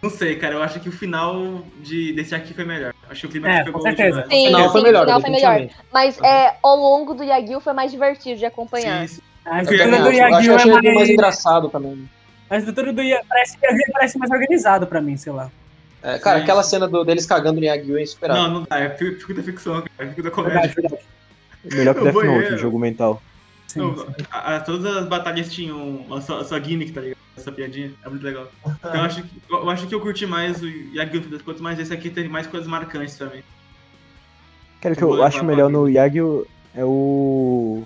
[0.02, 2.94] Não sei, cara, eu acho que o final de, desse aqui foi melhor.
[3.10, 4.24] Acho que o clima É, foi com bom certeza.
[4.30, 5.70] Sim, final foi sim, melhor, o final foi melhor.
[5.92, 9.08] Mas é, ao longo do Yagyu foi mais divertido de acompanhar.
[9.08, 9.22] Sim, sim.
[9.46, 10.18] A estrutura do acho.
[10.18, 11.10] Eu acho, Yagyu é mais mais...
[11.10, 12.10] engraçado também.
[12.50, 15.52] A estrutura do Yagyu parece, Yagyu parece mais organizado pra mim, sei lá.
[16.04, 16.44] É, cara, Sim.
[16.44, 18.44] aquela cena do- deles cagando no Yagyu é insuperável.
[18.44, 20.74] Não, não dá, é fico da ficção, cara, fico da Verdade, comédia.
[20.76, 21.04] verdade.
[21.76, 22.58] Melhor que O Death Note, banheiro.
[22.58, 23.24] jogo mental.
[23.68, 24.06] Sim, Não, sim.
[24.30, 27.18] a- a- todas as batalhas tinham a sua, a sua gimmick, tá ligado?
[27.38, 28.48] Essa piadinha, é muito legal.
[28.68, 31.62] Então eu acho que eu, eu acho que eu curti mais o Yagyu das contas,
[31.62, 33.42] mas esse aqui teve mais coisas marcantes também.
[34.82, 37.84] Cara, o que Eu vou eu levar acho pra melhor no Yagyu é o.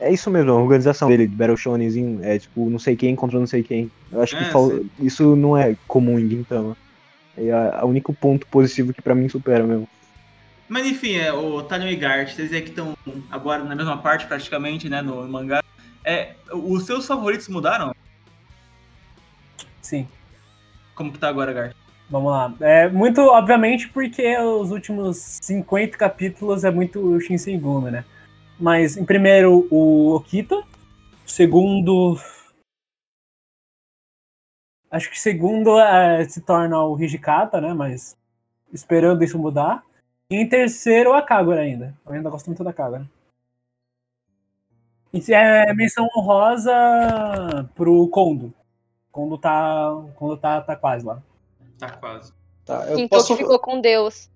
[0.00, 2.20] É isso mesmo, a organização dele, de Battle Shonenzinho.
[2.24, 3.90] É tipo, não sei quem contra não sei quem.
[4.10, 4.90] Eu acho que É, fal- sim.
[5.00, 6.76] isso não é comum em Gintama.
[7.36, 9.86] É o único ponto positivo que pra mim supera mesmo.
[10.68, 12.96] Mas enfim, é, o Talion e Gart, vocês aí que estão
[13.30, 15.62] agora na mesma parte praticamente, né, no, mangá.
[16.04, 17.94] É, os seus favoritos mudaram?
[19.82, 20.06] Sim.
[20.94, 21.72] Como que tá agora, Gart?
[22.08, 22.52] Vamos lá.
[22.60, 28.04] É muito, obviamente, porque os últimos 50 capítulos é muito Shinsengumi, né?
[28.60, 30.62] Mas, em primeiro, o Okita.
[31.24, 32.20] Segundo.
[34.90, 37.72] Acho que segundo é, se torna o Hijikata, né?
[37.72, 38.16] Mas
[38.72, 39.82] esperando isso mudar.
[40.28, 41.96] E em terceiro, a Kagura ainda.
[42.04, 43.08] Eu ainda gosto muito da Kagura.
[45.12, 46.72] E se é menção honrosa
[47.74, 48.52] pro Kondo.
[49.10, 51.22] Kondo tá, Kondo tá, tá quase lá.
[51.78, 52.32] Tá quase.
[52.64, 53.36] Tá, eu Gintoki posso.
[53.36, 54.30] ficou com Deus.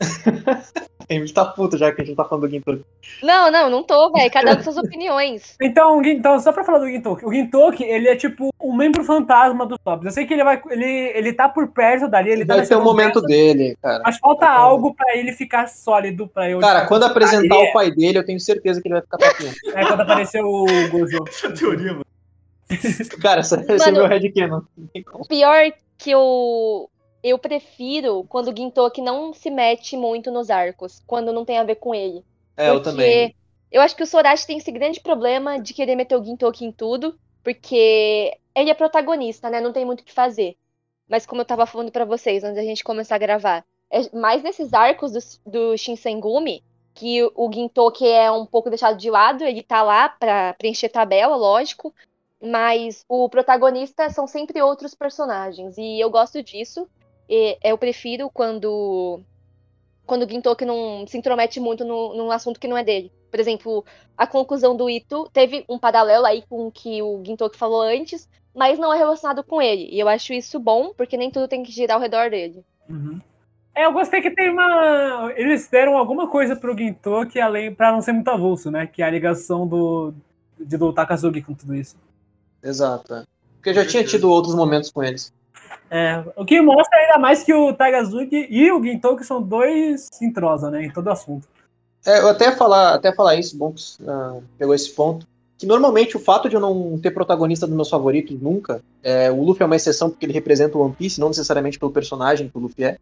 [1.10, 2.84] A gente tá puto já que a gente tá falando do Gintoki.
[3.22, 4.30] Não, não, não tô, velho.
[4.30, 5.56] Cada um com suas opiniões.
[5.60, 7.24] Então, o então, só pra falar do Gintoki.
[7.24, 10.04] O Gintoki, ele é tipo um membro fantasma dos tops.
[10.04, 10.60] Eu sei que ele vai.
[10.70, 14.02] Ele, ele tá por perto dali, ele tá Vai nessa ter um momento dele, cara.
[14.04, 16.60] Mas falta algo pra ele ficar sólido pra eu.
[16.60, 19.54] Cara, quando apresentar Ele o pai dele, eu tenho certeza que ele vai ficar papinho.
[19.74, 21.24] É quando apareceu o Gojo.
[21.28, 22.04] Essa teoria, mano.
[23.22, 24.60] Cara, esse é Mano- meu headcanon.
[24.76, 25.26] Não tem como.
[25.26, 26.90] Pior que eu.
[27.22, 31.64] Eu prefiro quando o Gintoki não se mete muito nos arcos, quando não tem a
[31.64, 32.24] ver com ele.
[32.56, 33.34] É, eu também.
[33.70, 36.72] Eu acho que o Sorachi tem esse grande problema de querer meter o Gintoki em
[36.72, 39.60] tudo, porque ele é protagonista, né?
[39.60, 40.56] Não tem muito o que fazer.
[41.08, 44.42] Mas como eu tava falando pra vocês antes da gente começar a gravar, é mais
[44.42, 46.62] nesses arcos do, do Shinsengumi
[46.94, 51.36] que o- Gintoki é um pouco deixado de lado, ele tá lá pra preencher tabela,
[51.36, 51.94] lógico,
[52.42, 56.88] mas o protagonista são sempre outros personagens, e eu gosto disso.
[57.28, 59.20] E eu prefiro quando
[60.06, 63.12] quando o Gintoki não se intromete muito no, num assunto que não é dele.
[63.30, 63.84] Por exemplo,
[64.16, 68.26] a conclusão do Ito teve um paralelo aí com o que o Gintoki falou antes,
[68.54, 69.86] mas não é relacionado com ele.
[69.92, 72.64] E eu acho isso bom, porque nem tudo tem que girar ao redor dele.
[72.88, 73.20] Uhum.
[73.74, 75.30] É, eu gostei que tem uma.
[75.36, 78.86] Eles deram alguma coisa pro Gintoki além pra não ser muito avulso, né?
[78.86, 80.14] Que é a ligação do,
[80.58, 81.96] de, do Takazuki com tudo isso.
[82.62, 83.14] Exato.
[83.14, 83.24] é.
[83.54, 85.32] Porque eu já tinha tido outros momentos com eles.
[85.90, 90.24] É, o que mostra ainda mais que o Takazuki e o Gintoki são dois se
[90.24, 90.84] entrosam, né?
[90.84, 91.48] Em todo assunto.
[92.04, 95.26] É, eu até falar, até falar isso, bom que ah, pegou esse ponto.
[95.56, 99.42] Que normalmente o fato de eu não ter protagonista dos meus favoritos nunca, é, o
[99.42, 102.56] Luffy é uma exceção porque ele representa o One Piece, não necessariamente pelo personagem que
[102.56, 102.98] o Luffy é,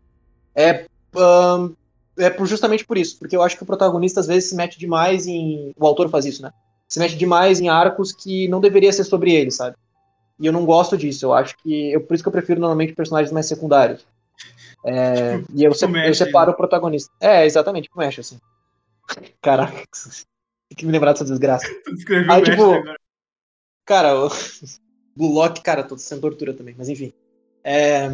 [0.55, 1.73] é, ahn,
[2.16, 4.78] é por- justamente por isso, porque eu acho que o protagonista às vezes se mete
[4.78, 5.73] demais em.
[5.78, 6.51] O autor faz isso, né?
[6.89, 9.77] Se mete demais em arcos que não deveria ser sobre ele, sabe?
[10.39, 11.93] E eu não gosto disso, eu acho que.
[11.93, 14.07] Eu, por isso que eu prefiro normalmente personagens mais secundários.
[14.85, 17.11] É, e eu, se- Tipo Mesh, eu separo o protagonista.
[17.21, 18.39] É, exatamente, como Mesh, assim.
[19.41, 19.73] Caraca,
[20.69, 21.67] tem que me lembrar dessa desgraça.
[22.29, 22.97] Aí, o tipo, agora.
[23.85, 24.29] Cara, o
[25.17, 27.13] Blue Lock, cara, tô sendo tortura também, mas enfim.
[27.65, 28.09] É,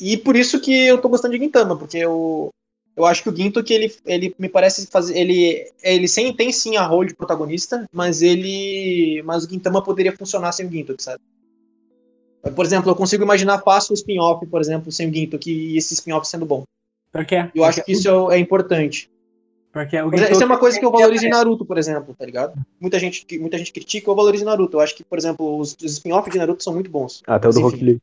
[0.00, 2.50] E por isso que eu tô gostando de Gintama, porque eu,
[3.00, 5.16] eu acho que o Ginto que ele, ele me parece fazer.
[5.18, 9.22] Ele, ele sem, tem sim a role de protagonista, mas ele.
[9.24, 11.20] Mas o Gintama poderia funcionar sem o Ginto, sabe?
[12.54, 15.92] Por exemplo, eu consigo imaginar fácil o spin-off, por exemplo, sem o Ginto, e esse
[15.94, 16.64] spin-off sendo bom.
[17.12, 19.10] Porque, Eu acho que isso é importante.
[19.72, 22.54] porque o Isso é uma coisa que eu valorizo em Naruto, por exemplo, tá ligado?
[22.80, 24.76] Muita gente, muita gente critica, eu valorizo em Naruto.
[24.76, 27.22] Eu acho que, por exemplo, os, os spin-offs de Naruto são muito bons.
[27.26, 27.84] Até o do Rock.
[27.84, 28.00] Lee.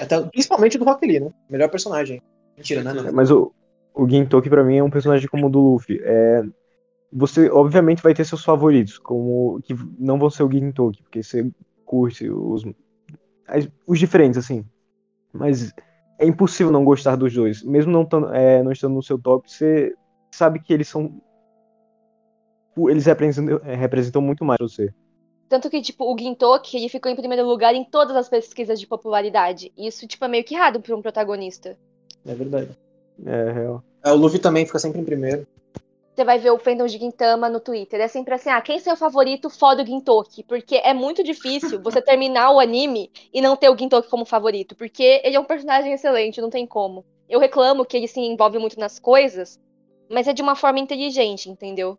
[0.00, 1.30] Até- principalmente do Rock Lee, né?
[1.48, 2.20] Melhor personagem.
[2.56, 3.10] Mentira, né?
[3.12, 3.52] Mas o,
[3.94, 6.00] o Gintoki pra mim é um personagem como o do Luffy.
[6.02, 6.42] É,
[7.12, 11.50] você obviamente vai ter seus favoritos, como que não vão ser o Gintoki, porque você
[11.84, 12.64] curte os
[13.46, 14.64] as- os diferentes assim.
[15.32, 15.72] Mas
[16.18, 19.50] é impossível não gostar dos dois, mesmo não, tando- é, não estando no seu top,
[19.50, 19.94] você
[20.32, 21.20] sabe que eles são
[22.88, 24.92] eles representam, é, representam muito mais você.
[25.48, 28.86] Tanto que, tipo, o Gintoki, ele ficou em primeiro lugar em todas as pesquisas de
[28.86, 29.70] popularidade.
[29.76, 31.78] Isso, tipo, é meio que errado pra um protagonista.
[32.24, 32.70] É verdade.
[33.24, 33.82] É real.
[34.04, 35.46] É, o Luffy também fica sempre em primeiro.
[36.14, 37.98] Você vai ver o fandom de Gintama no Twitter.
[38.00, 40.42] É sempre assim, ah, quem é seu favorito foda o Gintoki?
[40.44, 44.76] Porque é muito difícil você terminar o anime e não ter o Gintoki como favorito.
[44.76, 47.04] Porque ele é um personagem excelente, não tem como.
[47.28, 49.58] Eu reclamo que ele se envolve muito nas coisas,
[50.10, 51.96] mas é de uma forma inteligente, entendeu?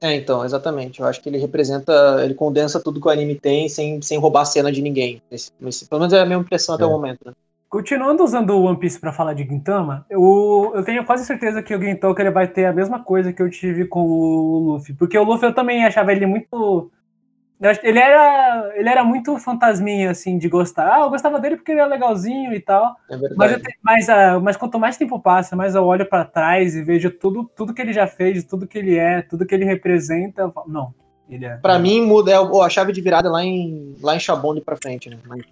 [0.00, 0.98] É, então, exatamente.
[1.00, 4.42] Eu acho que ele representa, ele condensa tudo que o anime tem sem, sem roubar
[4.42, 5.22] a cena de ninguém.
[5.30, 6.86] Esse- esse- pelo menos é a minha impressão até É.
[6.86, 7.32] o momento, né?
[7.76, 11.76] Continuando usando o One Piece pra falar de Gintama, eu, eu tenho quase certeza que
[11.76, 14.94] o Gintoki ele vai ter a mesma coisa que eu tive com o Luffy.
[14.94, 16.90] Porque o Luffy eu também achava ele muito.
[17.82, 20.90] Ele era, ele era muito fantasminha, assim, de gostar.
[20.90, 22.96] Ah, eu gostava dele porque ele era legalzinho e tal.
[23.10, 24.06] É Mas, eu te- mas,
[24.42, 27.82] mas quanto mais tempo passa, mais eu olho pra trás e vejo tudo, tudo que
[27.82, 30.40] ele já fez, tudo que ele é, tudo que ele representa.
[30.40, 30.94] Eu falo, não,
[31.28, 31.58] ele é.
[31.58, 35.10] Pra mim, muda é a chave de virada lá em, lá em Shabond pra frente,
[35.10, 35.18] né?
[35.26, 35.42] Mas-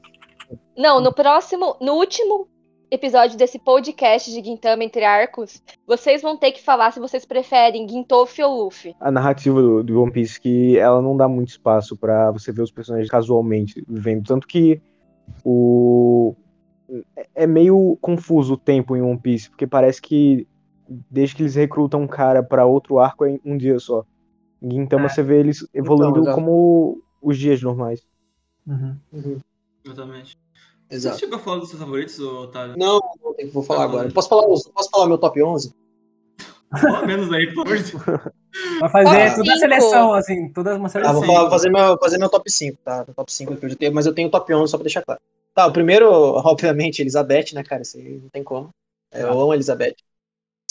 [0.76, 2.48] Não, no próximo, no último
[2.90, 7.88] episódio desse podcast de Gintama entre arcos, vocês vão ter que falar se vocês preferem
[7.88, 8.94] Gintofi ou Luffy.
[9.00, 12.62] A narrativa do, do One Piece que ela não dá muito espaço pra você ver
[12.62, 14.80] os personagens casualmente vivendo, tanto que
[15.44, 16.34] o
[17.16, 20.46] é- é meio confuso o tempo em One Piece, porque parece que
[21.10, 24.04] desde que eles recrutam um cara pra outro arco é em um dia só.
[24.62, 25.08] Em Gintama É.
[25.08, 26.34] você vê eles evoluindo exato.
[26.36, 28.06] como os dias normais.
[28.66, 28.96] Uhum.
[29.12, 29.38] Uhum.
[29.84, 30.36] Exatamente.
[30.88, 31.18] Você Exato.
[31.18, 32.76] chegou a falar dos seus favoritos, Otávio?
[32.78, 33.00] Não,
[33.38, 34.10] eu vou falar agora.
[34.10, 35.74] Posso falar, os- posso falar o meu top 11?
[36.80, 38.02] Fala menos aí, pelo amor de Deus.
[38.80, 39.58] Vai fazer Ah, toda a cinco.
[39.58, 41.14] seleção, assim, toda uma Ah, seleção.
[41.14, 41.26] vou Sim.
[41.28, 43.04] falar- fazer, meu, fazer meu top 5, tá?
[43.06, 44.84] Meu top 5 que eu já tenho, mas eu tenho o top 11 só pra
[44.84, 45.20] deixar claro.
[45.54, 46.10] Tá, o primeiro,
[46.44, 47.82] obviamente, Elizabeth, né, cara?
[47.82, 48.70] Isso aí não tem como.
[49.12, 49.94] É, Eu amo a Elizabeth.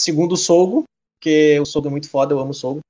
[0.00, 0.84] Segundo, o Sogo,
[1.18, 2.80] porque o Sogo é muito foda, eu amo o Sogo.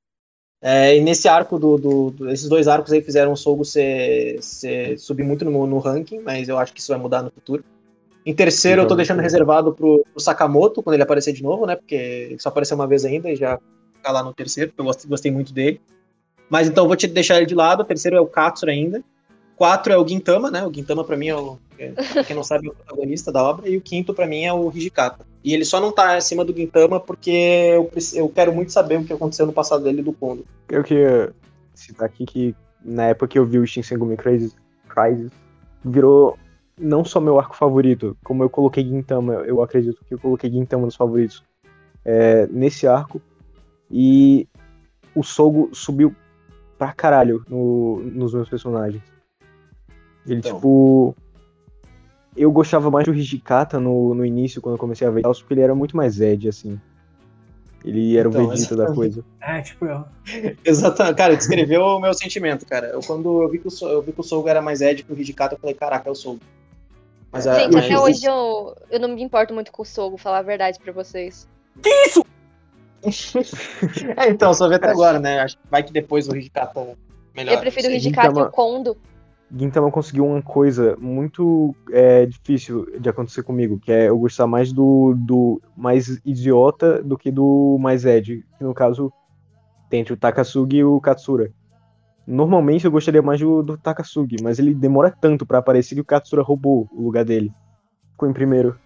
[0.66, 4.43] É, e nesse arco, do, do- do- esses dois arcos aí fizeram o Sogo ser,
[4.43, 7.62] ser- subir muito no, no ranking, mas eu acho que isso vai mudar no futuro.
[8.24, 11.77] Em terceiro, eu tô deixando reservado pro, pro Sakamoto, quando ele aparecer de novo, né?
[11.77, 13.59] Porque ele só apareceu uma vez ainda e já
[13.93, 15.78] ficar lá no terceiro, porque eu gostei, gostei muito dele.
[16.49, 17.81] Mas então eu vou te deixar ele de lado.
[17.82, 19.05] O terceiro é o Katsura ainda.
[19.57, 20.65] Quatro é o Gintama, né?
[20.67, 21.59] O Gintama pra mim é o.
[21.79, 23.69] é, pra quem não sabe, é o protagonista da obra.
[23.69, 25.25] E o quinto pra mim é o Hijikata.
[25.45, 29.05] E ele só não tá acima do Gintama porque eu, eu quero muito saber o
[29.05, 30.45] que aconteceu no passado dele do Kondo.
[30.69, 31.33] Eu queria
[31.75, 32.55] citar aqui que
[32.85, 34.57] na época que eu vi o Shinsengumi Crisis,
[34.89, 35.31] Crisis
[35.85, 36.37] virou
[36.81, 40.85] não só meu arco favorito, como eu coloquei Gintama, eu acredito que eu coloquei Gintama
[40.87, 41.45] nos favoritos
[42.05, 43.21] é, nesse arco.
[43.91, 44.49] E
[45.15, 46.15] o Sogo subiu
[46.79, 49.03] pra caralho no- nos meus personagens.
[50.27, 50.55] Ele, Então.
[50.55, 51.17] tipo.
[52.37, 55.61] Eu gostava mais do Hijikata no, no início, quando eu comecei a ver, porque ele
[55.61, 56.81] era muito mais Ed, assim.
[57.85, 59.25] Ele era Então, o Vegeta da coisa.
[59.41, 60.05] É, tipo eu.
[60.65, 61.17] Exatamente.
[61.17, 62.89] Cara, descreveu o meu sentimento, cara.
[62.89, 65.05] Eu, quando eu vi, que o, So- eu vi que o Sogo era mais Ed
[65.05, 66.41] que o Hijikata, eu falei, caraca, é o Sogo.
[67.31, 70.17] Mas, a- Gente, mas até hoje eu, eu não me importo muito com o Sogo,
[70.17, 71.47] falar a verdade pra vocês.
[74.17, 75.41] É, então, só vi até agora, né?
[75.41, 76.97] Acho que vai que depois o Hijikata
[77.35, 77.57] melhora.
[77.57, 77.91] eu prefiro o.
[77.91, 78.97] Hijikata e o Kondo.
[79.57, 84.73] Gintama conseguiu uma coisa muito é, difícil de acontecer comigo, que é eu gostar mais
[84.73, 89.13] do, do mais idiota do que do mais Ed, que no caso
[89.89, 91.53] tem entre o Takasugi e o Katsura.
[92.27, 96.05] Normalmente eu gostaria mais do, do Takasugi, mas ele demora tanto pra aparecer que o
[96.05, 97.53] Katsura roubou o lugar dele.
[98.13, 98.77] Ficou em primeiro.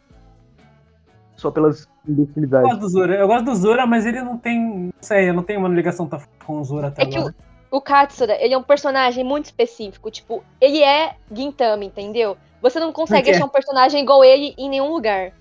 [1.36, 2.68] Só pelas Eu imbecilidades.
[2.68, 3.14] gosto do Zura.
[3.14, 4.58] Eu gosto do Zura, mas ele não tem.
[4.86, 7.34] Não sei, eu não tenho uma ligação tão com o Zura até É que agora.
[7.70, 10.10] O Katsura, ele é um personagem muito específico.
[10.10, 12.36] Tipo, ele é Gintama, entendeu?
[12.62, 15.32] Você não consegue achar um personagem igual ele em nenhum lugar.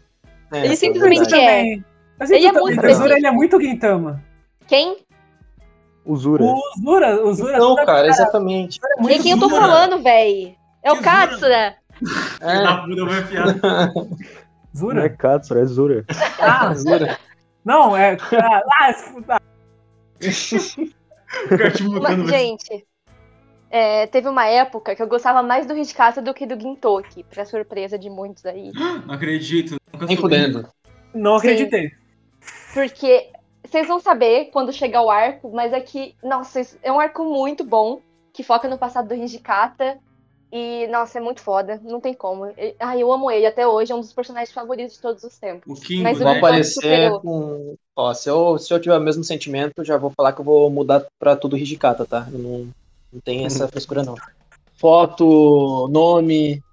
[0.52, 1.40] É, Ele é simplesmente é.
[1.40, 1.86] Também.
[2.20, 3.18] Mas Ele é muito o Zura específico.
[3.18, 4.24] ele é muito Gintama.
[4.68, 4.98] Quem?
[6.06, 6.44] O Zura.
[6.44, 7.58] O Zura, o Zura.
[7.58, 8.80] Não, toda- cara, exatamente.
[8.84, 9.62] é De muito quem eu tô Zura.
[9.62, 10.56] falando, véi?
[10.84, 11.76] É o Katsura.
[12.42, 12.68] É.
[13.20, 13.46] Enfiar.
[13.64, 14.00] Não é
[14.76, 15.10] Zura?
[15.10, 16.06] Katsura, é Zura.
[16.40, 17.18] Ah, Zura.
[17.66, 18.16] não, é.
[18.34, 18.62] Ah,
[19.30, 19.42] ah,
[21.46, 22.24] O cara te mudando.
[22.24, 22.86] Mas, gente,
[23.70, 27.46] é, teve uma época que eu gostava mais do Hijikata do que do Gintoki, pra
[27.46, 28.72] surpresa de muitos aí.
[29.06, 29.76] Não acredito.
[29.92, 30.70] Nunca Nem fudendo.
[31.14, 31.92] não acreditei.
[32.74, 33.30] Porque
[33.66, 37.64] vocês vão saber quando chegar o arco, mas é que, nossa, é um arco muito
[37.64, 38.02] bom,
[38.32, 40.00] que foca no passado do Hijikata.
[40.58, 42.52] E, nossa, é muito foda, não tem como.
[42.80, 45.72] Ai, eu amo ele até hoje, é um dos personagens favoritos de todos os tempos.
[45.72, 46.26] O Kingo, Mas né?
[46.26, 47.22] Gintoki aparecer superou.
[47.22, 47.76] com.
[47.96, 50.68] Ó, se eu, se eu tiver o mesmo sentimento, já vou falar que eu vou
[50.72, 52.28] mudar pra tudo Hijikata, tá?
[52.32, 52.68] Eu não,
[53.14, 54.16] não tem essa frescura, não.
[54.78, 56.64] Foto, nome.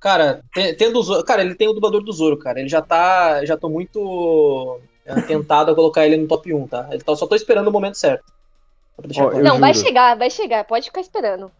[0.00, 1.24] Cara, te- tendo o Zoro.
[1.24, 2.58] Cara, ele tem o dublador do Zoro, cara.
[2.58, 3.44] Ele já tá.
[3.44, 6.88] Já tô muito é, tentado a colocar ele no top 1, tá?
[6.90, 8.24] Ele tá, só tô esperando o momento certo.
[9.16, 9.86] Ó, não, vai juro.
[9.86, 11.52] chegar, vai chegar, pode ficar esperando.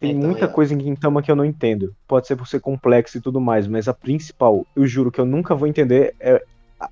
[0.00, 0.48] Tem Então, muita é.
[0.48, 1.94] coisa em Gintama que eu não entendo.
[2.06, 5.24] Pode ser por ser complexo e tudo mais, mas a principal, eu juro que eu
[5.24, 6.42] nunca vou entender é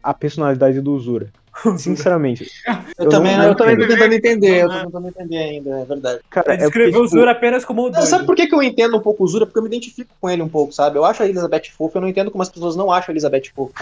[0.02, 1.28] a- personalidade do Uzura.
[1.78, 2.50] Sinceramente.
[2.98, 3.92] Eu, eu também, não eu também tô entendo.
[3.94, 6.20] tentando entender, eu tô Não, tentando entender ainda, é verdade.
[6.28, 8.06] Cara, Ele é porque, descreveu o tipo, Zura apenas como o Não, doido.
[8.06, 9.46] sabe por que, que eu entendo um pouco o Zura?
[9.46, 10.98] Porque eu me identifico com ele um pouco, sabe?
[10.98, 13.42] Eu acho a Elizabeth fofa, eu não entendo como as pessoas não acham a Elizabeth
[13.54, 13.72] fofa.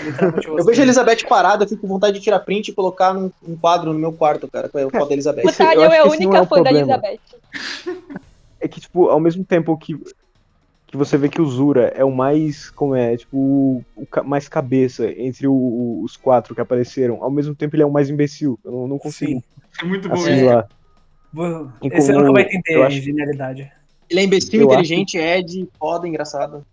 [0.46, 3.30] Eu vejo a Elizabeth parada, eu fico com vontade de tirar print e colocar num
[3.48, 5.42] um quadro no meu quarto, cara, com a foto da Elizabeth.
[5.46, 6.70] O Esse- eu Talion acho é a única é o fã da.
[6.72, 7.20] Elizabeth.
[8.62, 9.94] é que, tipo, ao mesmo tempo que,
[10.86, 14.48] que você vê que o Zura é o mais, como é, tipo, o, o mais
[14.48, 18.08] cabeça entre o- o- os quatro que apareceram, ao mesmo tempo ele é o mais
[18.10, 18.58] imbecil.
[18.64, 19.42] Eu não, não consigo Sim.
[19.80, 20.28] É muito bom isso.
[20.28, 20.68] assimilar.
[21.32, 23.70] Vou- E Esse como- nunca vai entender eu a acho- genialidade.
[24.10, 26.66] Ele é imbecil, Eu inteligente, Ed, foda, engraçado.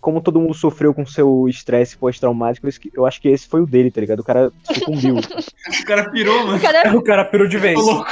[0.00, 3.90] Como todo mundo sofreu com seu estresse pós-traumático, eu acho que esse foi o dele,
[3.90, 4.20] tá ligado?
[4.20, 5.16] O cara sucumbiu.
[5.80, 6.60] O cara pirou, mano.
[6.60, 7.78] Cara, O cara pirou de vez.
[7.78, 8.10] Louco.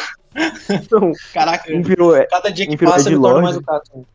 [0.70, 3.42] Então, Caraca, um virou, é, cada dia que um virou passa Lord.
[3.42, 4.06] mais o Kato.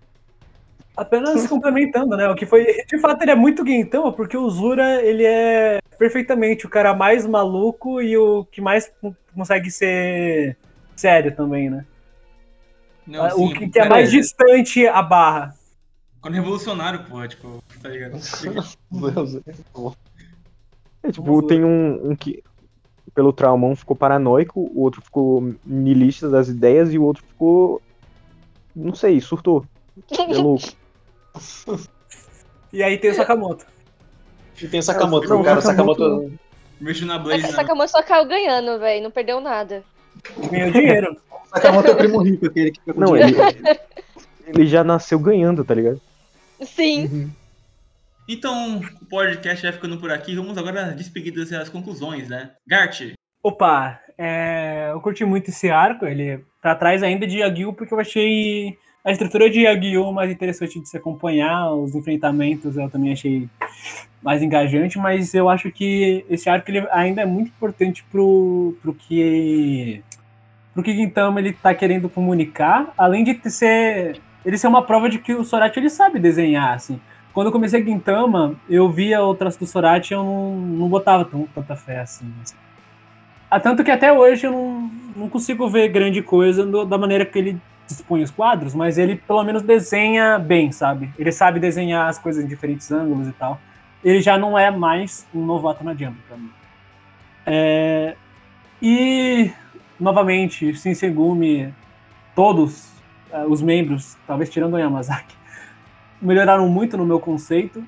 [0.95, 2.29] Apenas complementando, né?
[2.29, 2.63] O que foi.
[2.87, 7.25] De fato, ele é muito Gintama, porque o Zura, ele é perfeitamente o cara mais
[7.27, 10.55] maluco e o que mais con- consegue ser
[10.95, 11.85] sério também, né?
[13.05, 15.53] Não, o sim, que, que é mais distante a barra.
[16.21, 18.15] Quando revolucionário, pô, tipo, tá ligado?
[21.03, 22.41] é, tipo, tem um, um que
[23.15, 27.81] pelo trauma um ficou paranoico, o outro ficou niilista das ideias e o outro ficou
[28.75, 29.65] não sei, surtou.
[30.19, 30.65] É louco.
[32.73, 33.65] E aí tem o Sakamoto.
[34.61, 35.59] E tem o Sakamoto, Não, cara.
[35.59, 36.33] O Sakamoto- Sakamoto.
[36.81, 37.45] Mexo na Blaze.
[37.45, 37.51] o?
[37.53, 39.01] Sakamoto só caiu ganhando, velho.
[39.01, 39.81] Não perdeu nada.
[40.51, 41.15] Ganhou dinheiro.
[41.53, 43.41] Sakamoto é o primo rico, aquele que fica com Não, dinheiro.
[43.47, 43.79] ele,
[44.45, 46.01] ele já nasceu ganhando, tá ligado?
[46.63, 47.31] Sim.
[48.27, 50.35] Então, o podcast vai ficando por aqui.
[50.35, 52.51] Vamos agora despedidas e conclusões, né?
[52.67, 53.13] Gart,
[53.45, 57.99] Opa, é, eu curti muito esse arco, ele tá atrás ainda de Yagyu, porque eu
[57.99, 63.47] achei a estrutura de Yagyu mais interessante de se acompanhar, os enfrentamentos eu também achei
[64.19, 68.95] mais engajante, mas eu acho que esse arco ele ainda é muito importante pro, pro
[68.95, 70.03] que
[70.73, 75.19] pro que Gintama ele tá querendo comunicar, além de ser ele ser uma prova de
[75.19, 76.99] que o Sorachi ele sabe desenhar, assim.
[77.35, 81.23] Quando eu comecei Gintama, eu via o traço do Sorachi e eu não, não botava
[81.25, 82.33] tão, tanta fé assim.
[83.51, 87.25] Ah, tanto que até hoje eu não, não consigo ver grande coisa do- da maneira
[87.25, 91.11] que ele dispõe os quadros, mas ele pelo menos desenha bem, sabe?
[91.19, 93.59] Ele sabe desenhar as coisas em diferentes ângulos e tal.
[94.03, 96.49] Ele já não é mais um novato na Jump pra mim.
[97.45, 98.15] É,
[98.81, 99.51] E,
[99.99, 101.73] novamente, Shinsengumi,
[102.35, 102.91] todos
[103.31, 105.35] eh, os membros, talvez tirando o Yamazaki,
[106.25, 107.83] melhoraram muito no meu conceito.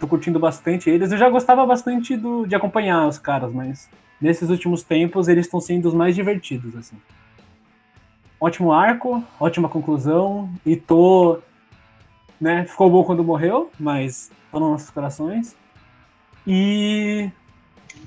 [0.00, 1.12] Tô curtindo bastante eles.
[1.12, 3.88] Eu já gostava bastante do, de acompanhar os caras, mas
[4.20, 6.96] nesses últimos tempos eles estão sendo os mais divertidos, assim.
[8.40, 11.40] Ótimo arco, ótima conclusão, e tô,
[12.40, 15.56] né, ficou bom quando morreu, mas tô nos nossos corações.
[16.46, 17.30] E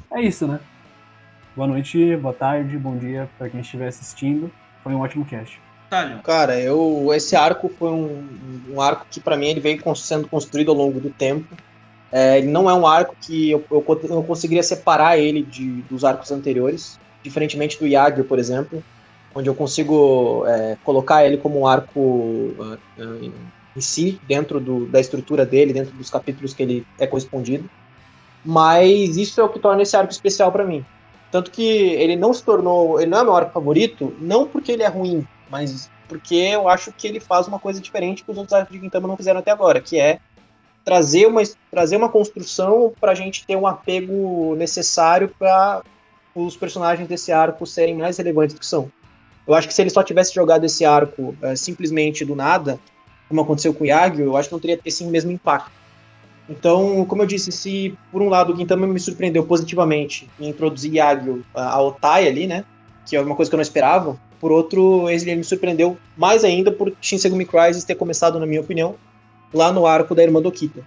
[0.10, 0.60] é isso, né?
[1.56, 4.50] Boa noite, boa tarde, bom dia para quem estiver assistindo.
[4.84, 5.60] Foi um ótimo cast.
[5.92, 6.20] Talion.
[6.20, 8.26] Cara, eu esse arco foi um,
[8.70, 11.54] um arco que pra mim ele veio sendo construído ao longo do tempo.
[12.10, 16.06] É, ele não é um arco que eu, eu, eu conseguiria separar ele de, dos
[16.06, 18.82] arcos anteriores, diferentemente do Yagyu, por exemplo,
[19.36, 23.32] onde eu consigo é, colocar ele como um arco uh, uh,
[23.76, 27.70] em si, dentro do, da estrutura dele, dentro dos capítulos que ele é correspondido.
[28.44, 30.86] Mas isso é o que torna esse arco especial pra mim.
[31.32, 33.00] Tanto que ele não se tornou.
[33.00, 36.92] Ele não é meu arco favorito, não porque ele é ruim, mas porque eu acho
[36.92, 39.52] que ele faz uma coisa diferente que os outros arcos de Gintama não fizeram até
[39.52, 40.20] agora, que é
[40.84, 45.84] trazer uma, trazer uma construção pra gente ter um apego necessário para
[46.34, 48.92] os personagens desse arco serem mais relevantes do que são.
[49.48, 52.80] Eu acho que se ele só tivesse jogado esse arco eh, simplesmente do nada,
[53.28, 55.72] como aconteceu com o Yagyu, eu acho que não teria esse mesmo impacto.
[56.50, 60.96] Então, como eu disse, se por um lado o Gintama me surpreendeu positivamente em introduzir
[60.96, 62.66] Yagyu a a Otai ali, né?
[63.06, 64.20] Que é uma coisa que eu não esperava.
[64.42, 68.96] Por outro, ele me surpreendeu mais ainda por Shinsegumi Crisis ter começado, na minha opinião,
[69.54, 70.84] lá no arco da irmã do Kita.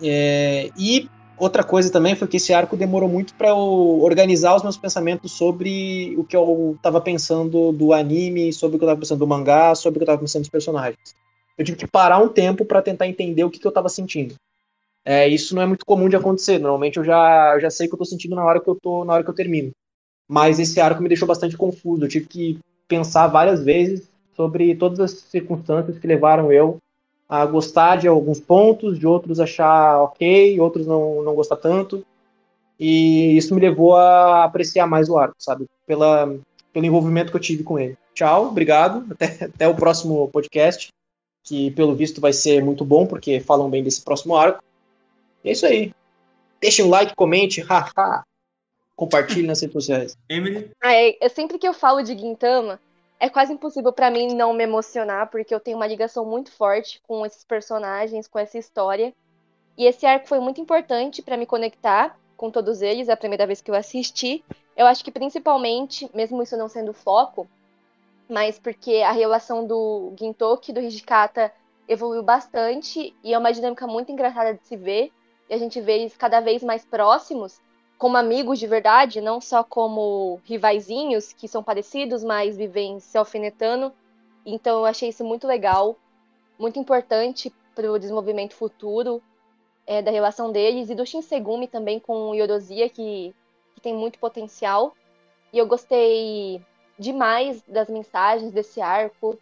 [0.00, 3.56] É, e outra coisa também foi que esse arco demorou muito para eu
[4.00, 8.84] organizar os meus pensamentos sobre o que eu estava pensando do anime, sobre o que
[8.84, 11.16] eu estava pensando do mangá, sobre o que eu estava pensando dos personagens.
[11.58, 14.36] Eu tive que parar um tempo para tentar entender o que, que eu estava sentindo.
[15.04, 16.60] É, isso não é muito comum de acontecer.
[16.60, 19.04] Normalmente eu já, já sei o que eu tô sentindo na hora que eu tô,
[19.04, 19.72] na hora que eu termino.
[20.28, 22.04] Mas esse arco me deixou bastante confuso.
[22.04, 26.78] Eu tive que pensar várias vezes sobre todas as circunstâncias que levaram eu
[27.28, 32.04] a gostar de alguns pontos, de outros achar ok, outros não, não gostar tanto.
[32.78, 35.66] E isso me levou a apreciar mais o arco, sabe?
[35.86, 36.34] Pela,
[36.72, 37.98] pelo envolvimento que eu tive com ele.
[38.14, 39.06] Tchau, obrigado.
[39.12, 40.88] Até, até o próximo podcast,
[41.42, 44.62] que pelo visto vai ser muito bom, porque falam bem desse próximo arco.
[45.44, 45.92] E é isso aí.
[46.60, 48.24] Deixem um like, comente, haha.
[48.98, 50.18] Compartilhe nas redes sociais.
[50.28, 52.80] Emily, Ah, é, é sempre que eu falo de Gintama,
[53.20, 57.00] é quase impossível pra mim não me emocionar, porque eu tenho uma ligação muito forte
[57.06, 59.14] com esses personagens, com essa história.
[59.76, 63.46] E esse arco foi muito importante pra me conectar com todos eles, é a primeira
[63.46, 64.44] vez que eu assisti.
[64.76, 67.46] Eu acho que principalmente, mesmo isso não sendo o foco,
[68.28, 71.52] mas porque a relação do Gintoki e do Hijikata
[71.86, 75.12] evoluiu bastante e é uma dinâmica muito engraçada de se ver.
[75.48, 77.60] E a gente vê eles cada vez mais próximos
[77.98, 83.92] como amigos de verdade, não só como rivaizinhos que são parecidos, mas vivem se alfinetando.
[84.46, 85.96] Então eu achei isso muito legal,
[86.56, 89.20] muito importante para o desenvolvimento futuro
[89.84, 93.34] é, da relação deles e do Shinsegumi também com o Yorosia, que,
[93.74, 94.94] que tem muito potencial.
[95.52, 96.62] E eu gostei
[96.96, 99.36] demais das mensagens desse arco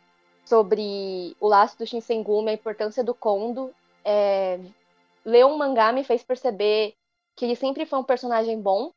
[0.46, 3.70] sobre o laço do Shinsengumi, a importância do Kondo.
[4.02, 4.58] É,
[5.24, 6.94] ler um mangá me fez perceber
[7.36, 8.90] que ele sempre foi um personagem bom,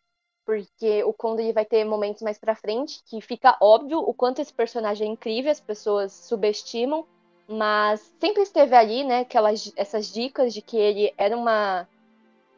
[0.45, 4.41] porque o Kondo ele vai ter momentos mais pra frente que fica óbvio o quanto
[4.41, 7.05] esse personagem é incrível, as pessoas subestimam,
[7.47, 11.87] mas sempre esteve ali, né, aquelas essas dicas de que ele era uma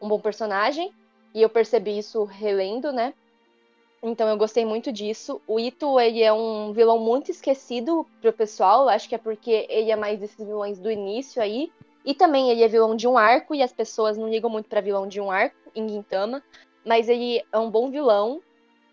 [0.01, 0.93] um bom personagem,
[1.33, 3.13] e eu percebi isso relendo, né?
[4.03, 5.39] Então eu gostei muito disso.
[5.47, 9.91] O Ito, ele é um vilão muito esquecido pro pessoal, acho que é porque ele
[9.91, 11.71] é mais desses vilões do início aí,
[12.03, 14.81] E também ele é vilão de um arco, e as pessoas não ligam muito para
[14.81, 16.43] vilão de um arco em Gintama,
[16.85, 18.41] mas ele é um bom vilão.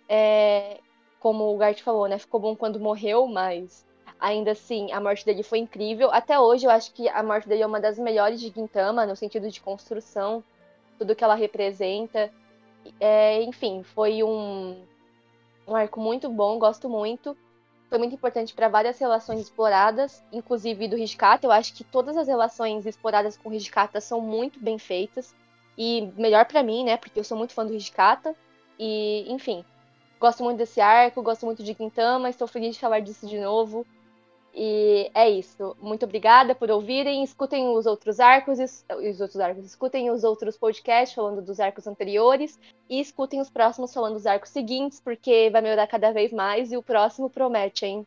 [0.08, 0.80] É,
[1.20, 2.18] como o Gart falou, né?
[2.18, 3.86] Ficou bom quando morreu, mas
[4.20, 6.10] ainda assim a morte dele foi incrível.
[6.10, 9.16] Até hoje eu acho que a morte dele é uma das melhores de Gintama, no
[9.16, 10.42] sentido de construção,
[10.98, 12.32] tudo que ela representa.
[13.00, 14.82] É, enfim, foi um,
[15.66, 17.36] um arco muito bom, gosto muito
[17.88, 21.46] foi muito importante para várias relações exploradas, inclusive do Hijikata.
[21.46, 25.34] Eu acho que todas as relações exploradas com o Hijikata são muito bem feitas.
[25.78, 26.96] E melhor para mim, né?
[26.96, 28.34] Porque eu sou muito fã do Hijikata.
[28.76, 29.64] E, enfim,
[30.18, 33.86] gosto muito desse arco, gosto muito de Quintama, estou feliz de falar disso de novo.
[34.52, 35.76] E é isso.
[35.80, 37.22] Muito obrigada por ouvirem.
[37.22, 42.58] Escutem os outros arcos, os outros arcos, escutem os outros podcasts falando dos arcos anteriores
[42.90, 46.76] e escutem os próximos falando dos arcos seguintes, porque vai melhorar cada vez mais e
[46.76, 48.06] o próximo promete, hein?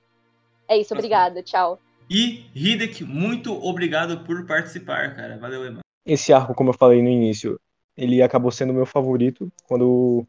[0.68, 1.80] É isso, obrigada, tchau.
[2.10, 5.38] E Hidek, muito obrigado por participar, cara.
[5.38, 5.82] Valeu, Eman.
[6.06, 7.60] Esse arco, como eu falei no início,
[7.96, 10.26] ele acabou sendo meu favorito quando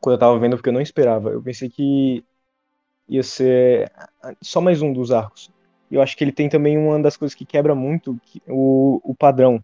[0.00, 1.30] quando eu tava vendo, porque eu não esperava.
[1.30, 2.24] Eu pensei que
[3.08, 3.92] ia ser
[4.40, 5.50] só mais um dos arcos.
[5.90, 8.18] Eu acho que ele tem também uma das coisas que quebra muito
[8.48, 9.62] o, o padrão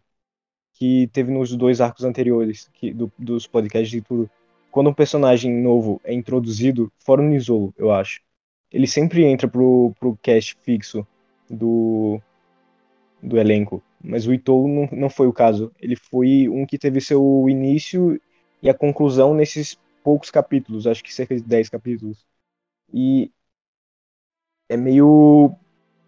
[0.75, 4.31] que teve nos dois arcos anteriores, que, do, dos podcasts e tudo.
[4.71, 8.21] Quando um personagem novo é introduzido, fora o Nizolo, eu acho,
[8.71, 11.05] ele sempre entra pro, pro cast fixo
[11.51, 12.21] do,
[13.21, 13.83] do elenco.
[14.09, 15.71] Mas o Itou não, não foi o caso.
[15.79, 18.19] Ele foi um que teve seu início
[18.63, 22.25] e a conclusão nesses poucos capítulos, acho que cerca de 10 capítulos.
[22.91, 23.31] E
[24.67, 25.55] é meio.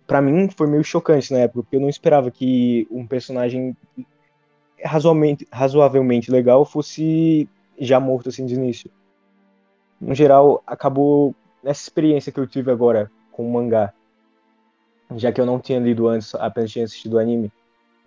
[0.06, 3.76] para mim, foi meio chocante na época, porque eu não esperava que um personagem
[4.82, 7.46] razoavelmente, razoavelmente legal fosse
[7.78, 8.90] já morto assim de início.
[10.00, 13.92] No geral, acabou nessa experiência que eu tive agora com o mangá,
[15.16, 17.52] já que eu não tinha lido antes, apenas tinha assistido o anime,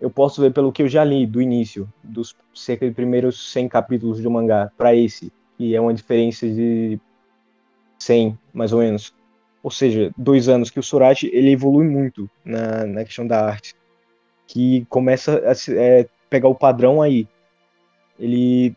[0.04, 3.70] eu posso ver pelo que eu já li do início, dos cerca de primeiros 100
[3.70, 7.00] capítulos do mangá para esse, e é uma diferença de
[7.98, 9.14] 100, mais ou menos.
[9.62, 13.74] Ou seja, dois anos que o Sorachi ele evolui muito na, na questão da arte,
[14.46, 17.26] que começa a é, pegar o padrão aí.
[18.20, 18.76] Ele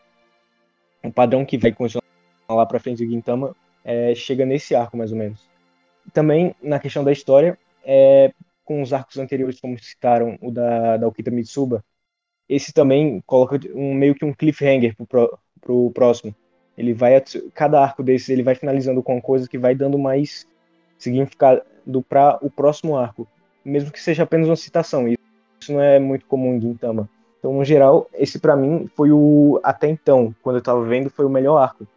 [1.03, 2.05] o padrão que vai continuar
[2.49, 5.41] lá para frente do Gintama é, chega nesse arco mais ou menos.
[6.13, 8.31] Também na questão da história, é,
[8.67, 11.83] com os arcos anteriores, como citaram o da, da Okita Mitsuba,
[12.49, 16.35] esse também coloca um meio que um cliffhanger pro, pro próximo.
[16.77, 17.23] Ele vai
[17.53, 20.45] cada arco desses ele vai finalizando com coisa que vai dando mais
[20.97, 21.61] significado
[22.09, 23.25] para o próximo arco,
[23.63, 25.07] mesmo que seja apenas uma citação.
[25.07, 27.09] Isso não é muito comum em Gintama.
[27.39, 31.25] Então, no geral, esse para mim foi o até então, quando eu tava vendo, foi
[31.25, 31.87] o melhor arco.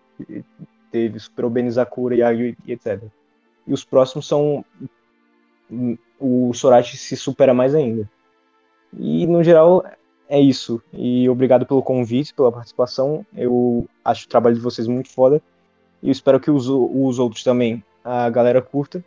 [0.92, 3.02] Teve Super Benizakura, Yagyu e etc.
[3.66, 4.64] E os próximos são
[6.20, 8.08] o Sorachi se supera mais ainda.
[8.98, 9.84] E no geral
[10.28, 10.82] é isso.
[10.92, 13.24] E obrigado pelo convite, pela participação.
[13.34, 15.42] Eu acho o trabalho de vocês muito foda.
[16.02, 19.04] E eu espero que os, os outros também, a galera curta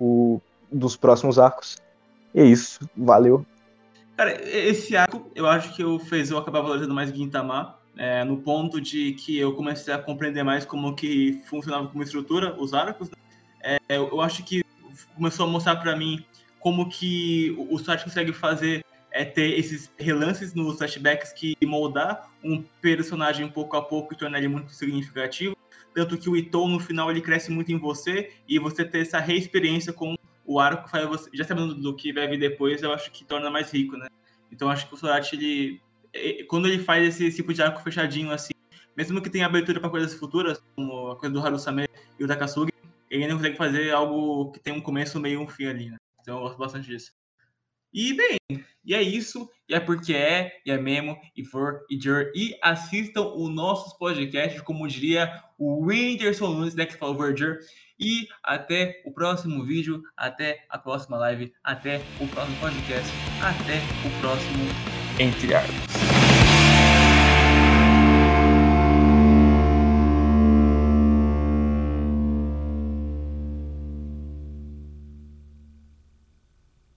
[0.00, 1.76] o, dos próximos arcos.
[2.34, 2.88] E é isso.
[2.96, 3.44] Valeu.
[4.16, 7.76] Cara, esse arco eu acho que eu fez eu acabar valorizando mais Gintama.
[7.98, 12.54] É, no ponto de que eu comecei a compreender mais como que funcionava como estrutura
[12.60, 13.10] os arcos.
[13.10, 13.16] Né?
[13.62, 14.62] É, eu acho que
[15.14, 16.24] começou a mostrar para mim
[16.60, 22.62] como que o site consegue fazer é ter esses relances nos flashbacks que moldar um
[22.82, 25.56] personagem pouco a pouco e tornar ele muito significativo.
[25.94, 29.18] Tanto que o Itou, no final, ele cresce muito em você e você ter essa
[29.18, 30.14] reexperiência com
[30.44, 33.50] o arco, faz você, já sabendo do que vai vir depois, eu acho que torna
[33.50, 34.06] mais rico, né?
[34.52, 35.80] Então acho que o Sorachi,
[36.12, 38.52] ele, quando ele faz esse tipo de arco fechadinho assim,
[38.94, 42.72] mesmo que tenha abertura para coisas futuras, como a coisa do Harusame e o Takasugi,
[43.16, 45.96] ele ainda consegue fazer algo que tem um começo, meio e um fim ali, né?
[46.20, 47.12] Então eu gosto bastante disso.
[47.92, 51.98] E bem, e é isso, e é porque é, e é mesmo, e for, e
[51.98, 57.58] jur, e assistam os nossos podcasts, como diria o Whindersson Nunes, né, que falou Verger,
[57.98, 63.10] e até o próximo vídeo, até a próxima live, até o próximo podcast,
[63.40, 64.66] até o próximo
[65.18, 65.85] Entre Arcos.